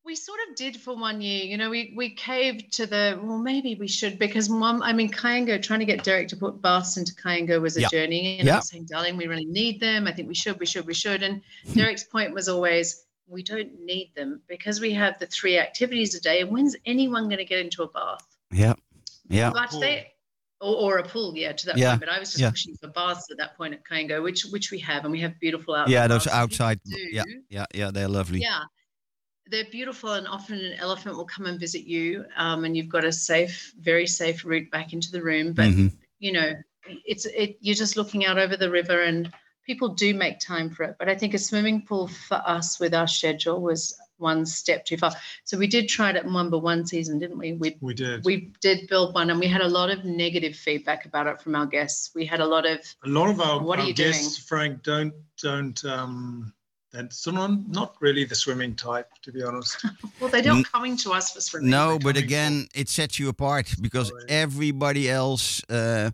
We 0.02 0.16
sort 0.16 0.40
of 0.48 0.56
did 0.56 0.80
for 0.80 0.96
one 0.96 1.20
year. 1.20 1.44
You 1.44 1.56
know, 1.58 1.70
we 1.70 1.92
we 1.94 2.10
caved 2.10 2.72
to 2.74 2.86
the 2.86 3.20
well, 3.22 3.38
maybe 3.38 3.76
we 3.78 3.86
should 3.86 4.18
because 4.18 4.48
mom. 4.48 4.82
I 4.82 4.92
mean, 4.92 5.10
Kaingo 5.10 5.62
trying 5.62 5.80
to 5.80 5.84
get 5.84 6.02
Derek 6.02 6.28
to 6.28 6.36
put 6.36 6.60
baths 6.62 6.96
into 6.96 7.12
Kaingo 7.14 7.60
was 7.60 7.76
a 7.76 7.82
Yeah. 7.82 7.88
journey, 7.88 8.38
and 8.38 8.46
Yeah. 8.46 8.54
I 8.54 8.56
was 8.56 8.68
saying, 8.70 8.86
darling, 8.86 9.16
we 9.18 9.26
really 9.26 9.44
need 9.44 9.78
them. 9.78 10.06
I 10.08 10.12
think 10.12 10.26
we 10.26 10.34
should, 10.34 10.58
we 10.58 10.66
should, 10.66 10.86
we 10.86 10.94
should. 10.94 11.22
And 11.22 11.42
Derek's 11.74 12.04
point 12.04 12.32
was 12.32 12.48
always, 12.48 13.04
we 13.30 13.42
don't 13.42 13.80
need 13.80 14.12
them 14.14 14.42
because 14.48 14.80
we 14.80 14.92
have 14.92 15.18
the 15.18 15.26
three 15.26 15.58
activities 15.58 16.14
a 16.14 16.20
day. 16.20 16.40
And 16.40 16.50
when's 16.50 16.76
anyone 16.84 17.24
going 17.24 17.38
to 17.38 17.44
get 17.44 17.60
into 17.60 17.82
a 17.82 17.88
bath? 17.88 18.26
Yeah, 18.50 18.74
yeah. 19.28 19.50
But 19.50 19.70
Pool. 19.70 19.80
they. 19.80 20.12
Or, 20.62 20.76
or 20.76 20.98
a 20.98 21.02
pool, 21.02 21.32
yeah, 21.34 21.52
to 21.52 21.66
that 21.68 21.78
Yeah, 21.78 21.92
point. 21.92 22.00
But 22.00 22.08
I 22.10 22.18
was 22.18 22.32
just 22.32 22.42
yeah. 22.42 22.50
pushing 22.50 22.76
for 22.76 22.88
baths 22.88 23.30
at 23.30 23.38
that 23.38 23.56
point 23.56 23.72
at 23.72 23.82
Kaingo, 23.82 24.22
which 24.22 24.42
which 24.50 24.70
we 24.70 24.78
have, 24.80 25.04
and 25.04 25.10
we 25.12 25.18
have 25.22 25.40
beautiful 25.40 25.74
outdoor 25.74 25.90
Yeah, 25.90 26.06
those 26.06 26.26
baths. 26.26 26.36
Outside. 26.36 26.80
do. 26.84 26.98
Yeah, 27.10 27.22
yeah, 27.48 27.64
yeah. 27.72 27.90
They're 27.90 28.08
lovely. 28.08 28.40
Yeah, 28.40 28.64
they're 29.46 29.70
beautiful, 29.70 30.12
and 30.12 30.28
often 30.28 30.58
an 30.58 30.74
elephant 30.74 31.16
will 31.16 31.24
come 31.24 31.46
and 31.46 31.58
visit 31.58 31.84
you, 31.84 32.26
um, 32.36 32.66
and 32.66 32.76
you've 32.76 32.90
got 32.90 33.06
a 33.06 33.12
safe, 33.12 33.72
very 33.80 34.06
safe 34.06 34.44
route 34.44 34.70
back 34.70 34.92
into 34.92 35.10
the 35.10 35.22
room. 35.22 35.54
But 35.54 35.70
Mhm. 35.70 35.92
you 36.18 36.32
know, 36.32 36.52
it's 37.06 37.24
it. 37.24 37.56
You're 37.62 37.74
just 37.74 37.96
looking 37.96 38.26
out 38.26 38.38
over 38.38 38.54
the 38.58 38.70
river, 38.70 39.00
and 39.00 39.32
people 39.70 39.90
do 39.90 40.12
make 40.12 40.40
time 40.40 40.68
for 40.68 40.82
it. 40.82 40.96
But 40.98 41.08
I 41.08 41.14
think 41.14 41.32
a 41.32 41.38
swimming 41.38 41.82
pool 41.82 42.08
for 42.08 42.42
us 42.44 42.80
with 42.80 42.92
our 42.92 43.06
schedule 43.06 43.60
was 43.60 43.96
one 44.16 44.44
step 44.44 44.84
too 44.84 44.96
far. 44.96 45.12
So 45.44 45.56
we 45.56 45.68
did 45.68 45.88
try 45.88 46.10
it 46.10 46.16
at 46.16 46.26
Mwamba 46.26 46.60
one 46.60 46.84
season, 46.84 47.20
didn't 47.20 47.38
we? 47.38 47.52
We 47.52 47.76
We 47.80 47.94
did. 47.94 48.24
we 48.24 48.52
did 48.60 48.88
build 48.88 49.14
one, 49.14 49.30
and 49.30 49.38
we 49.38 49.46
had 49.46 49.60
a 49.60 49.68
lot 49.68 49.88
of 49.88 50.04
negative 50.04 50.56
feedback 50.56 51.04
about 51.06 51.28
it 51.28 51.40
from 51.40 51.54
our 51.54 51.66
guests. 51.66 52.10
We 52.16 52.26
had 52.26 52.40
a 52.40 52.46
lot 52.46 52.66
of 52.66 52.80
a 53.04 53.08
lot 53.08 53.30
of 53.30 53.40
our, 53.40 53.62
What 53.62 53.78
are 53.78 53.86
you 53.86 53.94
guests, 53.94 54.38
Frank, 54.38 54.82
don't 54.82 55.14
don't 55.40 55.84
um 55.84 56.52
that's 56.92 57.24
not 57.28 57.68
not 57.68 57.94
really 58.00 58.24
the 58.24 58.34
swimming 58.34 58.74
type, 58.74 59.08
to 59.22 59.30
be 59.30 59.44
honest. 59.44 59.86
well, 60.20 60.30
they're 60.30 60.42
not 60.42 60.64
coming 60.72 60.96
to 61.04 61.12
us 61.12 61.30
for 61.32 61.40
swimming. 61.40 61.70
No, 61.70 61.96
but 62.00 62.16
coming 62.16 62.24
again, 62.24 62.66
it 62.74 62.88
sets 62.88 63.20
you 63.20 63.28
apart 63.28 63.72
because 63.80 64.10
Alright. 64.10 64.26
everybody 64.28 65.08
else. 65.08 65.62
Uh, 65.70 66.10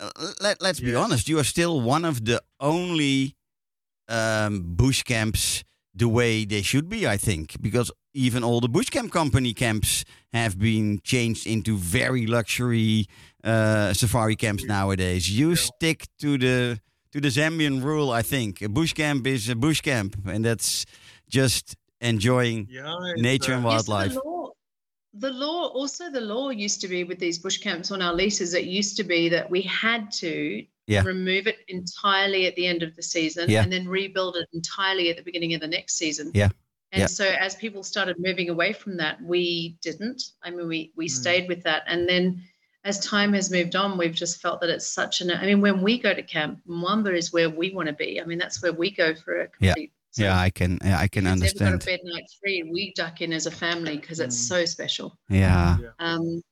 uh, 0.00 0.10
let 0.40 0.60
Let's 0.60 0.80
be 0.80 0.94
honest. 0.94 1.28
You 1.28 1.38
are 1.38 1.44
still 1.44 1.80
one 1.80 2.04
of 2.04 2.24
the 2.24 2.42
only 2.64 3.36
um, 4.08 4.62
bush 4.74 5.02
camps 5.02 5.62
the 5.94 6.08
way 6.08 6.44
they 6.44 6.62
should 6.62 6.88
be. 6.88 7.06
I 7.06 7.16
think 7.16 7.60
because 7.60 7.92
even 8.14 8.42
all 8.44 8.60
the 8.60 8.68
bush 8.68 8.90
camp 8.90 9.12
company 9.12 9.52
camps 9.54 10.04
have 10.32 10.58
been 10.58 11.00
changed 11.02 11.46
into 11.46 11.76
very 11.76 12.26
luxury 12.26 13.06
uh, 13.44 13.92
safari 13.92 14.36
camps 14.36 14.64
nowadays. 14.64 15.30
You 15.30 15.56
stick 15.56 16.06
to 16.20 16.38
the 16.38 16.80
to 17.12 17.20
the 17.20 17.28
Zambian 17.28 17.82
rule. 17.82 18.10
I 18.10 18.22
think 18.22 18.62
a 18.62 18.68
bush 18.68 18.92
camp 18.92 19.26
is 19.26 19.48
a 19.48 19.54
bush 19.54 19.80
camp, 19.80 20.16
and 20.26 20.44
that's 20.44 20.84
just 21.28 21.76
enjoying 22.00 22.68
Yeah, 22.70 22.96
nature 23.16 23.52
uh, 23.52 23.56
and 23.56 23.64
Yes, 23.64 23.88
wildlife. 23.88 24.14
the 24.14 24.20
law, 24.24 24.50
the 25.14 25.30
law, 25.30 25.68
also 25.68 26.10
the 26.10 26.20
law 26.20 26.50
used 26.50 26.80
to 26.80 26.88
be 26.88 27.04
with 27.04 27.18
these 27.18 27.38
bush 27.38 27.58
camps 27.58 27.90
on 27.90 28.02
our 28.02 28.14
leases. 28.14 28.54
It 28.54 28.64
used 28.64 28.96
to 28.96 29.04
be 29.04 29.28
that 29.28 29.50
we 29.50 29.62
had 29.62 30.10
to 30.22 30.66
Yeah. 30.86 31.02
remove 31.02 31.46
it 31.46 31.58
entirely 31.68 32.46
at 32.46 32.56
the 32.56 32.66
end 32.66 32.82
of 32.82 32.94
the 32.96 33.02
season 33.02 33.48
Yeah. 33.48 33.62
and 33.62 33.72
then 33.72 33.88
rebuild 33.88 34.36
it 34.36 34.48
entirely 34.52 35.10
at 35.10 35.16
the 35.16 35.22
beginning 35.22 35.54
of 35.54 35.60
the 35.60 35.66
next 35.68 35.94
season. 35.96 36.30
Yeah. 36.34 36.50
And 36.92 37.00
Yeah. 37.00 37.06
so 37.06 37.24
as 37.26 37.54
people 37.56 37.82
started 37.82 38.16
moving 38.18 38.50
away 38.50 38.72
from 38.72 38.96
that, 38.98 39.20
we 39.22 39.76
didn't. 39.82 40.22
I 40.42 40.50
mean, 40.50 40.68
we 40.68 40.92
we 40.96 41.06
Mm. 41.06 41.10
stayed 41.10 41.48
with 41.48 41.62
that, 41.64 41.82
and 41.86 42.08
then. 42.08 42.42
As 42.86 43.00
time 43.00 43.32
has 43.32 43.50
moved 43.50 43.76
on, 43.76 43.96
we've 43.96 44.14
just 44.14 44.42
felt 44.42 44.60
that 44.60 44.68
it's 44.68 44.86
such 44.86 45.22
an. 45.22 45.30
I 45.30 45.46
mean, 45.46 45.62
when 45.62 45.80
we 45.80 45.98
go 45.98 46.12
to 46.12 46.22
camp, 46.22 46.60
Mwamba 46.68 47.16
is 47.16 47.32
where 47.32 47.48
we 47.48 47.70
want 47.70 47.86
to 47.88 47.94
be. 47.94 48.20
I 48.20 48.26
mean, 48.26 48.36
that's 48.36 48.62
where 48.62 48.74
we 48.74 48.90
go 48.90 49.14
for 49.14 49.40
a 49.40 49.48
Yeah. 49.58 49.72
complete. 49.72 49.92
so 50.10 50.24
Yeah, 50.24 50.38
I 50.38 50.50
can. 50.50 50.78
Yeah, 50.84 50.98
I 50.98 51.08
can 51.08 51.26
if 51.26 51.32
it's 51.32 51.60
ever 51.62 51.70
understand. 51.70 51.80
got 51.80 51.82
a 51.82 51.86
bed 51.86 52.00
night 52.04 52.26
free, 52.42 52.62
we 52.70 52.92
duck 52.94 53.22
in 53.22 53.32
as 53.32 53.46
a 53.46 53.50
family 53.50 53.96
because 53.96 54.20
it's 54.20 54.36
Mm. 54.36 54.48
so 54.48 54.64
special. 54.66 55.18
Yeah, 55.30 55.78
Um, 55.98 56.42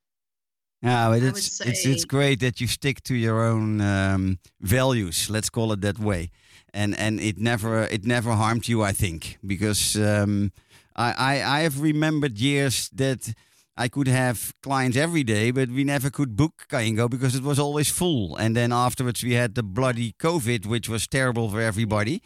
yeah, 0.82 1.08
but 1.10 1.22
it's 1.22 1.60
it's 1.60 1.86
it's 1.86 2.04
great 2.04 2.40
that 2.40 2.60
you 2.60 2.66
stick 2.66 3.02
to 3.04 3.14
your 3.14 3.42
own 3.42 3.80
um, 3.80 4.38
values. 4.60 5.30
Let's 5.30 5.48
call 5.50 5.72
it 5.72 5.80
that 5.82 5.98
way, 5.98 6.30
and 6.74 6.98
and 6.98 7.20
it 7.20 7.38
never 7.38 7.84
it 7.84 8.04
never 8.04 8.32
harmed 8.32 8.66
you. 8.66 8.82
I 8.82 8.92
think 8.92 9.38
because 9.46 9.96
um, 9.96 10.52
I, 10.96 11.12
I 11.12 11.58
I 11.58 11.60
have 11.62 11.80
remembered 11.80 12.38
years 12.38 12.90
that. 12.96 13.34
I 13.74 13.88
could 13.88 14.06
have 14.06 14.52
clients 14.62 14.98
every 14.98 15.24
day, 15.24 15.50
but 15.50 15.70
we 15.70 15.82
never 15.82 16.10
could 16.10 16.36
book 16.36 16.66
Kaingo 16.68 17.08
because 17.08 17.34
it 17.34 17.42
was 17.42 17.58
always 17.58 17.88
full. 17.88 18.36
And 18.36 18.54
then 18.54 18.70
afterwards, 18.70 19.24
we 19.24 19.32
had 19.32 19.54
the 19.54 19.62
bloody 19.62 20.12
COVID, 20.18 20.66
which 20.66 20.90
was 20.90 21.08
terrible 21.08 21.48
for 21.48 21.58
everybody. 21.58 22.20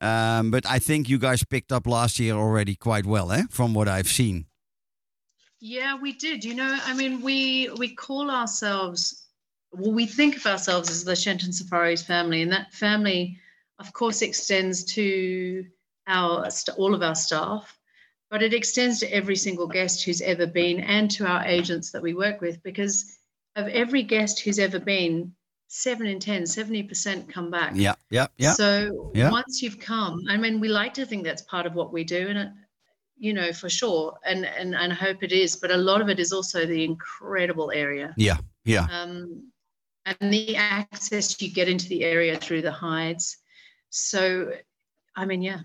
Um, 0.00 0.50
but 0.50 0.66
I 0.66 0.80
think 0.80 1.08
you 1.08 1.16
guys 1.18 1.44
picked 1.44 1.70
up 1.70 1.86
last 1.86 2.18
year 2.18 2.34
already 2.34 2.74
quite 2.74 3.06
well, 3.06 3.30
eh? 3.30 3.44
From 3.48 3.74
what 3.74 3.86
I've 3.86 4.08
seen. 4.08 4.47
Yeah, 5.60 5.96
we 5.96 6.12
did. 6.12 6.44
You 6.44 6.54
know, 6.54 6.78
I 6.84 6.94
mean, 6.94 7.20
we 7.20 7.70
we 7.76 7.94
call 7.94 8.30
ourselves, 8.30 9.26
well, 9.72 9.92
we 9.92 10.06
think 10.06 10.36
of 10.36 10.46
ourselves 10.46 10.90
as 10.90 11.04
the 11.04 11.16
Shenton 11.16 11.52
Safaris 11.52 12.02
family, 12.02 12.42
and 12.42 12.52
that 12.52 12.72
family, 12.72 13.38
of 13.78 13.92
course, 13.92 14.22
extends 14.22 14.84
to 14.94 15.66
our 16.06 16.48
all 16.76 16.94
of 16.94 17.02
our 17.02 17.14
staff, 17.14 17.78
but 18.30 18.42
it 18.42 18.54
extends 18.54 19.00
to 19.00 19.12
every 19.12 19.36
single 19.36 19.66
guest 19.66 20.04
who's 20.04 20.20
ever 20.20 20.46
been, 20.46 20.80
and 20.80 21.10
to 21.12 21.26
our 21.26 21.44
agents 21.44 21.90
that 21.92 22.02
we 22.02 22.14
work 22.14 22.40
with, 22.40 22.62
because 22.62 23.18
of 23.56 23.66
every 23.68 24.02
guest 24.02 24.40
who's 24.40 24.58
ever 24.58 24.78
been, 24.78 25.34
seven 25.66 26.06
in 26.06 26.20
10, 26.20 26.44
70% 26.44 27.28
come 27.28 27.50
back. 27.50 27.72
Yeah, 27.74 27.94
yeah, 28.10 28.28
yeah. 28.36 28.52
So 28.52 29.10
Yeah. 29.14 29.30
once 29.30 29.60
you've 29.62 29.80
come, 29.80 30.24
I 30.28 30.36
mean, 30.36 30.60
we 30.60 30.68
like 30.68 30.94
to 30.94 31.04
think 31.04 31.24
that's 31.24 31.42
part 31.42 31.66
of 31.66 31.74
what 31.74 31.92
we 31.92 32.04
do, 32.04 32.28
and 32.28 32.38
it, 32.38 32.48
you 33.18 33.32
know, 33.32 33.52
for 33.52 33.68
sure, 33.68 34.16
and 34.24 34.44
and 34.46 34.74
and 34.74 34.92
I 34.92 34.96
hope 34.96 35.22
it 35.22 35.32
is. 35.32 35.56
But 35.56 35.70
a 35.70 35.76
lot 35.76 36.00
of 36.00 36.08
it 36.08 36.18
is 36.18 36.32
also 36.32 36.66
the 36.66 36.84
incredible 36.84 37.70
area, 37.72 38.14
Yeah, 38.16 38.38
yeah. 38.64 38.86
um, 38.90 39.42
and 40.06 40.32
the 40.32 40.56
access 40.56 41.40
you 41.42 41.50
get 41.50 41.68
into 41.68 41.88
the 41.88 42.04
area 42.04 42.36
through 42.36 42.62
the 42.62 42.72
hides. 42.72 43.36
So, 43.90 44.52
I 45.16 45.24
mean, 45.24 45.42
yeah, 45.42 45.60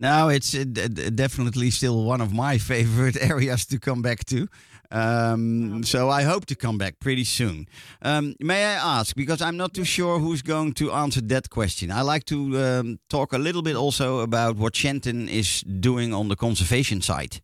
No, 0.00 0.28
it's 0.28 0.54
uh, 0.54 0.64
d- 0.70 0.88
d- 0.88 1.10
definitely 1.10 1.70
still 1.70 2.04
one 2.04 2.20
of 2.20 2.32
my 2.32 2.58
favorite 2.72 3.16
areas 3.20 3.66
to 3.66 3.78
come 3.78 4.02
back 4.02 4.24
to. 4.26 4.48
Um, 4.94 5.82
so 5.82 6.08
I 6.08 6.22
hope 6.22 6.46
to 6.46 6.54
come 6.54 6.78
back 6.78 7.00
pretty 7.00 7.24
soon. 7.24 7.66
Um, 8.00 8.36
may 8.38 8.64
I 8.64 8.98
ask, 9.00 9.16
because 9.16 9.42
I'm 9.42 9.56
not 9.56 9.74
too 9.74 9.84
sure 9.84 10.20
who's 10.20 10.40
going 10.40 10.72
to 10.74 10.92
answer 10.92 11.20
that 11.22 11.50
question. 11.50 11.90
I 11.90 12.02
like 12.02 12.24
to 12.26 12.58
um, 12.58 12.98
talk 13.08 13.32
a 13.32 13.38
little 13.38 13.62
bit 13.62 13.74
also 13.74 14.20
about 14.20 14.56
what 14.56 14.76
Shenton 14.76 15.28
is 15.28 15.62
doing 15.62 16.14
on 16.14 16.28
the 16.28 16.36
conservation 16.36 17.02
side. 17.02 17.40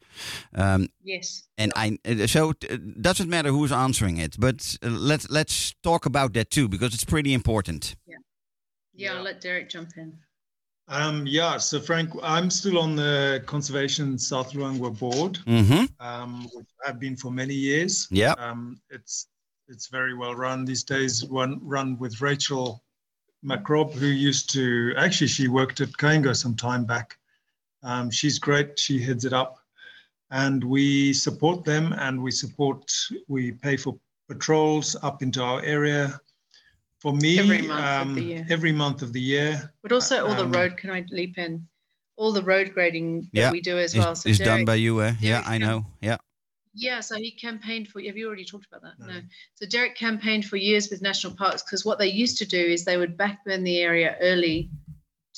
Um, 0.55 0.88
yes. 1.03 1.48
and 1.59 1.72
I 1.74 1.98
uh, 2.05 2.26
so 2.28 2.51
it 2.51 2.70
uh, 2.70 2.76
doesn't 3.01 3.28
matter 3.28 3.51
who's 3.51 3.72
answering 3.72 4.18
it, 4.18 4.36
but 4.38 4.76
uh, 4.82 4.88
let's 4.88 5.28
let's 5.28 5.74
talk 5.82 6.07
about 6.07 6.32
that 6.34 6.51
too 6.51 6.68
because 6.68 6.94
it's 6.94 7.05
pretty 7.05 7.32
important. 7.32 7.96
Yeah, 8.07 8.16
Yeah. 8.94 9.14
I'll 9.14 9.24
let 9.24 9.40
Derek 9.40 9.68
jump 9.70 9.90
in. 9.96 10.18
Um, 10.89 11.24
yeah, 11.26 11.57
so 11.59 11.78
Frank, 11.81 12.11
I'm 12.22 12.51
still 12.51 12.78
on 12.78 12.97
the 12.97 13.43
Conservation 13.47 14.18
South 14.18 14.53
Luangwa 14.55 14.99
board, 14.99 15.39
Mm-hmm. 15.47 15.85
um, 16.05 16.49
which 16.53 16.66
I've 16.87 16.99
been 16.99 17.16
for 17.16 17.31
many 17.31 17.55
years. 17.55 18.09
Yeah. 18.11 18.33
Um, 18.39 18.81
it's 18.91 19.28
it's 19.68 19.87
very 19.87 20.14
well 20.14 20.35
run 20.35 20.64
these 20.64 20.83
days. 20.83 21.24
One 21.24 21.61
run 21.62 21.97
with 21.99 22.20
Rachel 22.20 22.83
McRobb, 23.45 23.93
who 23.93 24.07
used 24.07 24.51
to 24.55 24.93
actually 24.97 25.28
she 25.28 25.47
worked 25.47 25.81
at 25.81 25.91
Kaingo 25.91 26.35
some 26.35 26.57
time 26.57 26.85
back. 26.85 27.16
Um, 27.85 28.11
she's 28.11 28.41
great. 28.41 28.76
She 28.78 29.01
heads 29.01 29.24
it 29.24 29.33
up, 29.33 29.59
and 30.33 30.62
we 30.64 31.12
support 31.12 31.64
them, 31.64 31.93
and 31.99 32.20
we 32.20 32.33
support. 32.33 32.91
We 33.28 33.53
pay 33.53 33.76
for 33.76 33.97
patrols 34.28 34.97
up 35.03 35.22
into 35.22 35.41
our 35.41 35.62
area. 35.62 36.20
For 37.01 37.14
me, 37.14 37.38
Every 37.38 37.62
month 37.62 37.80
of 37.80 38.07
um, 38.09 38.14
the 38.14 38.22
year. 38.22 38.46
every 38.51 38.72
month 38.72 39.03
of 39.03 39.12
the 39.12 39.20
year, 39.20 39.72
But 39.82 39.92
also 39.92 40.26
all 40.26 40.34
the 40.34 40.44
Um, 40.44 40.53
road. 40.53 40.76
Can 40.76 40.90
I 40.90 41.05
leap 41.11 41.38
in? 41.38 41.66
All 42.16 42.32
the 42.32 42.42
road 42.42 42.72
grading 42.74 43.20
that 43.20 43.28
Yeah, 43.32 43.51
we 43.51 43.62
do 43.62 43.78
as 43.78 43.96
well. 43.96 44.14
So 44.14 44.28
it's 44.28 44.38
done 44.38 44.66
by 44.66 44.74
you, 44.74 45.01
eh? 45.03 45.14
Yeah, 45.20 45.40
Derek 45.40 45.48
I 45.48 45.59
know. 45.59 45.86
Yeah. 46.03 46.18
Yeah, 46.74 47.01
so 47.01 47.16
he 47.16 47.30
campaigned 47.30 47.88
for. 47.88 48.01
You 48.01 48.09
have 48.09 48.18
you 48.18 48.26
already 48.26 48.44
talked 48.44 48.66
about 48.66 48.82
that? 48.82 48.98
No. 48.98 49.07
No. 49.14 49.20
So 49.55 49.66
Derek 49.66 49.96
campaigned 49.96 50.44
for 50.44 50.57
years 50.57 50.90
with 50.90 51.01
national 51.03 51.34
parks 51.34 51.62
because 51.62 51.84
what 51.84 51.98
they 51.98 52.07
used 52.09 52.36
to 52.38 52.44
do 52.44 52.59
is 52.62 52.84
they 52.84 52.96
would 52.98 53.16
backburn 53.16 53.64
the 53.64 53.78
area 53.78 54.16
early 54.20 54.70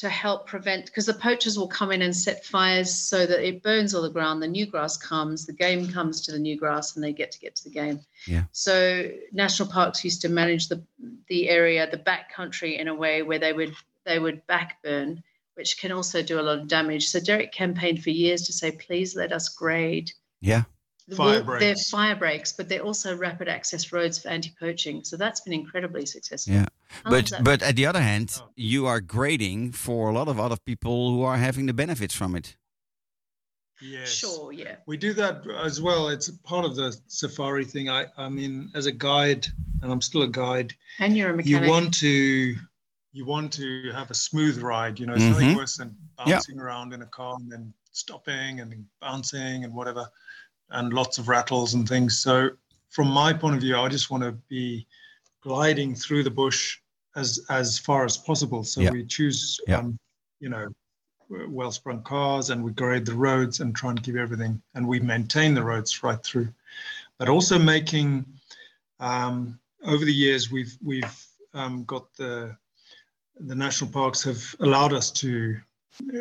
to 0.03 0.09
help 0.09 0.49
prevent 0.49 0.87
because 0.87 1.07
the 1.07 1.15
poachers 1.15 1.57
will 1.57 1.69
come 1.69 1.93
in 1.93 2.03
and 2.03 2.15
set 2.15 2.45
fires 2.45 2.93
so 2.93 3.25
that 3.25 3.47
it 3.47 3.63
burns 3.63 3.95
all 3.95 4.03
the 4.03 4.11
ground. 4.11 4.43
The 4.43 4.49
new 4.49 4.67
grass 4.67 4.97
comes, 4.97 5.47
the 5.47 5.53
game 5.53 5.87
comes 5.93 6.23
to 6.23 6.33
the 6.33 6.41
new 6.41 6.57
grass, 6.57 6.97
and 6.97 7.05
they 7.05 7.13
get 7.13 7.31
to 7.31 7.39
get 7.39 7.55
to 7.55 7.65
the 7.65 7.71
game. 7.71 8.01
Yeah. 8.27 8.45
So 8.51 9.09
national 9.33 9.69
parks 9.71 10.05
used 10.05 10.23
to 10.23 10.29
manage 10.29 10.67
the 10.67 10.83
the 11.29 11.49
area, 11.49 11.89
the 11.89 11.99
back 11.99 12.35
country, 12.35 12.79
in 12.79 12.89
a 12.89 12.95
way 12.95 13.23
where 13.23 13.39
they 13.39 13.53
would 13.53 13.75
they 14.05 14.19
would 14.19 14.45
backburn, 14.49 15.23
which 15.55 15.79
can 15.79 15.93
also 15.93 16.21
do 16.21 16.41
a 16.41 16.43
lot 16.43 16.59
of 16.59 16.67
damage. 16.67 17.07
So 17.07 17.21
Derek 17.21 17.53
campaigned 17.53 18.03
for 18.03 18.11
years 18.11 18.43
to 18.43 18.53
say, 18.53 18.73
please 18.73 19.15
let 19.15 19.33
us 19.33 19.49
grade 19.51 20.11
Yeah. 20.41 20.65
The 21.09 21.17
Fire 21.17 21.43
wall- 21.43 21.59
They're 21.59 21.75
fire 21.77 22.15
breaks, 22.17 22.53
but 22.53 22.69
they're 22.69 22.83
also 22.83 23.17
rapid 23.17 23.49
access 23.49 23.93
roads 23.93 24.19
for 24.21 24.29
anti-poaching. 24.29 25.05
So 25.05 25.17
that's 25.17 25.41
been 25.41 25.53
incredibly 25.53 26.07
successful. 26.07 26.55
Yeah. 26.55 26.67
I 27.05 27.11
But 27.11 27.33
but 27.43 27.63
at 27.63 27.75
the 27.77 27.87
other 27.87 28.01
hand, 28.01 28.39
Oh. 28.41 28.49
you 28.57 28.87
are 28.87 29.01
grading 29.01 29.73
for 29.73 30.09
a 30.11 30.13
lot 30.13 30.29
of 30.29 30.39
other 30.39 30.57
people 30.65 31.11
who 31.13 31.23
are 31.23 31.37
having 31.37 31.67
the 31.67 31.73
benefits 31.75 32.15
from 32.15 32.35
it. 32.37 32.57
yes, 33.81 34.13
sure, 34.13 34.53
yeah, 34.53 34.77
We 34.87 34.97
do 34.97 35.13
that 35.15 35.45
as 35.65 35.81
well. 35.81 36.09
It's 36.09 36.31
part 36.45 36.65
of 36.65 36.77
the 36.77 36.97
safari 37.09 37.65
thing. 37.65 37.89
I, 37.89 38.07
I 38.17 38.29
mean, 38.29 38.71
as 38.75 38.87
a 38.87 38.93
guide, 38.93 39.47
and 39.83 39.91
I'm 39.91 40.01
still 40.01 40.23
a 40.23 40.29
guide, 40.29 40.73
and 41.01 41.17
you're 41.17 41.31
a 41.31 41.37
mechanic. 41.37 41.63
you 41.67 41.71
want 41.71 41.95
to 41.95 42.55
you 43.15 43.27
want 43.27 43.53
to 43.53 43.91
have 43.93 44.11
a 44.11 44.15
smooth 44.15 44.57
ride. 44.63 44.99
You 44.99 45.05
know, 45.07 45.13
it's 45.15 45.23
nothing 45.25 45.51
Mhm. 45.51 45.57
worse 45.57 45.77
than 45.77 45.95
Yeah. 46.27 46.37
bouncing 46.37 46.59
around 46.59 46.95
in 46.95 47.03
a 47.03 47.07
car 47.07 47.35
and 47.39 47.51
then 47.53 47.75
stopping 47.91 48.61
and 48.61 48.87
bouncing 49.03 49.65
and 49.65 49.75
whatever, 49.75 50.07
and 50.73 50.93
lots 50.93 51.19
of 51.19 51.29
rattles 51.29 51.75
and 51.75 51.89
things. 51.89 52.19
So, 52.19 52.51
from 52.91 53.09
my 53.09 53.33
point 53.33 53.57
of 53.57 53.63
view, 53.63 53.77
I 53.77 53.89
just 53.89 54.11
want 54.11 54.23
to 54.23 54.33
be 54.49 54.87
gliding 55.41 55.95
through 55.95 56.25
the 56.25 56.31
bush 56.31 56.79
as 57.17 57.45
as 57.51 57.79
far 57.79 58.05
as 58.05 58.17
possible. 58.17 58.65
So 58.65 58.91
we 58.91 59.05
choose, 59.05 59.59
um, 59.69 59.99
you 60.41 60.49
know, 60.49 60.69
well 61.49 61.71
sprung 61.71 62.03
cars 62.03 62.51
and 62.51 62.63
we 62.63 62.73
grade 62.73 63.07
the 63.07 63.15
roads 63.15 63.61
and 63.61 63.75
try 63.75 63.91
and 63.91 64.03
keep 64.03 64.17
everything 64.17 64.61
and 64.75 64.87
we 64.87 65.01
maintain 65.01 65.55
the 65.55 65.63
roads 65.63 66.03
right 66.03 66.23
through 66.23 66.49
but 67.19 67.29
also 67.29 67.59
making 67.59 68.25
um, 69.01 69.59
over 69.85 70.05
the 70.05 70.13
years 70.13 70.51
we've 70.51 70.77
we've 70.83 71.27
um, 71.55 71.85
got 71.85 72.13
the 72.17 72.57
the 73.41 73.55
national 73.55 73.91
parks 73.91 74.23
have 74.23 74.43
allowed 74.61 74.93
us 74.93 75.11
to 75.11 75.57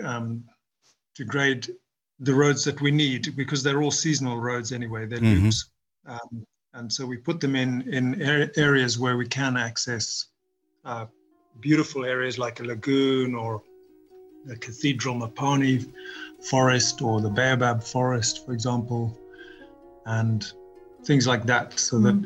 um, 0.04 0.44
to 1.16 1.26
grade 1.26 1.76
the 2.22 2.34
roads 2.34 2.64
that 2.64 2.80
we 2.82 2.92
need 2.92 3.36
because 3.36 3.64
they're 3.64 3.82
all 3.82 3.92
seasonal 3.92 4.38
roads 4.40 4.72
anyway 4.72 5.06
they're 5.06 5.20
Mhm. 5.20 5.44
loops 5.44 5.70
um, 6.06 6.46
and 6.74 6.92
so 6.92 7.06
we 7.06 7.18
put 7.18 7.40
them 7.40 7.56
in 7.56 7.82
in 7.98 8.06
ar- 8.22 8.52
areas 8.56 8.98
where 9.00 9.18
we 9.18 9.28
can 9.28 9.58
access 9.58 10.28
uh, 10.86 11.06
beautiful 11.60 12.06
areas 12.06 12.38
like 12.38 12.60
a 12.60 12.64
lagoon 12.64 13.36
or 13.36 13.62
the 14.46 14.56
Cathedral 14.56 15.16
Mopane 15.16 15.92
forest 16.50 17.02
or 17.04 17.22
the 17.22 17.30
Baobab 17.30 17.84
forest, 17.84 18.44
for 18.46 18.54
example, 18.54 19.16
and 20.06 20.52
things 21.04 21.28
like 21.28 21.46
that. 21.46 21.78
So 21.78 22.00
that 22.00 22.18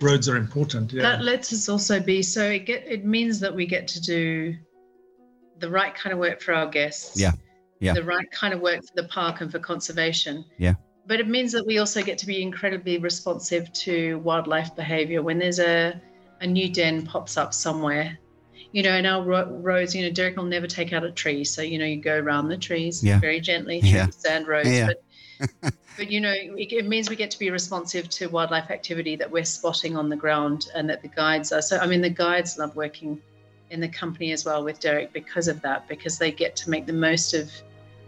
roads 0.00 0.28
are 0.28 0.36
important. 0.36 0.92
Yeah. 0.92 1.02
That 1.02 1.24
lets 1.24 1.52
us 1.52 1.68
also 1.68 1.98
be 1.98 2.22
so 2.22 2.42
it 2.50 2.66
get 2.66 2.84
it 2.86 3.04
means 3.04 3.40
that 3.40 3.52
we 3.52 3.66
get 3.66 3.88
to 3.88 4.00
do 4.00 4.54
the 5.58 5.68
right 5.68 5.92
kind 5.94 6.12
of 6.12 6.18
work 6.20 6.40
for 6.40 6.54
our 6.54 6.68
guests. 6.68 7.18
Yeah, 7.18 7.32
yeah. 7.80 7.92
The 7.92 8.02
right 8.02 8.30
kind 8.30 8.54
of 8.54 8.60
work 8.60 8.80
for 8.84 8.94
the 8.94 9.08
park 9.08 9.40
and 9.40 9.50
for 9.50 9.58
conservation. 9.58 10.44
Yeah. 10.58 10.74
But 11.06 11.20
it 11.20 11.28
means 11.28 11.52
that 11.52 11.66
we 11.66 11.78
also 11.78 12.02
get 12.02 12.18
to 12.18 12.26
be 12.26 12.42
incredibly 12.42 12.98
responsive 12.98 13.72
to 13.74 14.18
wildlife 14.20 14.74
behavior 14.74 15.22
when 15.22 15.38
there's 15.38 15.58
a 15.60 16.00
a 16.40 16.46
new 16.46 16.70
den 16.72 17.06
pops 17.06 17.36
up 17.36 17.54
somewhere. 17.54 18.18
You 18.72 18.82
know, 18.82 18.94
in 18.96 19.06
our 19.06 19.22
ro- 19.24 19.48
roads, 19.62 19.94
you 19.94 20.02
know, 20.02 20.10
Derek 20.10 20.36
will 20.36 20.44
never 20.44 20.66
take 20.66 20.92
out 20.92 21.04
a 21.04 21.10
tree. 21.10 21.44
So, 21.44 21.62
you 21.62 21.78
know, 21.78 21.86
you 21.86 21.96
go 22.00 22.18
around 22.18 22.48
the 22.48 22.58
trees 22.58 23.02
Yeah. 23.02 23.20
very 23.20 23.40
gently 23.40 23.80
through 23.80 23.90
Yeah. 23.90 24.06
the 24.06 24.12
sand 24.12 24.46
roads. 24.46 24.68
Yeah. 24.68 24.86
But 24.88 25.02
but 25.96 26.10
you 26.10 26.20
know 26.20 26.32
it, 26.32 26.72
it 26.72 26.86
means 26.86 27.10
we 27.10 27.16
get 27.16 27.30
to 27.30 27.38
be 27.38 27.50
responsive 27.50 28.08
to 28.08 28.26
wildlife 28.28 28.70
activity 28.70 29.16
that 29.16 29.30
we're 29.30 29.44
spotting 29.44 29.96
on 29.96 30.08
the 30.08 30.16
ground 30.16 30.68
and 30.74 30.88
that 30.88 31.02
the 31.02 31.08
guides 31.08 31.52
are 31.52 31.60
so 31.60 31.76
i 31.78 31.86
mean 31.86 32.00
the 32.00 32.08
guides 32.08 32.56
love 32.58 32.74
working 32.74 33.20
in 33.70 33.80
the 33.80 33.88
company 33.88 34.32
as 34.32 34.44
well 34.46 34.64
with 34.64 34.80
derek 34.80 35.12
because 35.12 35.46
of 35.46 35.60
that 35.60 35.86
because 35.88 36.16
they 36.18 36.30
get 36.30 36.56
to 36.56 36.70
make 36.70 36.86
the 36.86 36.92
most 36.92 37.34
of 37.34 37.50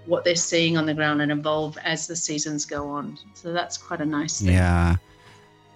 what 0.09 0.25
they're 0.25 0.45
seeing 0.53 0.77
on 0.79 0.87
the 0.87 0.95
ground 0.95 1.21
and 1.23 1.31
evolve 1.31 1.79
as 1.85 2.07
the 2.07 2.17
seasons 2.17 2.65
go 2.65 2.89
on 2.89 3.19
so 3.35 3.53
that's 3.53 3.77
quite 3.77 4.01
a 4.01 4.07
nice 4.07 4.41
thing 4.41 4.55
Yeah. 4.55 4.97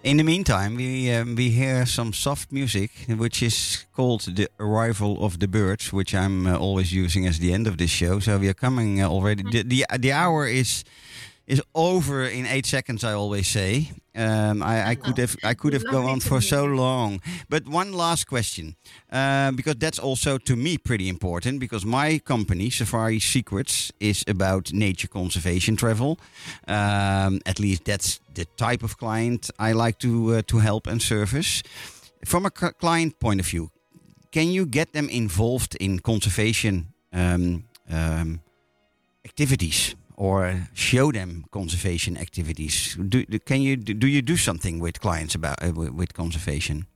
In 0.04 0.16
the 0.16 0.24
meantime, 0.24 0.74
we 0.74 1.12
um, 1.14 1.36
we 1.36 1.50
hear 1.50 1.86
some 1.86 2.12
soft 2.12 2.50
music, 2.50 2.90
which 3.06 3.40
is 3.40 3.86
called 3.94 4.22
"The 4.22 4.48
Arrival 4.58 5.24
of 5.24 5.38
the 5.38 5.46
Birds," 5.46 5.92
which 5.92 6.12
I'm 6.12 6.44
uh, 6.46 6.58
always 6.58 6.92
using 6.92 7.24
as 7.28 7.38
the 7.38 7.52
end 7.52 7.66
of 7.68 7.76
this 7.76 7.90
show. 7.90 8.18
So 8.18 8.36
we 8.38 8.48
are 8.48 8.54
coming 8.66 9.00
uh, 9.00 9.08
already. 9.08 9.44
The, 9.44 9.62
the 9.62 9.86
the 10.00 10.10
hour 10.10 10.48
is 10.48 10.84
is 11.46 11.62
over 11.74 12.24
in 12.24 12.46
eight 12.46 12.66
seconds. 12.66 13.04
I 13.04 13.12
always 13.12 13.48
say. 13.48 13.90
Um, 14.14 14.62
I, 14.62 14.90
I 14.90 14.94
could 14.94 15.18
have 15.18 15.36
I 15.42 15.54
could 15.54 15.72
have 15.72 15.84
gone 15.84 16.04
on 16.04 16.20
for 16.20 16.40
so 16.40 16.64
long. 16.64 17.20
But 17.48 17.66
one 17.66 17.92
last 17.92 18.26
question, 18.26 18.76
uh, 19.10 19.52
because 19.52 19.76
that's 19.76 19.98
also 19.98 20.38
to 20.38 20.56
me 20.56 20.78
pretty 20.78 21.08
important. 21.08 21.60
Because 21.60 21.86
my 21.86 22.18
company, 22.18 22.70
Safari 22.70 23.20
Secrets, 23.20 23.92
is 24.00 24.24
about 24.28 24.72
nature 24.72 25.08
conservation 25.08 25.76
travel. 25.76 26.18
Um, 26.68 27.40
at 27.46 27.58
least 27.58 27.84
that's 27.84 28.20
the 28.34 28.44
type 28.56 28.82
of 28.82 28.96
client 28.96 29.50
I 29.58 29.72
like 29.72 29.98
to 29.98 30.34
uh, 30.36 30.42
to 30.46 30.58
help 30.58 30.86
and 30.86 31.00
service. 31.00 31.62
From 32.24 32.46
a 32.46 32.50
client 32.50 33.18
point 33.18 33.40
of 33.40 33.46
view, 33.46 33.70
can 34.30 34.48
you 34.48 34.66
get 34.66 34.92
them 34.92 35.08
involved 35.08 35.74
in 35.80 35.98
conservation 35.98 36.86
um, 37.12 37.64
um, 37.90 38.40
activities 39.24 39.96
or 40.16 40.68
show 40.74 41.12
them 41.12 41.44
conservation 41.50 42.16
activities? 42.16 42.96
Do, 42.96 43.24
do- 43.24 43.38
can 43.38 43.60
you 43.62 43.76
do 43.76 44.06
you 44.06 44.22
do 44.22 44.36
something 44.36 44.78
with 44.80 45.00
clients 45.00 45.34
about 45.34 45.62
uh, 45.62 45.72
with, 45.72 45.90
with 45.90 46.14
conservation? 46.14 46.86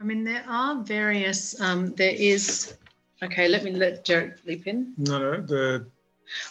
i 0.00 0.04
mean 0.04 0.24
there 0.24 0.44
are 0.48 0.82
various 0.82 1.58
um, 1.60 1.94
there 1.94 2.14
is 2.14 2.76
okay 3.22 3.48
let 3.48 3.62
me 3.64 3.70
let 3.70 4.04
derek 4.04 4.36
leap 4.44 4.66
in 4.66 4.92
no, 4.98 5.18
no, 5.18 5.40
the 5.40 5.86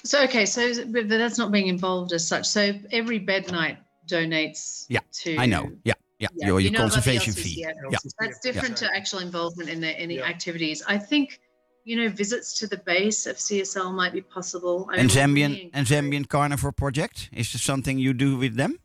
So 0.03 0.23
okay, 0.23 0.45
so 0.45 0.85
but 0.85 1.09
that's 1.09 1.37
not 1.37 1.51
being 1.51 1.67
involved 1.67 2.13
as 2.13 2.27
such. 2.27 2.45
So 2.45 2.73
every 2.91 3.19
bed 3.19 3.51
night 3.51 3.77
donates. 4.07 4.85
Yeah, 4.89 4.99
to 5.23 5.37
I 5.37 5.45
know. 5.45 5.71
Yeah, 5.83 5.93
yeah. 6.19 6.27
Yeah, 6.35 6.47
your 6.47 6.59
you 6.59 6.69
your 6.69 6.73
know 6.73 6.79
conservation 6.79 7.33
fee. 7.33 7.61
Yeah. 7.61 7.97
That's 8.19 8.39
different 8.39 8.77
to 8.77 8.95
actual 8.95 9.19
involvement 9.19 9.69
in 9.69 9.81
the 9.81 9.89
any 9.99 10.17
Yeah. 10.17 10.25
activities. 10.25 10.83
I 10.87 10.97
think 10.97 11.39
you 11.85 11.95
know, 11.97 12.07
visits 12.09 12.57
to 12.59 12.67
the 12.67 12.77
base 12.77 13.25
of 13.25 13.35
CSL 13.37 13.93
might 13.93 14.13
be 14.13 14.21
possible. 14.21 14.87
I 14.91 14.97
and 14.97 15.09
Zambian 15.09 15.69
and 15.73 15.85
Zambian 15.87 16.27
Carnivore 16.27 16.71
Project 16.71 17.29
is 17.33 17.51
this 17.51 17.61
something 17.61 17.97
you 17.99 18.13
do 18.13 18.37
with 18.37 18.55
them? 18.55 18.79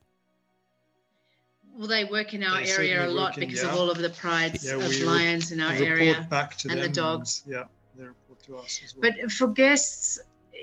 Well, 1.77 1.87
they 1.87 2.05
work 2.05 2.35
in 2.35 2.43
our 2.43 2.63
They 2.63 2.71
area 2.73 3.07
a 3.07 3.09
lot 3.09 3.31
work 3.37 3.39
in- 3.39 3.41
because 3.49 3.63
yeah. 3.63 3.71
of 3.71 3.77
all 3.79 3.91
of 3.91 3.99
the 3.99 4.11
prides 4.11 4.65
Yeah, 4.67 4.75
of 4.85 5.01
lions 5.03 5.53
in 5.53 5.61
our 5.61 5.73
area. 5.73 6.27
back 6.29 6.57
to 6.59 6.69
and 6.71 6.79
the 6.79 6.85
them 6.85 6.93
dogs. 6.93 7.45
yeah, 7.47 7.65
they 7.97 8.05
report 8.05 8.43
to 8.45 8.57
us 8.57 8.81
as 8.85 8.97
well. 8.97 9.13
But 9.13 9.31
for 9.31 9.47
guests 9.47 10.19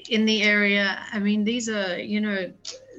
in 0.09 0.25
the 0.25 0.43
area, 0.43 0.99
I 1.13 1.19
mean, 1.19 1.45
these 1.45 1.69
are 1.69 1.97
you 1.99 2.19
know, 2.19 2.51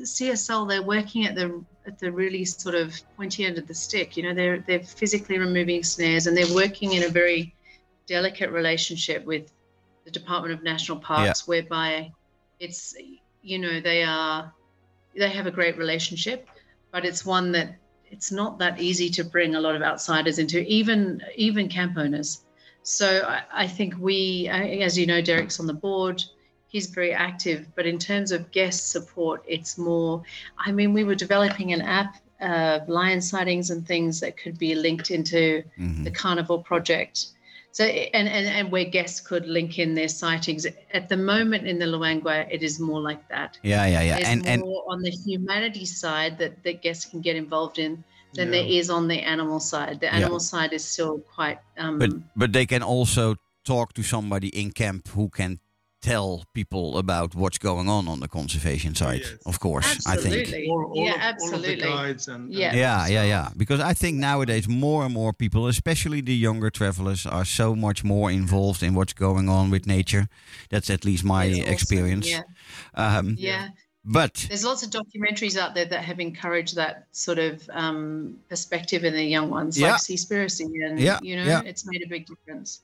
CSL. 0.03 0.67
They're 0.69 0.83
working 0.83 1.27
at 1.27 1.35
the 1.35 1.63
at 1.87 1.99
the 1.99 2.11
really 2.11 2.45
sort 2.45 2.75
of 2.75 2.95
pointy 3.17 3.45
end 3.45 3.59
of 3.59 3.67
the 3.69 3.75
stick. 3.75 4.17
You 4.17 4.23
know, 4.25 4.35
they're 4.35 4.61
they're 4.67 4.83
physically 4.83 5.39
removing 5.39 5.83
snares 5.85 6.27
and 6.27 6.35
they're 6.37 6.55
working 6.55 6.95
in 6.95 7.03
a 7.05 7.09
very 7.09 7.55
delicate 8.07 8.51
relationship 8.51 9.25
with 9.25 9.53
the 10.05 10.11
Department 10.11 10.55
of 10.55 10.63
National 10.63 10.99
Parks, 10.99 11.47
whereby 11.49 12.13
it's 12.61 12.95
you 13.43 13.59
know 13.59 13.81
they 13.81 14.03
are 14.03 14.53
they 15.15 15.31
have 15.31 15.47
a 15.47 15.51
great 15.51 15.77
relationship, 15.77 16.49
but 16.93 17.05
it's 17.05 17.25
one 17.25 17.53
that 17.53 17.77
it's 18.11 18.31
not 18.31 18.59
that 18.59 18.81
easy 18.81 19.11
to 19.11 19.25
bring 19.25 19.55
a 19.57 19.61
lot 19.61 19.75
of 19.75 19.83
outsiders 19.83 20.39
into, 20.39 20.61
even 20.61 21.23
even 21.37 21.69
camp 21.69 21.97
owners. 21.97 22.43
So 22.83 23.25
I, 23.27 23.43
I 23.53 23.67
think 23.67 23.95
we, 23.99 24.49
as 24.49 24.97
you 24.97 25.07
know, 25.07 25.21
Derek's 25.21 25.59
on 25.59 25.67
the 25.67 25.75
board. 25.75 26.23
He's 26.69 26.87
very 26.87 27.13
active, 27.13 27.67
but 27.75 27.87
in 27.87 27.99
terms 27.99 28.33
of 28.33 28.51
guest 28.51 28.91
support, 28.91 29.43
it's 29.47 29.77
more. 29.79 30.23
I 30.59 30.73
mean, 30.73 30.93
we 30.93 31.05
were 31.05 31.15
developing 31.15 31.73
an 31.73 31.81
app, 31.81 32.17
uh, 32.41 32.81
lion 32.87 33.21
sightings 33.21 33.71
and 33.71 33.87
things 33.87 34.21
that 34.21 34.37
could 34.37 34.59
be 34.59 34.75
linked 34.75 35.11
into 35.11 35.63
Mhm. 35.79 36.05
the 36.05 36.11
Carnivore 36.11 36.63
project. 36.63 37.29
So 37.77 37.85
and, 37.85 38.27
and 38.27 38.47
and 38.47 38.73
where 38.73 38.87
guests 38.87 39.21
could 39.21 39.47
link 39.47 39.79
in 39.79 39.95
their 39.95 40.09
sightings. 40.09 40.67
At 40.95 41.11
the 41.11 41.17
moment 41.19 41.67
in 41.67 41.79
the 41.79 41.85
Luangwa, 41.85 42.49
it 42.51 42.63
is 42.63 42.81
more 42.81 43.03
like 43.03 43.29
that. 43.29 43.59
Yeah, 43.63 43.85
yeah, 43.85 44.01
yeah. 44.01 44.15
There's 44.15 44.29
And 44.29 44.47
and 44.47 44.63
more 44.63 44.83
on 44.89 45.03
the 45.03 45.11
humanities 45.11 46.01
side 46.01 46.39
that 46.39 46.63
that 46.65 46.81
guests 46.81 47.05
can 47.05 47.21
get 47.21 47.37
involved 47.37 47.79
in 47.79 48.03
than 48.33 48.47
Yeah. 48.47 48.63
there 48.63 48.67
is 48.81 48.89
on 48.89 49.09
the 49.09 49.21
animal 49.21 49.61
side. 49.61 50.01
The 50.01 50.07
Yeah. 50.07 50.17
animal 50.17 50.41
side 50.41 50.73
is 50.73 50.85
still 50.87 51.19
quite. 51.35 51.59
Um, 51.77 51.99
but 51.99 52.11
but 52.35 52.53
they 52.55 52.65
can 52.65 52.83
also 52.83 53.37
talk 53.63 53.93
to 53.93 54.03
somebody 54.03 54.49
in 54.49 54.73
camp 54.73 55.09
who 55.09 55.29
can 55.29 55.61
tell 56.13 56.45
people 56.59 56.85
about 56.99 57.35
what's 57.35 57.59
going 57.59 57.89
on 57.97 58.03
on 58.13 58.19
the 58.21 58.29
conservation 58.29 58.95
side. 58.95 59.21
Yes. 59.23 59.39
Of 59.51 59.57
course, 59.67 59.91
I 60.07 60.17
think. 60.17 60.35
Absolutely. 60.37 60.69
all, 60.71 60.85
all 60.95 61.05
Yeah, 61.07 61.15
of, 61.15 61.17
all 61.17 61.49
of 61.49 61.55
absolutely. 61.55 61.75
the 61.77 61.83
guides 61.83 62.29
and, 62.29 62.45
and 62.45 62.55
Yeah. 62.55 62.75
Yeah, 62.85 63.01
yeah, 63.17 63.25
yeah. 63.35 63.49
Because 63.57 63.81
I 63.81 63.95
think 63.95 64.15
nowadays 64.19 64.67
more 64.69 65.05
and 65.07 65.13
more 65.15 65.33
people, 65.33 65.63
especially 65.67 66.21
the 66.23 66.37
younger 66.49 66.71
travelers, 66.71 67.27
are 67.27 67.45
so 67.45 67.75
much 67.75 68.05
more 68.05 68.31
involved 68.31 68.83
in 68.83 68.95
what's 68.95 69.15
going 69.27 69.49
on 69.49 69.71
with 69.71 69.85
nature. 69.87 70.25
That's 70.71 70.91
at 70.91 71.05
least 71.05 71.25
my 71.25 71.45
it's 71.47 71.59
awesome. 71.61 71.73
experience. 71.75 72.31
Yeah, 72.31 72.43
Um, 72.95 73.37
yeah. 73.39 73.69
But 74.09 74.35
There's 74.49 74.65
lots 74.65 74.83
of 74.85 74.91
documentaries 74.91 75.57
out 75.63 75.75
there 75.75 75.89
that 75.93 76.03
have 76.05 76.21
encouraged 76.21 76.77
that 76.77 76.95
sort 77.11 77.41
of 77.41 77.69
um, 77.73 78.39
perspective 78.49 79.03
in 79.09 79.15
the 79.15 79.25
young 79.25 79.51
ones, 79.51 79.77
Yeah. 79.77 79.93
like 79.93 80.01
Seaspiracy, 80.01 80.67
and 80.87 81.01
Yeah, 81.01 81.19
you 81.23 81.35
know, 81.37 81.43
yeah. 81.45 81.63
it's 81.71 81.85
made 81.85 82.03
a 82.07 82.09
big 82.09 82.25
difference. 82.27 82.83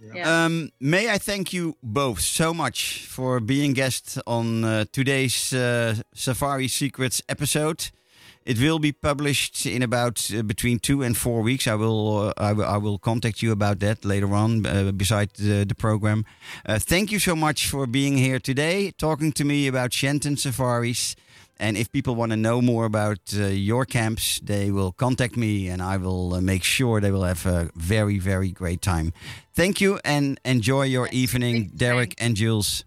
Yeah. 0.00 0.12
Yeah. 0.14 0.44
Um, 0.44 0.70
may 0.80 1.10
I 1.10 1.18
thank 1.18 1.52
you 1.52 1.76
both 1.82 2.20
so 2.20 2.52
much 2.54 3.06
for 3.06 3.40
being 3.40 3.72
guests 3.74 4.18
on 4.26 4.64
uh, 4.64 4.84
today's 4.92 5.52
uh, 5.52 5.94
Safari 6.14 6.68
Secrets 6.68 7.22
episode. 7.28 7.90
It 8.44 8.58
will 8.58 8.78
be 8.78 8.92
published 8.92 9.66
in 9.66 9.82
about 9.82 10.30
uh, 10.34 10.42
between 10.42 10.78
two 10.78 11.02
and 11.02 11.16
four 11.16 11.42
weeks. 11.42 11.66
I 11.66 11.74
will 11.74 12.28
uh, 12.28 12.32
I, 12.38 12.52
will- 12.52 12.64
I 12.64 12.76
will 12.78 12.98
contact 12.98 13.42
you 13.42 13.52
about 13.52 13.78
that 13.80 14.04
later 14.04 14.32
on, 14.34 14.64
uh, 14.66 14.92
beside 14.92 15.30
the, 15.34 15.64
the 15.64 15.74
program. 15.74 16.24
Uh, 16.64 16.78
thank 16.78 17.10
you 17.12 17.18
so 17.18 17.36
much 17.36 17.68
for 17.68 17.86
being 17.86 18.16
here 18.16 18.38
today, 18.40 18.90
talking 18.96 19.32
to 19.32 19.44
me 19.44 19.66
about 19.68 19.92
Shenton 19.92 20.36
Safaris. 20.36 21.14
And 21.60 21.76
if 21.76 21.90
people 21.90 22.14
want 22.14 22.30
to 22.30 22.36
know 22.36 22.60
more 22.62 22.84
about 22.86 23.18
uh, 23.34 23.46
your 23.46 23.84
camps, 23.84 24.40
they 24.44 24.70
will 24.70 24.92
contact 24.92 25.36
me, 25.36 25.68
and 25.68 25.82
I 25.82 25.96
will 25.96 26.34
uh, 26.34 26.40
make 26.40 26.62
sure 26.62 27.00
they 27.00 27.10
will 27.10 27.24
have 27.24 27.44
a 27.46 27.68
very, 27.74 28.18
very 28.18 28.50
great 28.52 28.80
time. 28.80 29.12
Thank 29.54 29.80
you, 29.80 29.98
and 30.04 30.38
enjoy 30.44 30.84
your 30.84 31.08
evening, 31.10 31.70
Derek 31.76 32.14
Frank. 32.18 32.22
and 32.26 32.36
Jules. 32.36 32.84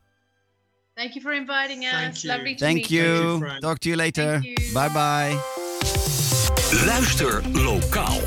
Thank 0.95 1.15
you 1.15 1.21
for 1.21 1.33
inviting 1.33 1.83
us. 1.85 1.91
Thank 1.93 2.23
you. 2.23 2.29
Lovely 2.29 2.55
to 2.55 2.59
Thank 2.65 2.75
meet 2.77 2.91
you. 2.91 3.39
Thank 3.39 3.53
you, 3.55 3.59
Talk 3.61 3.79
to 3.79 3.89
you 3.89 3.95
later. 3.95 4.41
You. 4.43 4.55
Bye 4.73 4.89
bye. 4.89 5.35
Luister 6.87 7.41
lokaal. 7.53 8.21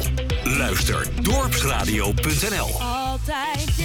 Luister 0.58 1.06
dorpsradio.nl 1.22 2.70
Altijd 2.80 3.76